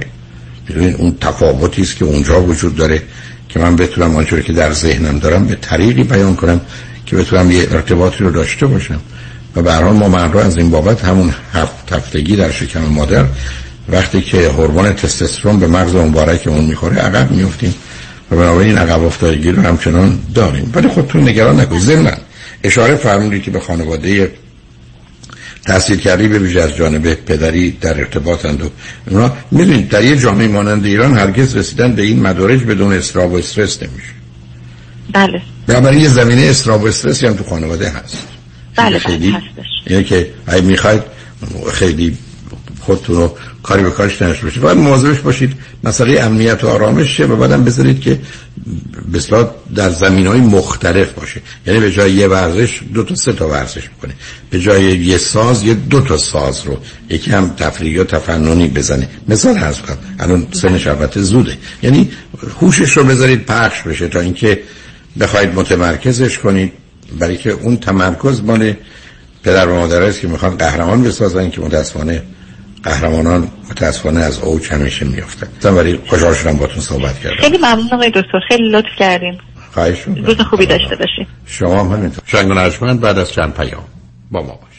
[0.69, 3.01] ببین اون تفاوتی است که اونجا وجود داره
[3.49, 6.61] که من بتونم آنچه که در ذهنم دارم به طریقی بیان کنم
[7.05, 8.99] که بتونم یه ارتباطی رو داشته باشم.
[9.55, 13.25] و به ما من از این بابت همون هفت هفتگی در شکم مادر
[13.89, 17.73] وقتی که هورمون تستوسترون به مغز مبارک اون می‌خوره عقب میفتیم
[18.31, 20.71] و بنابراین عقب افتادگی رو همچنان داریم.
[20.75, 22.17] ولی خودتون نگران نکنید ضمن
[22.63, 24.31] اشاره فرمودید که به خانواده
[25.65, 28.69] تحصیل کردی به ویژه از جانب پدری در ارتباطند و
[29.09, 33.35] اونا می‌دونید در یه جامعه مانند ایران هرگز رسیدن به این مدارج بدون استراب و
[33.35, 34.13] استرس نمیشه.
[35.13, 35.41] بله.
[35.67, 38.17] بنابراین یه زمینه استراب و استرسی هم تو خانواده هست.
[38.75, 39.91] بله خیلی بله هستش.
[39.91, 41.01] یعنی که اگه می‌خواید
[41.73, 42.17] خیلی
[42.83, 44.61] خودتون رو کاری به کارش نشته باشید.
[44.61, 45.53] باید مواظبش باشید.
[45.83, 48.19] مسئله امنیت و آرامش شه و بعدم بذارید که
[49.13, 51.41] بسیار در زمین های مختلف باشه.
[51.67, 54.13] یعنی به جای یه ورزش دو تا سه تا ورزش می‌کنه.
[54.49, 56.77] به جای یه ساز یه دو تا ساز رو
[57.09, 59.09] یکی هم تفریحی و تفننی بزنه.
[59.27, 59.97] مثال هست کنم.
[60.19, 61.57] الان سنش البته زوده.
[61.83, 62.11] یعنی
[62.61, 64.61] هوشش رو بذارید پخش بشه تا اینکه
[65.19, 66.71] بخواید متمرکزش کنید.
[67.19, 68.73] برای که اون تمرکز مال
[69.43, 72.23] پدر و مادر که می‌خوان قهرمان بسازن که متاسفانه
[72.83, 77.35] قهرمانان متاسفانه از اوج همیشه میافتن مثلا برای خوشحال شدم باتون صحبت کردم.
[77.35, 78.39] خیلی ممنون آقای دکتر.
[78.47, 79.37] خیلی لطف کردیم
[79.73, 82.23] خواهش روز خوبی داشته باشیم شما هم همینطور.
[82.25, 83.83] شنگ بعد از چند پیام
[84.31, 84.73] با ما باش.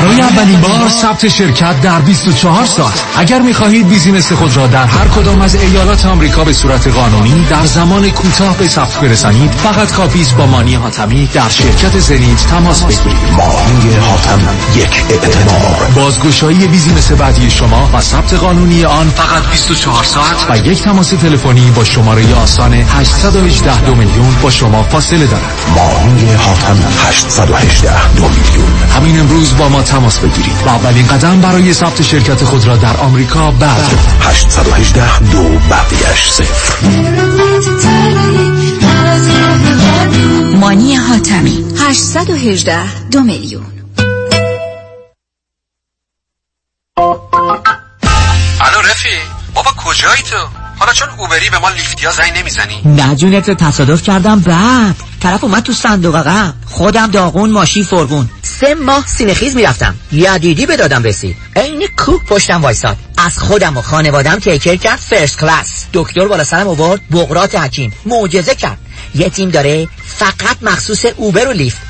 [0.00, 3.04] برای اولین بار ثبت شرکت در 24 ساعت.
[3.18, 7.66] اگر می‌خواهید business خود را در هر کدام از ایالات آمریکا به صورت قانونی در
[7.66, 13.30] زمان کوتاه به ثبت برسانید فقط کافیه با مانی حاتمی در شرکت زنیت تماس بگیرید.
[13.36, 20.66] مانی حاتمی اعتبار بازگشایی business بعدی شما و ثبت قانونی آن فقط 24 ساعت و
[20.66, 25.54] یک تماس تلفنی با شماره آسان 818 دو میلیون با شما فاصله دارد.
[25.76, 26.78] مانی حاتم
[27.08, 28.72] 818 دو میلیون.
[28.96, 30.56] همین امروز با ما تماس بگیرید.
[30.66, 36.74] و اولین قدم برای ثبت شرکت خود را در آمریکا بعد 818 دو بقیش صفر
[40.60, 43.66] مانی حاتمی 818 دو میلیون.
[48.60, 49.08] الو رفی
[49.54, 50.36] بابا کجایی تو؟
[50.78, 55.09] حالا چون اوبری به ما لیفتیا زنگ نمی‌زنی؟ نه جونت رو تصادف کردم بعد.
[55.20, 56.54] طرف اومد تو صندوق عقب.
[56.66, 58.30] خودم داغون ماشین فرغون.
[58.42, 59.94] سه ماه سینه‌خیز می‌رفتم.
[60.12, 62.96] یدیدی به دادم رسید عین کوه پشتم وایساد.
[63.18, 65.84] از خودم و خانوادم take care کرد first class.
[65.92, 67.92] دکتر بالا سرم آورد بقراط حکیم.
[68.06, 68.78] معجزه کرد.
[69.14, 71.89] یه تیم داره فقط مخصوص Uber و Lyft.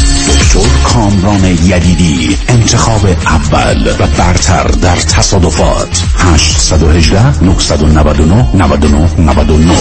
[0.83, 6.03] کامران یدیدی انتخاب اول و برتر در تصادفات.
[6.17, 9.75] 818 999 99 99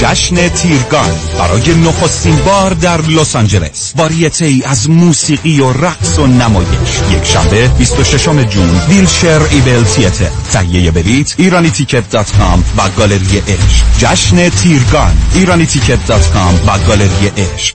[0.00, 3.92] جشن تیرگان برای نخستین بار در لس آنجلس.
[3.96, 6.68] واریته ای از موسیقی و رقص و نمایش.
[7.10, 13.38] یک شنبه 26 جون Wilshire Ebell Theatre تهیه بلیت Irani Ticket dot com و گالری
[13.48, 13.84] عشق.
[13.98, 17.74] جشن تیرگان Irani Ticket dot com و گالری عشق.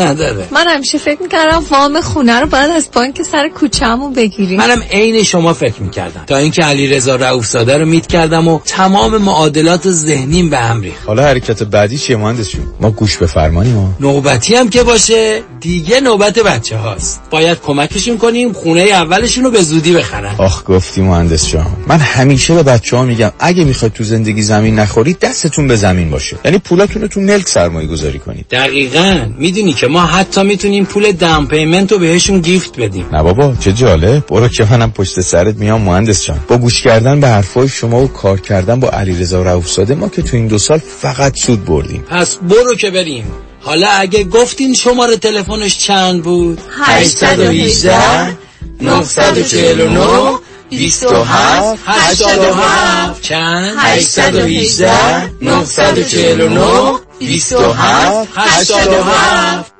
[0.01, 0.47] نداره.
[0.51, 4.57] من همیشه فکر می‌کردم وام خونه رو باید از بانک سر کوچه‌مون بگیریم.
[4.57, 6.23] منم عین شما فکر می‌کردم.
[6.27, 11.07] تا اینکه علی رضا رؤوفزاده رو meet کردم و تمام معادلات ذهنیم به هم ریخت.
[11.07, 15.41] حالا حرکت بعدی چیه مهندس جون ما گوش به فرمانی ما نوبتی هم که باشه.
[15.61, 20.35] دیگه نوبت بچه هاست باید کمکشون کنیم خونه اولشون رو به زودی بخرن.
[20.37, 21.65] آخ گفتی مهندس جان.
[21.87, 26.09] من همیشه به بچه ها میگم اگه می‌خواید تو زندگی زمین نخورید دستتون به زمین
[26.09, 26.37] باشه.
[26.45, 28.45] یعنی پولاتون رو تو ملک سرمایه گذاری کنید.
[28.49, 29.25] دقیقا.
[29.37, 33.05] می‌دونی که ما حتی می‌تونیم پول دام پیمنت رو بهشون گیفت بدیم.
[33.11, 34.27] نه بابا چه جالب.
[34.27, 36.39] برو که منم پشت سرت میام مهندس جان.
[36.47, 40.37] با گوش کردن به حرفای شما و کار کردن با علیرضا رؤوفزاده ما که تو
[40.37, 42.03] این دو سال فقط سود بردیم.
[42.09, 43.25] پس برو که بریم.
[43.63, 48.37] حالا اگه گفتین شماره تلفنش چند بود؟ 818
[48.81, 50.39] 949
[50.69, 59.71] 27 87 چند؟ 818 949 27 87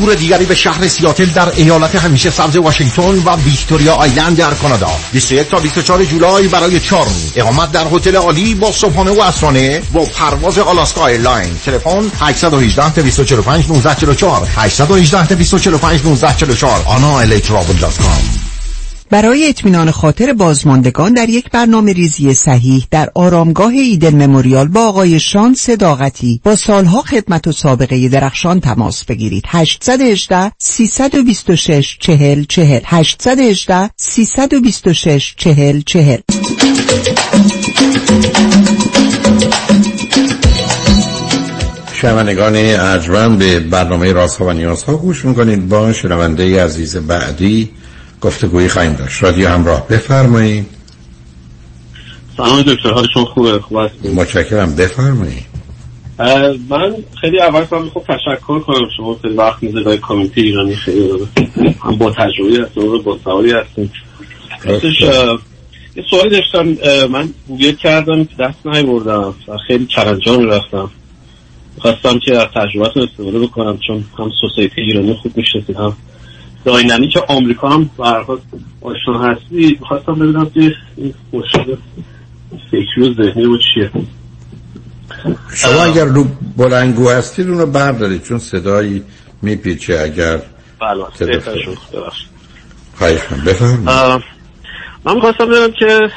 [0.00, 4.90] تور دیگری به شهر سیاتل در ایالت همیشه سبز واشنگتن و Victoria Island در کانادا.
[5.12, 7.32] 21 تا 24 جولای برای چهار روز.
[7.36, 11.58] اقامت در هتل عالی با صبحانه و عصرانه با پرواز Alaska Airline.
[11.64, 18.37] تلفن 818 245 1944 818 245 1944 anaelectravel.com
[19.10, 25.20] برای اطمینان خاطر بازماندگان در یک برنامه ریزی صحیح در آرامگاه ایدل مموریال با آقای
[25.20, 29.44] شان صداقتی با سالها خدمت و سابقه درخشان تماس بگیرید.
[29.46, 36.18] 818 326 40 40 818 326 40 40
[41.92, 45.68] شنوندگان ارجمند به برنامه راست ها و نیاز ها گوش می‌کنید.
[45.68, 47.70] با شنونده عزیز بعدی
[48.20, 49.22] گفتگویی خواهیم داشت.
[49.22, 49.88] رادیو همراه.
[49.88, 50.66] بفرمایید.
[52.36, 54.76] سلام دکتر حالشون خوبه؟ خوب هستید؟ متشکرم.
[54.76, 55.48] بفرمایید.
[56.68, 60.76] من خیلی اول کنم خب تشکر کنم شما خیلی وقت میزه برای کامیونیتی ایرانی.
[60.76, 61.28] خیلی
[61.82, 63.92] هم با تجربه هستیم و با سواری هستیم.
[64.64, 65.00] راستش
[65.96, 66.76] یه سوالی داشتم.
[67.10, 70.90] من گوگل کردم که دست نهی بردم و خیلی چرنجان رفتم
[71.78, 75.96] خواستم که از تجربتون استفاده بکنم چون هم سوسایتی ایرانی خوب می‌شناسید هم
[76.68, 78.42] داینامیک آمریکا هم برخواست
[78.80, 81.76] آشنا هستی خواستم ببینم که این مشکل
[82.70, 83.90] فکری و ذهنی و چیه.
[85.54, 86.26] شما اگر رو
[86.56, 89.02] بلنگو هستید اونو بردارید چون صدایی
[89.42, 90.42] میپیچه اگر
[90.80, 91.04] بله.
[92.98, 93.88] خواهش بفرمایید.
[95.04, 96.10] من می‌خواستم ببینم که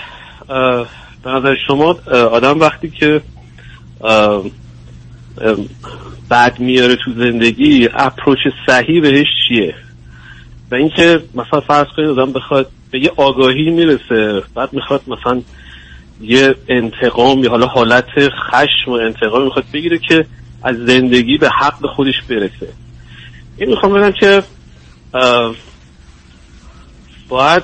[1.24, 2.00] به نظر شما
[2.32, 3.22] آدم وقتی که
[6.32, 8.38] بد میاره تو زندگی اپروچ
[8.68, 9.76] صحیح بهش چیه؟
[10.72, 15.42] و اینکه مثلا فرض کنید آدم بخواد به یه آگاهی می‌رسه بعد می‌خواد مثلا
[16.22, 20.26] یه انتقام یا حالا حالت خشم و انتقام می‌خواد بگیره که
[20.64, 22.68] از زندگی به حق خودش برسه.
[23.58, 24.44] این می‌خوام بگم که
[25.14, 25.56] اه،
[27.30, 27.64] باید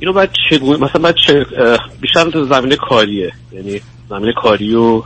[0.00, 1.46] اینو باید چگونه مثلا باید چه
[2.00, 3.32] بیشتر تو زمینه کاریه.
[3.52, 3.80] یعنی
[4.10, 5.02] زمینه کاری و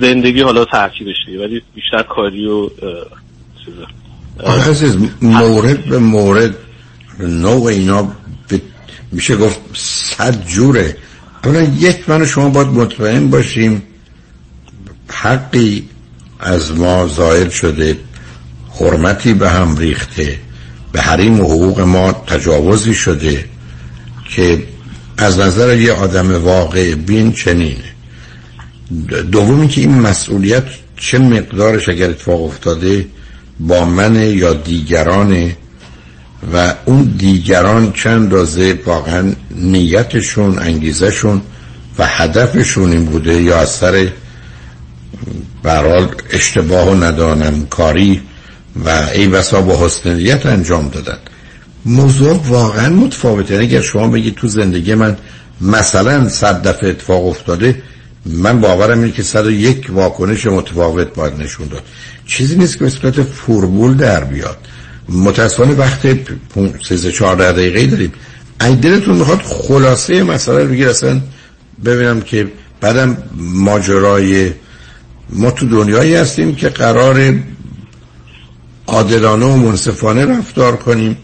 [0.00, 2.68] زندگی حالا ترکیبش ولی بیشتر کاری و
[3.64, 3.86] چیزه.
[4.46, 6.54] عزیز مورد به مورد
[7.20, 8.12] نوع اینا
[9.12, 10.96] میشه گفت صد جوره.
[11.44, 13.82] اولا یک من و شما باید مطمئن باشیم
[15.08, 15.88] حقی
[16.40, 17.96] از ما ظاهر شده
[18.80, 20.38] حرمتی به هم ریخته
[20.92, 23.44] به حریم و حقوق ما تجاوزی شده
[24.30, 24.62] که
[25.18, 27.84] از نظر یه آدم واقع بین چنینه.
[29.08, 30.64] د- دومی که این مسئولیت
[30.96, 33.06] چه مقدارش اگر اتفاق افتاده
[33.60, 35.52] با من یا دیگران
[36.54, 41.42] و اون دیگران چند رازه واقعا نیتشون انگیزشون
[41.98, 44.08] و هدفشون این بوده یا از سر
[45.62, 48.20] برحال اشتباه و ندانم کاری
[48.84, 51.18] و ای بسا با حسن نیت انجام دادن.
[51.84, 53.56] موضوع واقعا متفاوته.
[53.56, 55.16] اگر شما بگید تو زندگی من
[55.60, 57.82] مثلا صد دفعه اتفاق افتاده
[58.26, 61.82] من باورم اینه که صد و یک واکنش متفاوت باید نشون داد.
[62.26, 64.58] چیزی نیست که به صورت فرمول در بیاد.
[65.08, 66.06] متاسفانه وقت
[66.88, 68.12] 13 14 دقیقه داریم.
[68.58, 71.20] اگه دلتون می‌خواد خلاصه مسئله رو بگیر اصلا
[71.84, 72.48] ببینم که
[72.80, 74.52] بعدم ماجرای
[75.30, 77.34] ما تو دنیایی هستیم که قرار
[78.86, 81.16] عادلانه و منصفانه رفتار کنیم.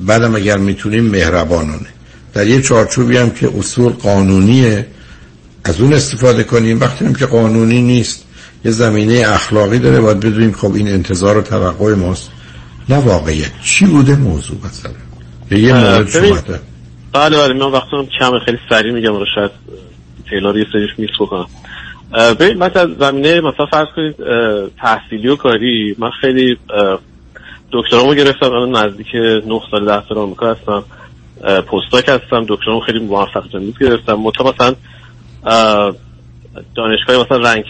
[0.00, 1.86] بعدم اگر می‌تونیم مهربانانه.
[2.34, 4.86] در یه چارچوبی هم که اصول قانونیه
[5.64, 8.26] از اون استفاده کنیم وقتی هم که قانونی نیست
[8.64, 12.30] یه زمینه اخلاقی داره باید بدونیم خب این انتظار و توقع ماست.
[12.88, 13.50] نه واقعیت.
[13.62, 14.92] چی بوده موضوع مثلا؟
[15.58, 16.56] یه مورد شما
[17.12, 19.50] بله بله من وقتی کم خیلی سریع میگم رو شاید
[20.30, 21.46] تیلار یه سریش میس بکنم.
[22.40, 24.14] ببین من از زمینه مثلا فرض کنید
[24.78, 26.56] تحصیلی و کاری من خیلی
[27.72, 30.84] دکترامو گرفتم الان نزدیک 9 سال در آمریکا هستم.
[31.42, 34.14] پستاک هستم دکترامو خیلی موفق تنیس گرفتم.
[34.14, 34.74] مثلا
[36.74, 37.64] دانشگاه مثلا رنگ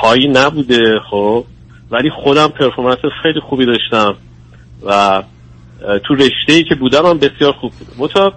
[0.00, 1.44] هایی نبوده خب.
[1.90, 4.14] ولی خودم پرفورمنس خیلی خوبی داشتم
[4.86, 5.22] و
[6.04, 7.88] تو رشته ای که بودم هم بسیار خوب بود.
[7.98, 8.32] متا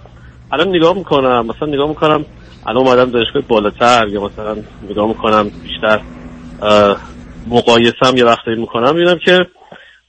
[0.52, 2.26] الان نگاه می‌کنم مثلا نگاه می‌کنم
[2.66, 4.56] الان اومدم دانشگاه بالاتر یا مثلا
[4.90, 6.02] نگاه می‌کنم بیشتر
[7.48, 9.40] مقایسم یه وقتایی می‌کنم می‌بینم که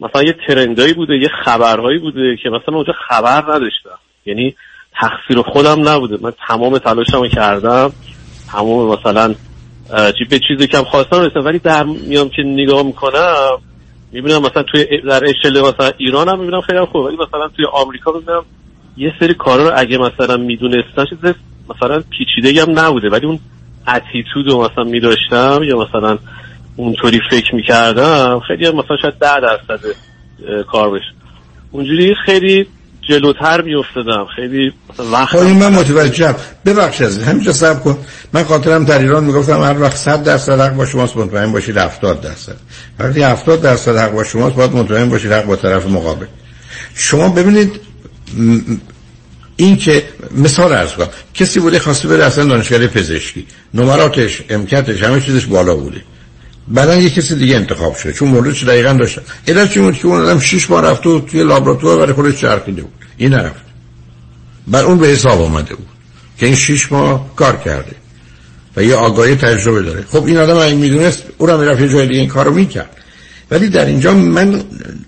[0.01, 3.99] مثلا یه ترندایی بوده یه خبرهایی بوده که مثلا اونجا خبر نداشتم.
[4.27, 4.55] یعنی
[5.01, 6.19] تقصیر خودم نبوده.
[6.23, 7.93] من تمام تلاشمو کردم.
[8.53, 9.35] تمام مثلا
[10.19, 13.59] چی به چیزی که هم خواستم رسیدم ولی در میام که نگاه می‌کنم
[14.13, 18.13] می‌بینم مثلا توی در اشل مثلا ایران هم می‌بینم خیلی خوب ولی مثلا توی آمریکا
[18.13, 18.45] می‌بینم
[18.97, 21.35] یه سری کارا رو اگه مثلا می‌دونستن چیز
[21.71, 23.39] مثلا پیچیده هم نبوده ولی اون
[23.89, 26.19] اتیتود رو مثلا میداشتم یا مثلا
[26.77, 29.81] اونطوری فکر می‌کردم خیلی هم مثلا شاید ده درصد
[30.67, 31.13] کار بشه.
[31.71, 32.67] اونجوری خیلی
[33.09, 34.27] جلوتر میافتادم.
[34.37, 34.73] خیلی
[35.13, 36.35] وقت خب من متوجهم.
[36.65, 37.99] ببخشید از همینجا صبر کن.
[38.33, 42.21] من خاطرم در ایران می‌گفتم هر وقت 100 درصد حق با شماست مطمئن باشید 70
[42.21, 42.57] درصد.
[42.99, 46.27] وقتی 70 درصد حق با شماست باید مطمئن باشید حق با طرف مقابل.
[46.95, 47.81] شما ببینید
[49.57, 51.09] این که مثال ارز کنم.
[51.35, 53.47] کسی بوده خواسته بره اصلا دانشگاه پزشکی.
[53.75, 56.01] نمراتش امکتش همه چیزش بالا بوده.
[56.73, 60.21] بعدا یه کسی دیگه انتخاب شده چون موردش دقیقا داشتن علت چی بود که اون
[60.21, 62.93] آدم 6 بار رفته و توی لابراتوار برای خودش چرخیده بود.
[63.17, 63.65] این نرفت.
[64.69, 65.87] بر اون به حساب آمده بود
[66.39, 67.97] که این 6 ماه کار کرده
[68.77, 70.05] و یه آگاهی تجربه داره.
[70.11, 72.91] خب این آدم اگه می‌دونست او را می‌رفت یه جای دیگه این کارو می‌کرد.
[73.51, 74.63] ولی در اینجا من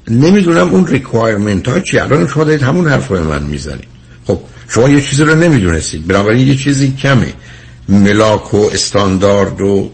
[0.09, 1.99] نمی‌دونم اون ریکوایرمنت ها چی.
[1.99, 3.89] الان شما دارید همون حرف من می‌زنید.
[4.27, 6.07] خب شما یه چیزی رو نمی‌دونستید.
[6.07, 7.33] بنابراین یه چیزی کمه.
[7.89, 9.91] ملاک و استاندارد و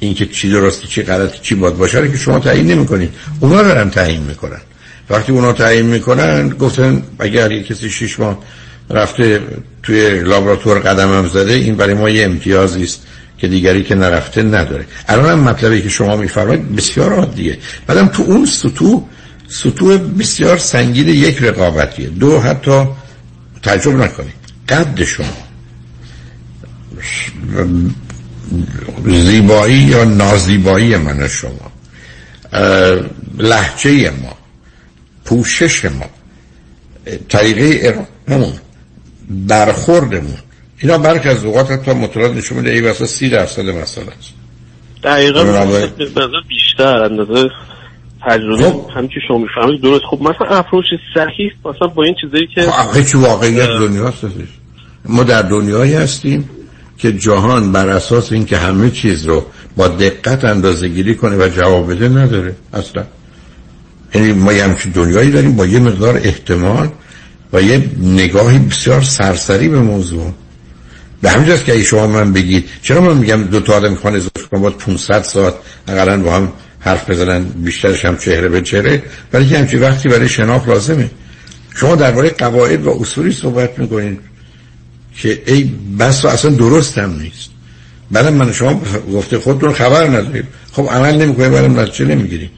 [0.00, 3.10] اینکه چی درسته چی غلطه چی باید باشه که شما تعیین نمی‌کنید.
[3.40, 4.60] اونا هم تعیین می‌کنن.
[5.10, 8.38] وقتی اونا تعیین می‌کنن گفتن اگر یه کسی شش ماه
[8.90, 9.40] رفته
[9.82, 13.06] توی لابراتوار قدم هم زده این برای ما یه امتیازی است
[13.38, 14.86] که دیگری که نرفته نداره.
[15.08, 17.58] الان هم مطلبی که شما میفرمایید بسیار عادیه.
[17.86, 19.02] بعدم تو اون سطوح
[19.48, 22.08] سطوح بسیار سنگین یک رقابتیه.
[22.08, 22.84] دو حتی
[23.62, 24.34] تعجب نکنید.
[24.68, 25.26] قد شما.
[29.04, 31.72] زیبایی یا نازیبایی من شما؟
[33.38, 34.36] لحجه ما
[35.24, 36.06] پوشش ما
[37.28, 37.80] طریقه
[38.28, 38.52] ارائمون
[39.30, 40.36] برخوردمون.
[40.82, 44.32] اینا برک از اوقات حتی مطالعات نشون میده ای واسه سی درصد مسئله است.
[45.02, 45.44] دقیقا
[46.48, 47.48] بیشتر اندازه
[48.28, 48.62] تجربه.
[48.62, 48.90] خب.
[48.96, 50.04] هم که شما می‌فهمید درست.
[50.10, 54.24] خب مثلا اپروچ صحیح مثلا با این چیزایی که خب چی واقعیت دنیا هست
[55.04, 56.48] ما در دنیایی هستیم.
[57.00, 59.46] که جهان بر اساس اینکه همه چیز رو
[59.76, 63.04] با دقت اندازه گیری کنه و جواب بده نداره اصلا.
[64.14, 66.88] یعنی ما یه همچین دنیایی داریم با یه مقدار احتمال
[67.52, 70.32] و یه نگاهی بسیار سرسری به موضوع.
[71.22, 74.60] به همینجاست که شما من بگید چرا من میگم دو تا آدم می‌خوان ازدواج کنن
[74.60, 75.54] باید 500 ساعت
[75.88, 79.02] اقلا با هم حرف بزنن بیشترش هم چهره به چهره؟
[79.32, 81.10] ولی که همچین وقتی برای شناخت لازمه.
[81.74, 84.29] شما درباره قواعد و اصولی صحبت می‌کنید
[85.16, 87.50] که ای بس اصلا درست هم نیست.
[88.10, 88.82] بعد من شما
[89.12, 90.44] گفته خودتون خبر ندارید.
[90.72, 92.50] خب عمل نمی‌کنید برای نتیجه نمی‌گیرید؟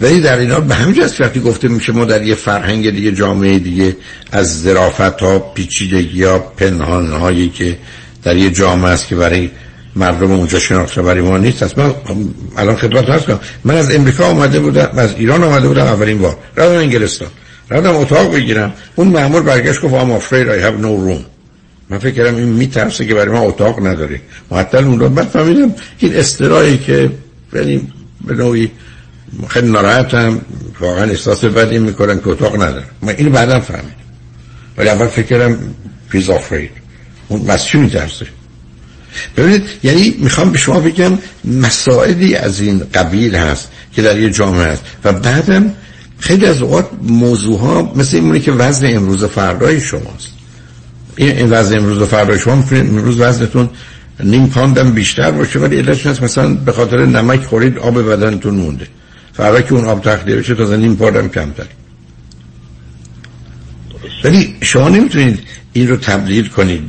[0.00, 3.58] ولی در اینا به همین جاست وقتی گفته میشه ما در یه فرهنگ دیگه جامعه
[3.58, 3.96] دیگه
[4.32, 7.78] از ظرافت ها پیچیدگی ها پنهان هایی که
[8.22, 9.50] در یه جامعه است که برای
[9.96, 11.62] مردم اونجا شناخته برای ما نیست.
[11.62, 11.94] است من
[12.56, 16.36] الان خدمت هست کنم من از امریکا آمده بودم از ایران آمده بودم اولین بار.
[16.56, 17.28] رفتم انگلستان.
[17.72, 18.72] رفتم اتاق بگیرم.
[18.94, 21.24] اون مأمور برگشت گفت I'm afraid I have no room.
[21.88, 24.20] من فکر کردم این میترسه که برای من اتاق نداره.
[24.50, 27.10] معطل اون رو بعد فهمیدم این استرایی که
[27.52, 27.88] یعنی
[28.24, 28.70] به نوعی
[29.48, 30.40] خیلی ناراحتم.
[30.80, 33.94] واقعا احساس بدی می‌کنم که اتاق ندارم من اینو بعدا فهمیدم.
[34.78, 35.58] ولی اول فکر کردم
[36.12, 36.70] he's afraid.
[37.28, 38.26] اون از میترسه.
[39.36, 44.66] ببینید یعنی می‌خوام به شما بگم مسائلی از این قبیل هست که در یه جامعه
[44.66, 44.82] هست.
[45.04, 45.74] و بعدم
[46.22, 50.28] خیلی از اوقات موضوع ها مثل اینه که وزن امروز و فردای شماست.
[51.16, 53.70] این وزن امروز و فردای شما امروز وزنتون
[54.20, 58.86] نیم پاندم بیشتر باشه ولی علتش هست مثلا به خاطر نمک خورید آب بدنتون مونده.
[59.32, 61.66] فردا که اون آب تخلیه بشه تازه نیم پاندم کمتر.
[64.24, 65.38] ولی شما نمی‌تونید
[65.72, 66.82] این رو تبدیل کنید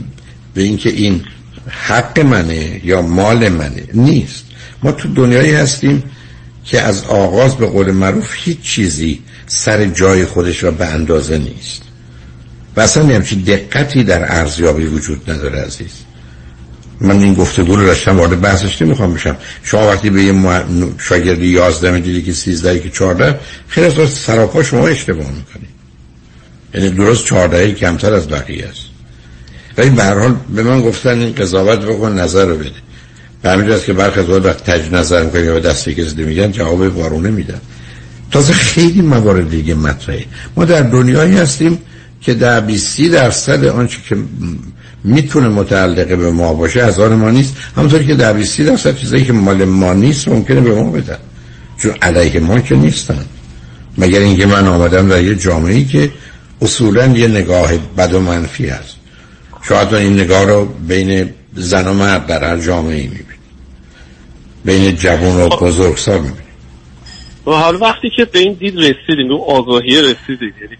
[0.53, 1.21] به اینکه این
[1.67, 3.83] حق منه یا مال منه.
[3.93, 4.45] نیست.
[4.83, 6.03] ما تو دنیایی هستیم
[6.65, 11.81] که از آغاز به قول معروف هیچ چیزی سر جای خودش را به اندازه نیست.
[12.75, 15.91] و اصلا همچین دقتی در ارزیابی وجود نداره عزیز.
[17.01, 19.37] من این گفتگو رو داشتم وارد بحثش نمی‌خوام بشم.
[19.63, 20.63] شما وقتی به یه
[20.97, 25.67] شاگردی 11 می‌دیدی که 13 که 14 خیلی از سراپا شما اشتباه می‌کنی.
[26.73, 28.81] یعنی درست 14 کمتر از بقیه است.
[29.77, 32.71] ولی به هر حال به من گفتن این قضاوت بکن نظر رو بده.
[33.43, 36.97] به همین که برخی از وقت تج نظر می‌کنی یا دستی که زده میگن جواب
[36.97, 37.61] وارونه میدن.
[38.31, 40.25] تازه خیلی موارد دیگه مطرحه.
[40.55, 41.77] ما در دنیایی هستیم
[42.21, 44.15] که در 20 درصد آنچه که
[45.03, 47.55] می‌تونه متعلقه به ما باشه از آن ما نیست.
[47.77, 51.17] همونطوری که در 20 درصد چیزایی که مال ما نیست ممکنه به ما بدن.
[51.77, 53.25] چون علیه ما که نیستن.
[53.97, 56.11] مگر اینکه من آمدم در یه جامعه که
[56.61, 58.95] اصولا یه نگاه بد و منفی هست.
[59.67, 63.32] شاید این نگاه رو بین زن و مرد در هر جامعه ای می‌بینی.
[64.65, 66.37] بین جوان و بزرگسال می‌بینی.
[67.47, 70.77] و حالا وقتی که به این دید رسیدیم به آگاهی رسیدیم یعنی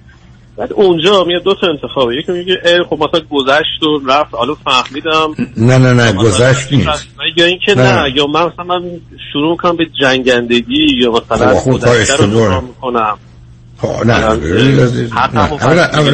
[0.58, 2.16] بعد اونجا میاد دو تا انتخابه.
[2.16, 4.34] یکی میگه ای خب مثلا گذشت و رفت.
[4.34, 5.36] حالا فهمیدم.
[5.58, 7.08] نه نه نه گذشت نیست.
[7.36, 8.02] یا اینکه نه.
[8.02, 9.02] نه یا من مثلا من
[9.34, 13.18] شروع کنم به جنگندگی یا مثلا خب گذشته رو می‌کنم.
[14.06, 14.48] نه نه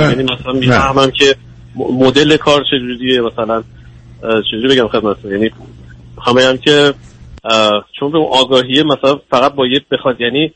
[0.09, 1.35] یعنی مثلا می‌فهمم که
[1.75, 3.63] مدل کار چجوریه مثلا
[4.21, 5.31] چجوری بگم خدمتتون.
[5.31, 5.49] یعنی
[6.15, 6.93] می‌خوام که
[7.99, 10.53] چون به اون آگاهیه مثلا فقط باید بخواد یعنی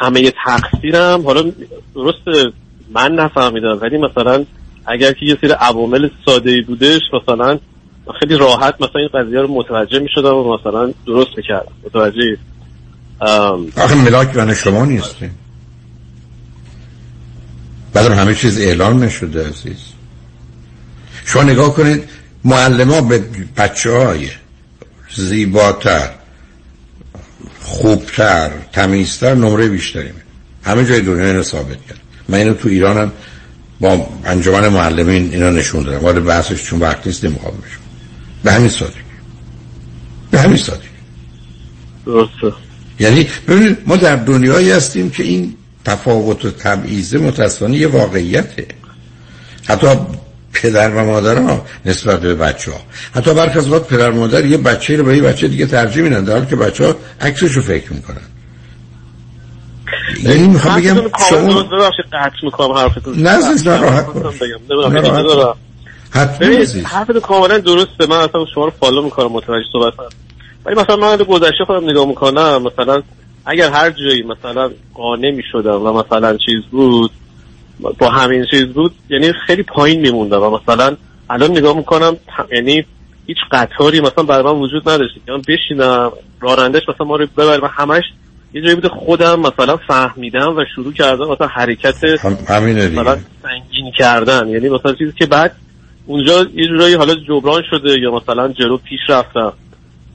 [0.00, 1.22] همه تقصیرم.
[1.26, 1.52] حالا
[1.94, 2.52] درست
[2.94, 4.44] من نفهمیدم ولی مثلا
[4.86, 7.58] اگر که یه سری عوامل ساده ای بودش مثلا
[8.20, 11.72] خیلی راحت مثلا این قضیه رو متوجه می شدم و مثلا درست می‌کردم.
[11.84, 12.36] متوجه
[13.76, 15.30] آخه ملاک من شما نیسته
[17.94, 19.92] بعد همه چیز اعلان نشده عزیز.
[21.26, 22.08] شما نگاه کنید
[22.44, 23.24] معلم ها به
[23.56, 24.28] بچه های
[25.16, 26.10] زیباتر
[27.60, 30.10] خوبتر تمیزتر نمره بیشتری
[30.64, 32.00] همه جای دنیا اینو ثابت کرد.
[32.28, 33.12] من اینو تو ایرانم
[33.80, 37.80] با انجمن معلمین اینا نشون دارم وارد بحثش چون وقت نیست نمی‌خوام بشم
[38.44, 38.98] به همین سادگی.
[40.30, 40.88] به همین سادگی.
[42.06, 42.52] درسته.
[43.00, 48.66] یعنی ببینید ما در دنیایی هستیم که این تفاوت و تبعیض متاسفانه یه واقعیته.
[49.64, 49.86] حتی
[50.52, 52.80] پدر و مادر ها نسبت به بچه ها
[53.14, 56.02] حتی برخی از وقت پدر و مادر یه بچه رو به یه بچه دیگه ترجیح
[56.02, 58.22] میدن در حالی که بچه ها عکسش رو فکر می‌کنن.
[60.22, 60.94] یعنی می‌خوام بگم
[61.28, 61.62] شما
[63.16, 64.06] نه عزیز نه راحت
[66.84, 68.06] حرفتون کاملا درسته.
[68.06, 69.92] من اصلا شما رو فالو می‌کنم متوجه صحبت
[70.66, 73.02] ولی مثلا من گذشته خودم نگاه می‌کنم مثلا
[73.46, 77.10] اگر هر جایی مثلا قانع می‌شدم و مثلا چیز بود
[77.98, 80.96] با همین چیز بود یعنی خیلی پایین میموندم و مثلا
[81.30, 82.16] الان نگاه می‌کنم
[82.52, 82.84] یعنی
[83.26, 85.14] هیچ قطاری مثلا برای من وجود نداشت.
[85.26, 88.02] که من بشینم رانندش مثلا ما رو ببر و همش
[88.54, 92.04] یه جایی بوده خودم مثلا فهمیدم و شروع کردم مثلا حرکت
[92.98, 94.48] مثلا سنگین کردن.
[94.48, 95.56] یعنی مثلا چیزی که بعد
[96.06, 99.52] اونجا یه جورایی حالا جبران شده یا مثلا جلو پیش رفتم.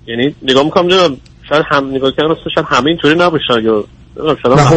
[0.08, 1.18] یعنی نگاه می‌کنم
[1.50, 3.86] شاید هم نگاه کردم شاید همه اینطوری نباشه یا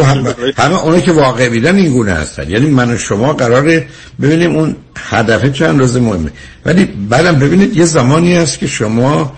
[0.03, 2.49] همه, همه اونایی که واقع بیدن این گونه هستن.
[2.49, 3.87] یعنی من و شما قراره
[4.21, 6.31] ببینیم اون هدفه چند روز مهمه.
[6.65, 9.33] ولی بعدم ببینید یه زمانی هست که شما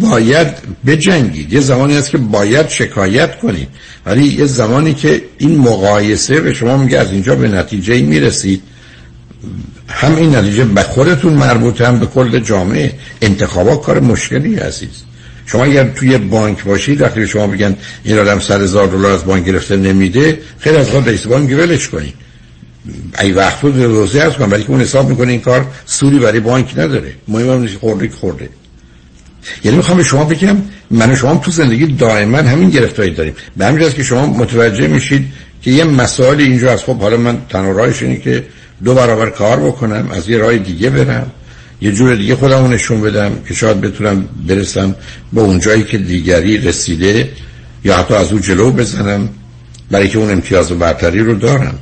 [0.00, 0.46] باید
[0.86, 1.52] بجنگید.
[1.52, 3.68] یه زمانی هست که باید شکایت کنید.
[4.06, 8.62] ولی یه زمانی که این مقایسه به شما میگه از اینجا به نتیجه می‌رسید.
[9.88, 12.92] هم این نتیجه به خودتون مربوط هم به کل جامعه.
[13.22, 15.11] انتخابات کار مشکلی عزیز
[15.46, 19.24] شما اگر توی بانک باشید وقتی به شما بگن این آدم سر هزار دلار از
[19.24, 22.14] بانک گرفته نمیده خیلی از خود رئیس بانک ولش کنید.
[23.20, 26.40] ای وقت بود روزی از کنم ولی که اون حساب می‌کنه این کار سودی برای
[26.40, 27.12] بانک نداره.
[27.28, 28.48] مهم هم نیست خورده خورده.
[29.64, 30.56] یعنی می‌خوام به شما بگم
[30.90, 33.34] من و شما تو زندگی دائما همین گرفتاری داریم.
[33.56, 35.26] به همین که شما متوجه میشید
[35.62, 38.44] که یه مسائل اینجا از خب حالا من تنها اینه که
[38.84, 41.30] دو برابر کار بکنم از یه راه دیگه برم.
[41.82, 44.94] یه جور دیگه خودمو نشون بدم که شاید بتونم برسم
[45.32, 47.30] به اون جایی که دیگری رسیده
[47.84, 49.28] یا حتی از او جلو بزنم
[49.90, 51.78] برای که اون امتیاز و برتری رو دارم.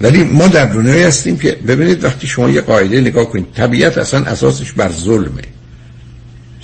[0.00, 4.24] ولی ما در دنیایی هستیم که ببینید وقتی شما یه قاعده نگاه کنید طبیعت اصلا
[4.24, 5.42] اساسش بر ظلمه.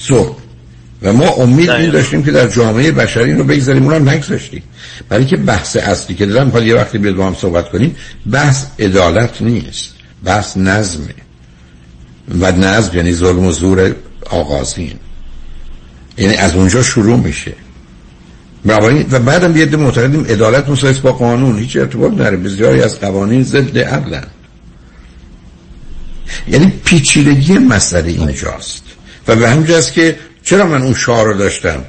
[0.09, 0.35] ظلم
[1.03, 4.63] و ما امید این داشتیم که در جامعه بشری رو بگذاریم اونم نگذاشتیم.
[5.09, 7.97] برای که بحث اصلی که دارم حالا یه وقتی بیاد با هم صحبت کنیم
[8.31, 9.95] بحث عدالت نیست
[10.25, 11.15] بحث نظمه.
[12.41, 13.95] و نظم یعنی ظلم و زور
[14.31, 14.95] آغازین.
[16.19, 17.53] یعنی از اونجا شروع میشه.
[18.65, 23.79] و بعدم یه معتقدیم عدالت مسایس با قانون هیچ ارتباط نره بسیاری از قوانین ضد
[23.79, 24.27] عقلن
[26.49, 28.83] یعنی پیچیدگی مسئله اینجاست.
[29.29, 31.85] و به همجاست که چرا من اون شعار رو داشتم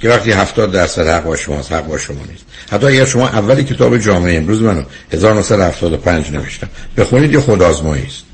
[0.00, 2.44] که وقتی هفتاد درصد حق با شماست حق با شما نیست.
[2.70, 4.82] حتی اگر شما اول کتاب جامعه امروز منو
[5.12, 6.68] 1975 نوشتم.
[6.96, 8.25] بخونید یه خودآزمایی است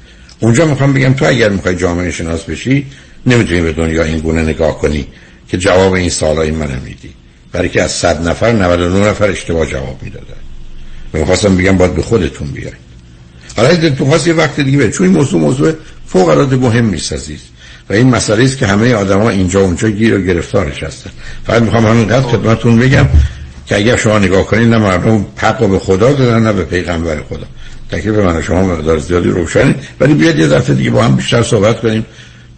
[0.42, 2.86] اونجا می‌خوام بگم تو اگر می‌خوای جامعه شناس بشی
[3.26, 5.06] نمی‌تونی به دنیا این گونه نگاه کنی
[5.48, 7.10] که جواب این سوالای من میدی.
[7.52, 10.26] برای که از صد نفر 99 نفر اشتباه جواب می‌دادن.
[11.12, 12.76] می‌خواستم بگم باید به خودتون بیاید.
[13.56, 15.72] حالا تو خواست یه وقت دیگه چون این موضوع موضوع
[16.06, 17.40] فوق العاده مهم نیست عزیز.
[17.90, 21.10] و این مسئله است که همه آدما اینجا اونجا گیر و گرفتارش هستن
[21.46, 23.08] فقط می‌خوام همینقدر خدمتتون بگم
[23.66, 27.46] که اگر شما نگاه کنید نه مردم حق به خدا دادن نه به پیغمبر خدا.
[27.92, 29.74] تکلیف من شما مقدار زیادی روشنه.
[30.00, 32.06] ولی بیاد یه دفعه دیگه با هم بیشتر صحبت کنیم.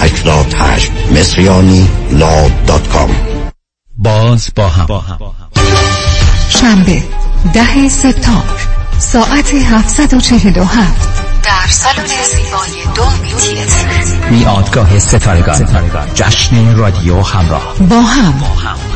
[0.00, 3.10] 88 مصریانی لا دات کام.
[3.98, 4.86] باز با هم.
[6.48, 7.02] شنبه
[7.54, 8.60] ده سپتامبر
[8.98, 15.66] ساعت 747 در سالن زیبای دولبی تیتر میادگاه ستارگان.
[16.14, 17.74] جشن رادیو همراه.
[17.90, 18.34] با هم.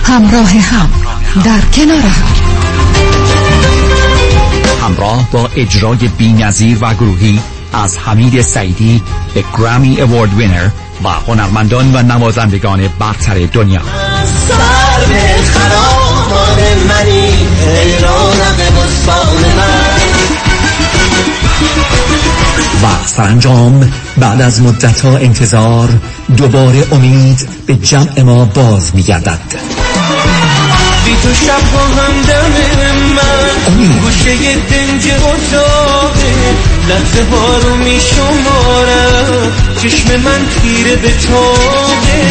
[0.05, 0.91] همراه هم.
[1.45, 2.49] در کنار هم.
[4.83, 7.41] همراه با اجرای بینظیر و گروهی
[7.73, 9.03] از حمید سعیدی
[9.35, 10.69] به گرامی اوارد وینر
[11.05, 13.81] و هنرمندان و نوازندگان برتر دنیا.
[14.49, 16.59] سر به خرابان
[16.89, 19.99] منی ای رونق بستان من.
[22.83, 25.89] و سرانجام بعد از مدتها انتظار
[26.37, 29.41] دوباره امید به جمع ما باز میگردد.
[31.05, 32.53] بی تو شب با هم دم
[33.15, 33.99] من.
[34.01, 35.78] گوشه دنج اتاقه
[36.89, 39.52] لحظه ها رو می شمارم.
[39.82, 42.24] چشم من خیره به تاقه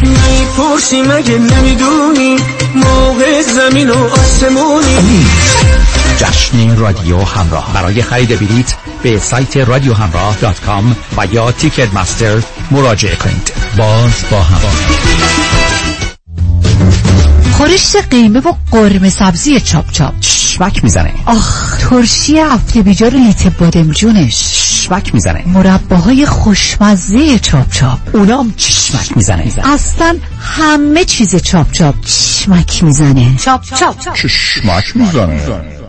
[0.00, 2.36] می‌پرسی مگه نمی‌دونی؟
[2.74, 5.26] موقع زمین و آسمونی.
[6.18, 7.72] جشن رادیو همراه.
[7.74, 13.52] برای خرید بلیت به سایت رادیو همراه دات کام و یا تیکت مستر مراجعه کنید.
[13.76, 14.60] باز با هم.
[17.56, 20.14] خورشت قیمه و قرمه سبزی چاپ چاپ.
[20.20, 21.14] شمک می‌زنه.
[21.26, 24.34] آخ ترشی هفته بیجار لیت بادمجونش
[24.84, 25.42] شمک می‌زنه.
[25.46, 27.98] مرباهای خوشمزه چاپ چاپ.
[28.12, 29.52] اونام چشمک می‌زنه.
[29.64, 31.94] اصلا همه چیز چاپ چاپ.
[32.00, 33.36] چشمک می‌زنه.
[33.36, 34.14] چاپ چاپ.
[34.14, 35.83] چشمک می‌زنه.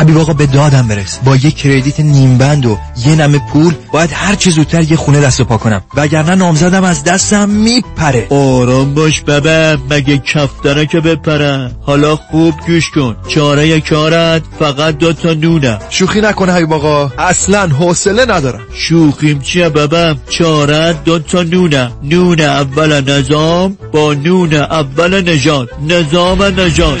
[0.00, 4.10] حبیب آقا به دادم برس با یه کردیت نیم بند و یه نمه پول باید
[4.12, 5.82] هر چه زودتر یه خونه دست و پا کنم.
[5.94, 8.26] وگرنه نامزدم از دستم میپره.
[8.30, 11.70] آرام باش بابا مگه کفتره که بپره.
[11.82, 13.16] حالا خوب گوش کن.
[13.28, 15.78] چاره کارت فقط دو تا نونه.
[15.90, 17.12] شوخی نکنه حبیب آقا.
[17.18, 18.60] اصلا حوصله ندارم.
[18.74, 21.90] شوخیم چیه بابا؟ چاره دو تا نونه.
[22.02, 27.00] نون اول نظام با نون اول نجات نظام نژاد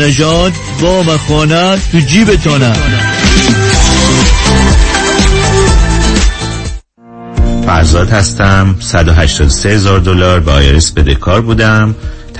[0.01, 2.73] نژاد وام خانه تو جیبتانه.
[7.65, 8.75] فرزاد هستم.
[8.79, 11.95] 183 هزار دلار به IRS بدهکار بودم.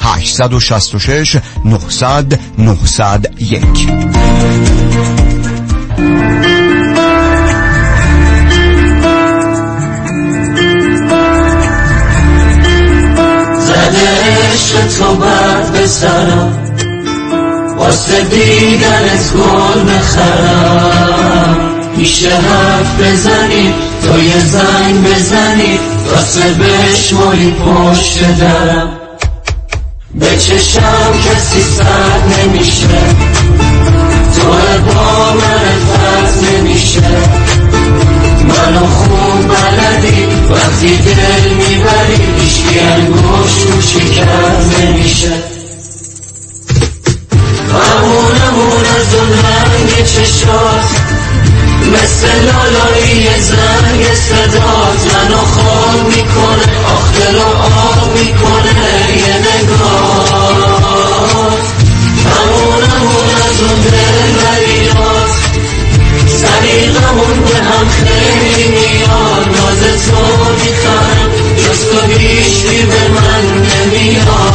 [0.00, 3.62] 866 900 901
[13.66, 16.58] زده تو بر به سرم
[17.78, 21.56] واسه دیدنت گل بخرم
[21.96, 25.78] میشه حرف بزنی تو یه زنگ بزنی
[26.10, 28.97] واسه بشمالی پشت درم.
[30.14, 32.88] به چشم کسی سر نمیشه.
[34.34, 34.48] تو
[34.86, 37.00] با من فرض نمیشه.
[38.44, 44.26] منو خوب بلدی وقتی دل می‌بری ایشکی انگوش رو شکر
[44.80, 45.32] نمیشه.
[47.72, 50.84] همونمون از اون رنگ چشات
[51.92, 58.78] مثل لالایی زنگ صدات منو خواب می‌کنه آخر رو آب می‌کنه.
[59.16, 59.34] یه
[67.16, 74.47] به هم خیلی میاد ناز تو می‌خرم جز تو بیشتی به من نمیاد.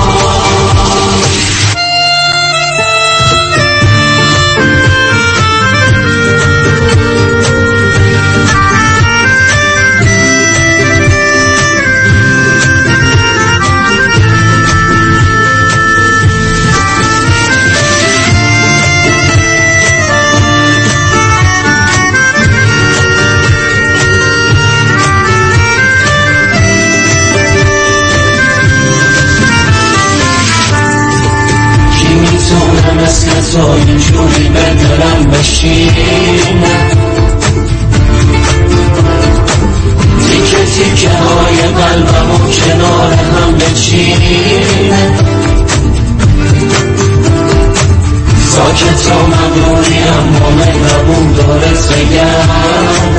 [48.76, 53.13] ساکت و مغروری اما مهربون دارت بگم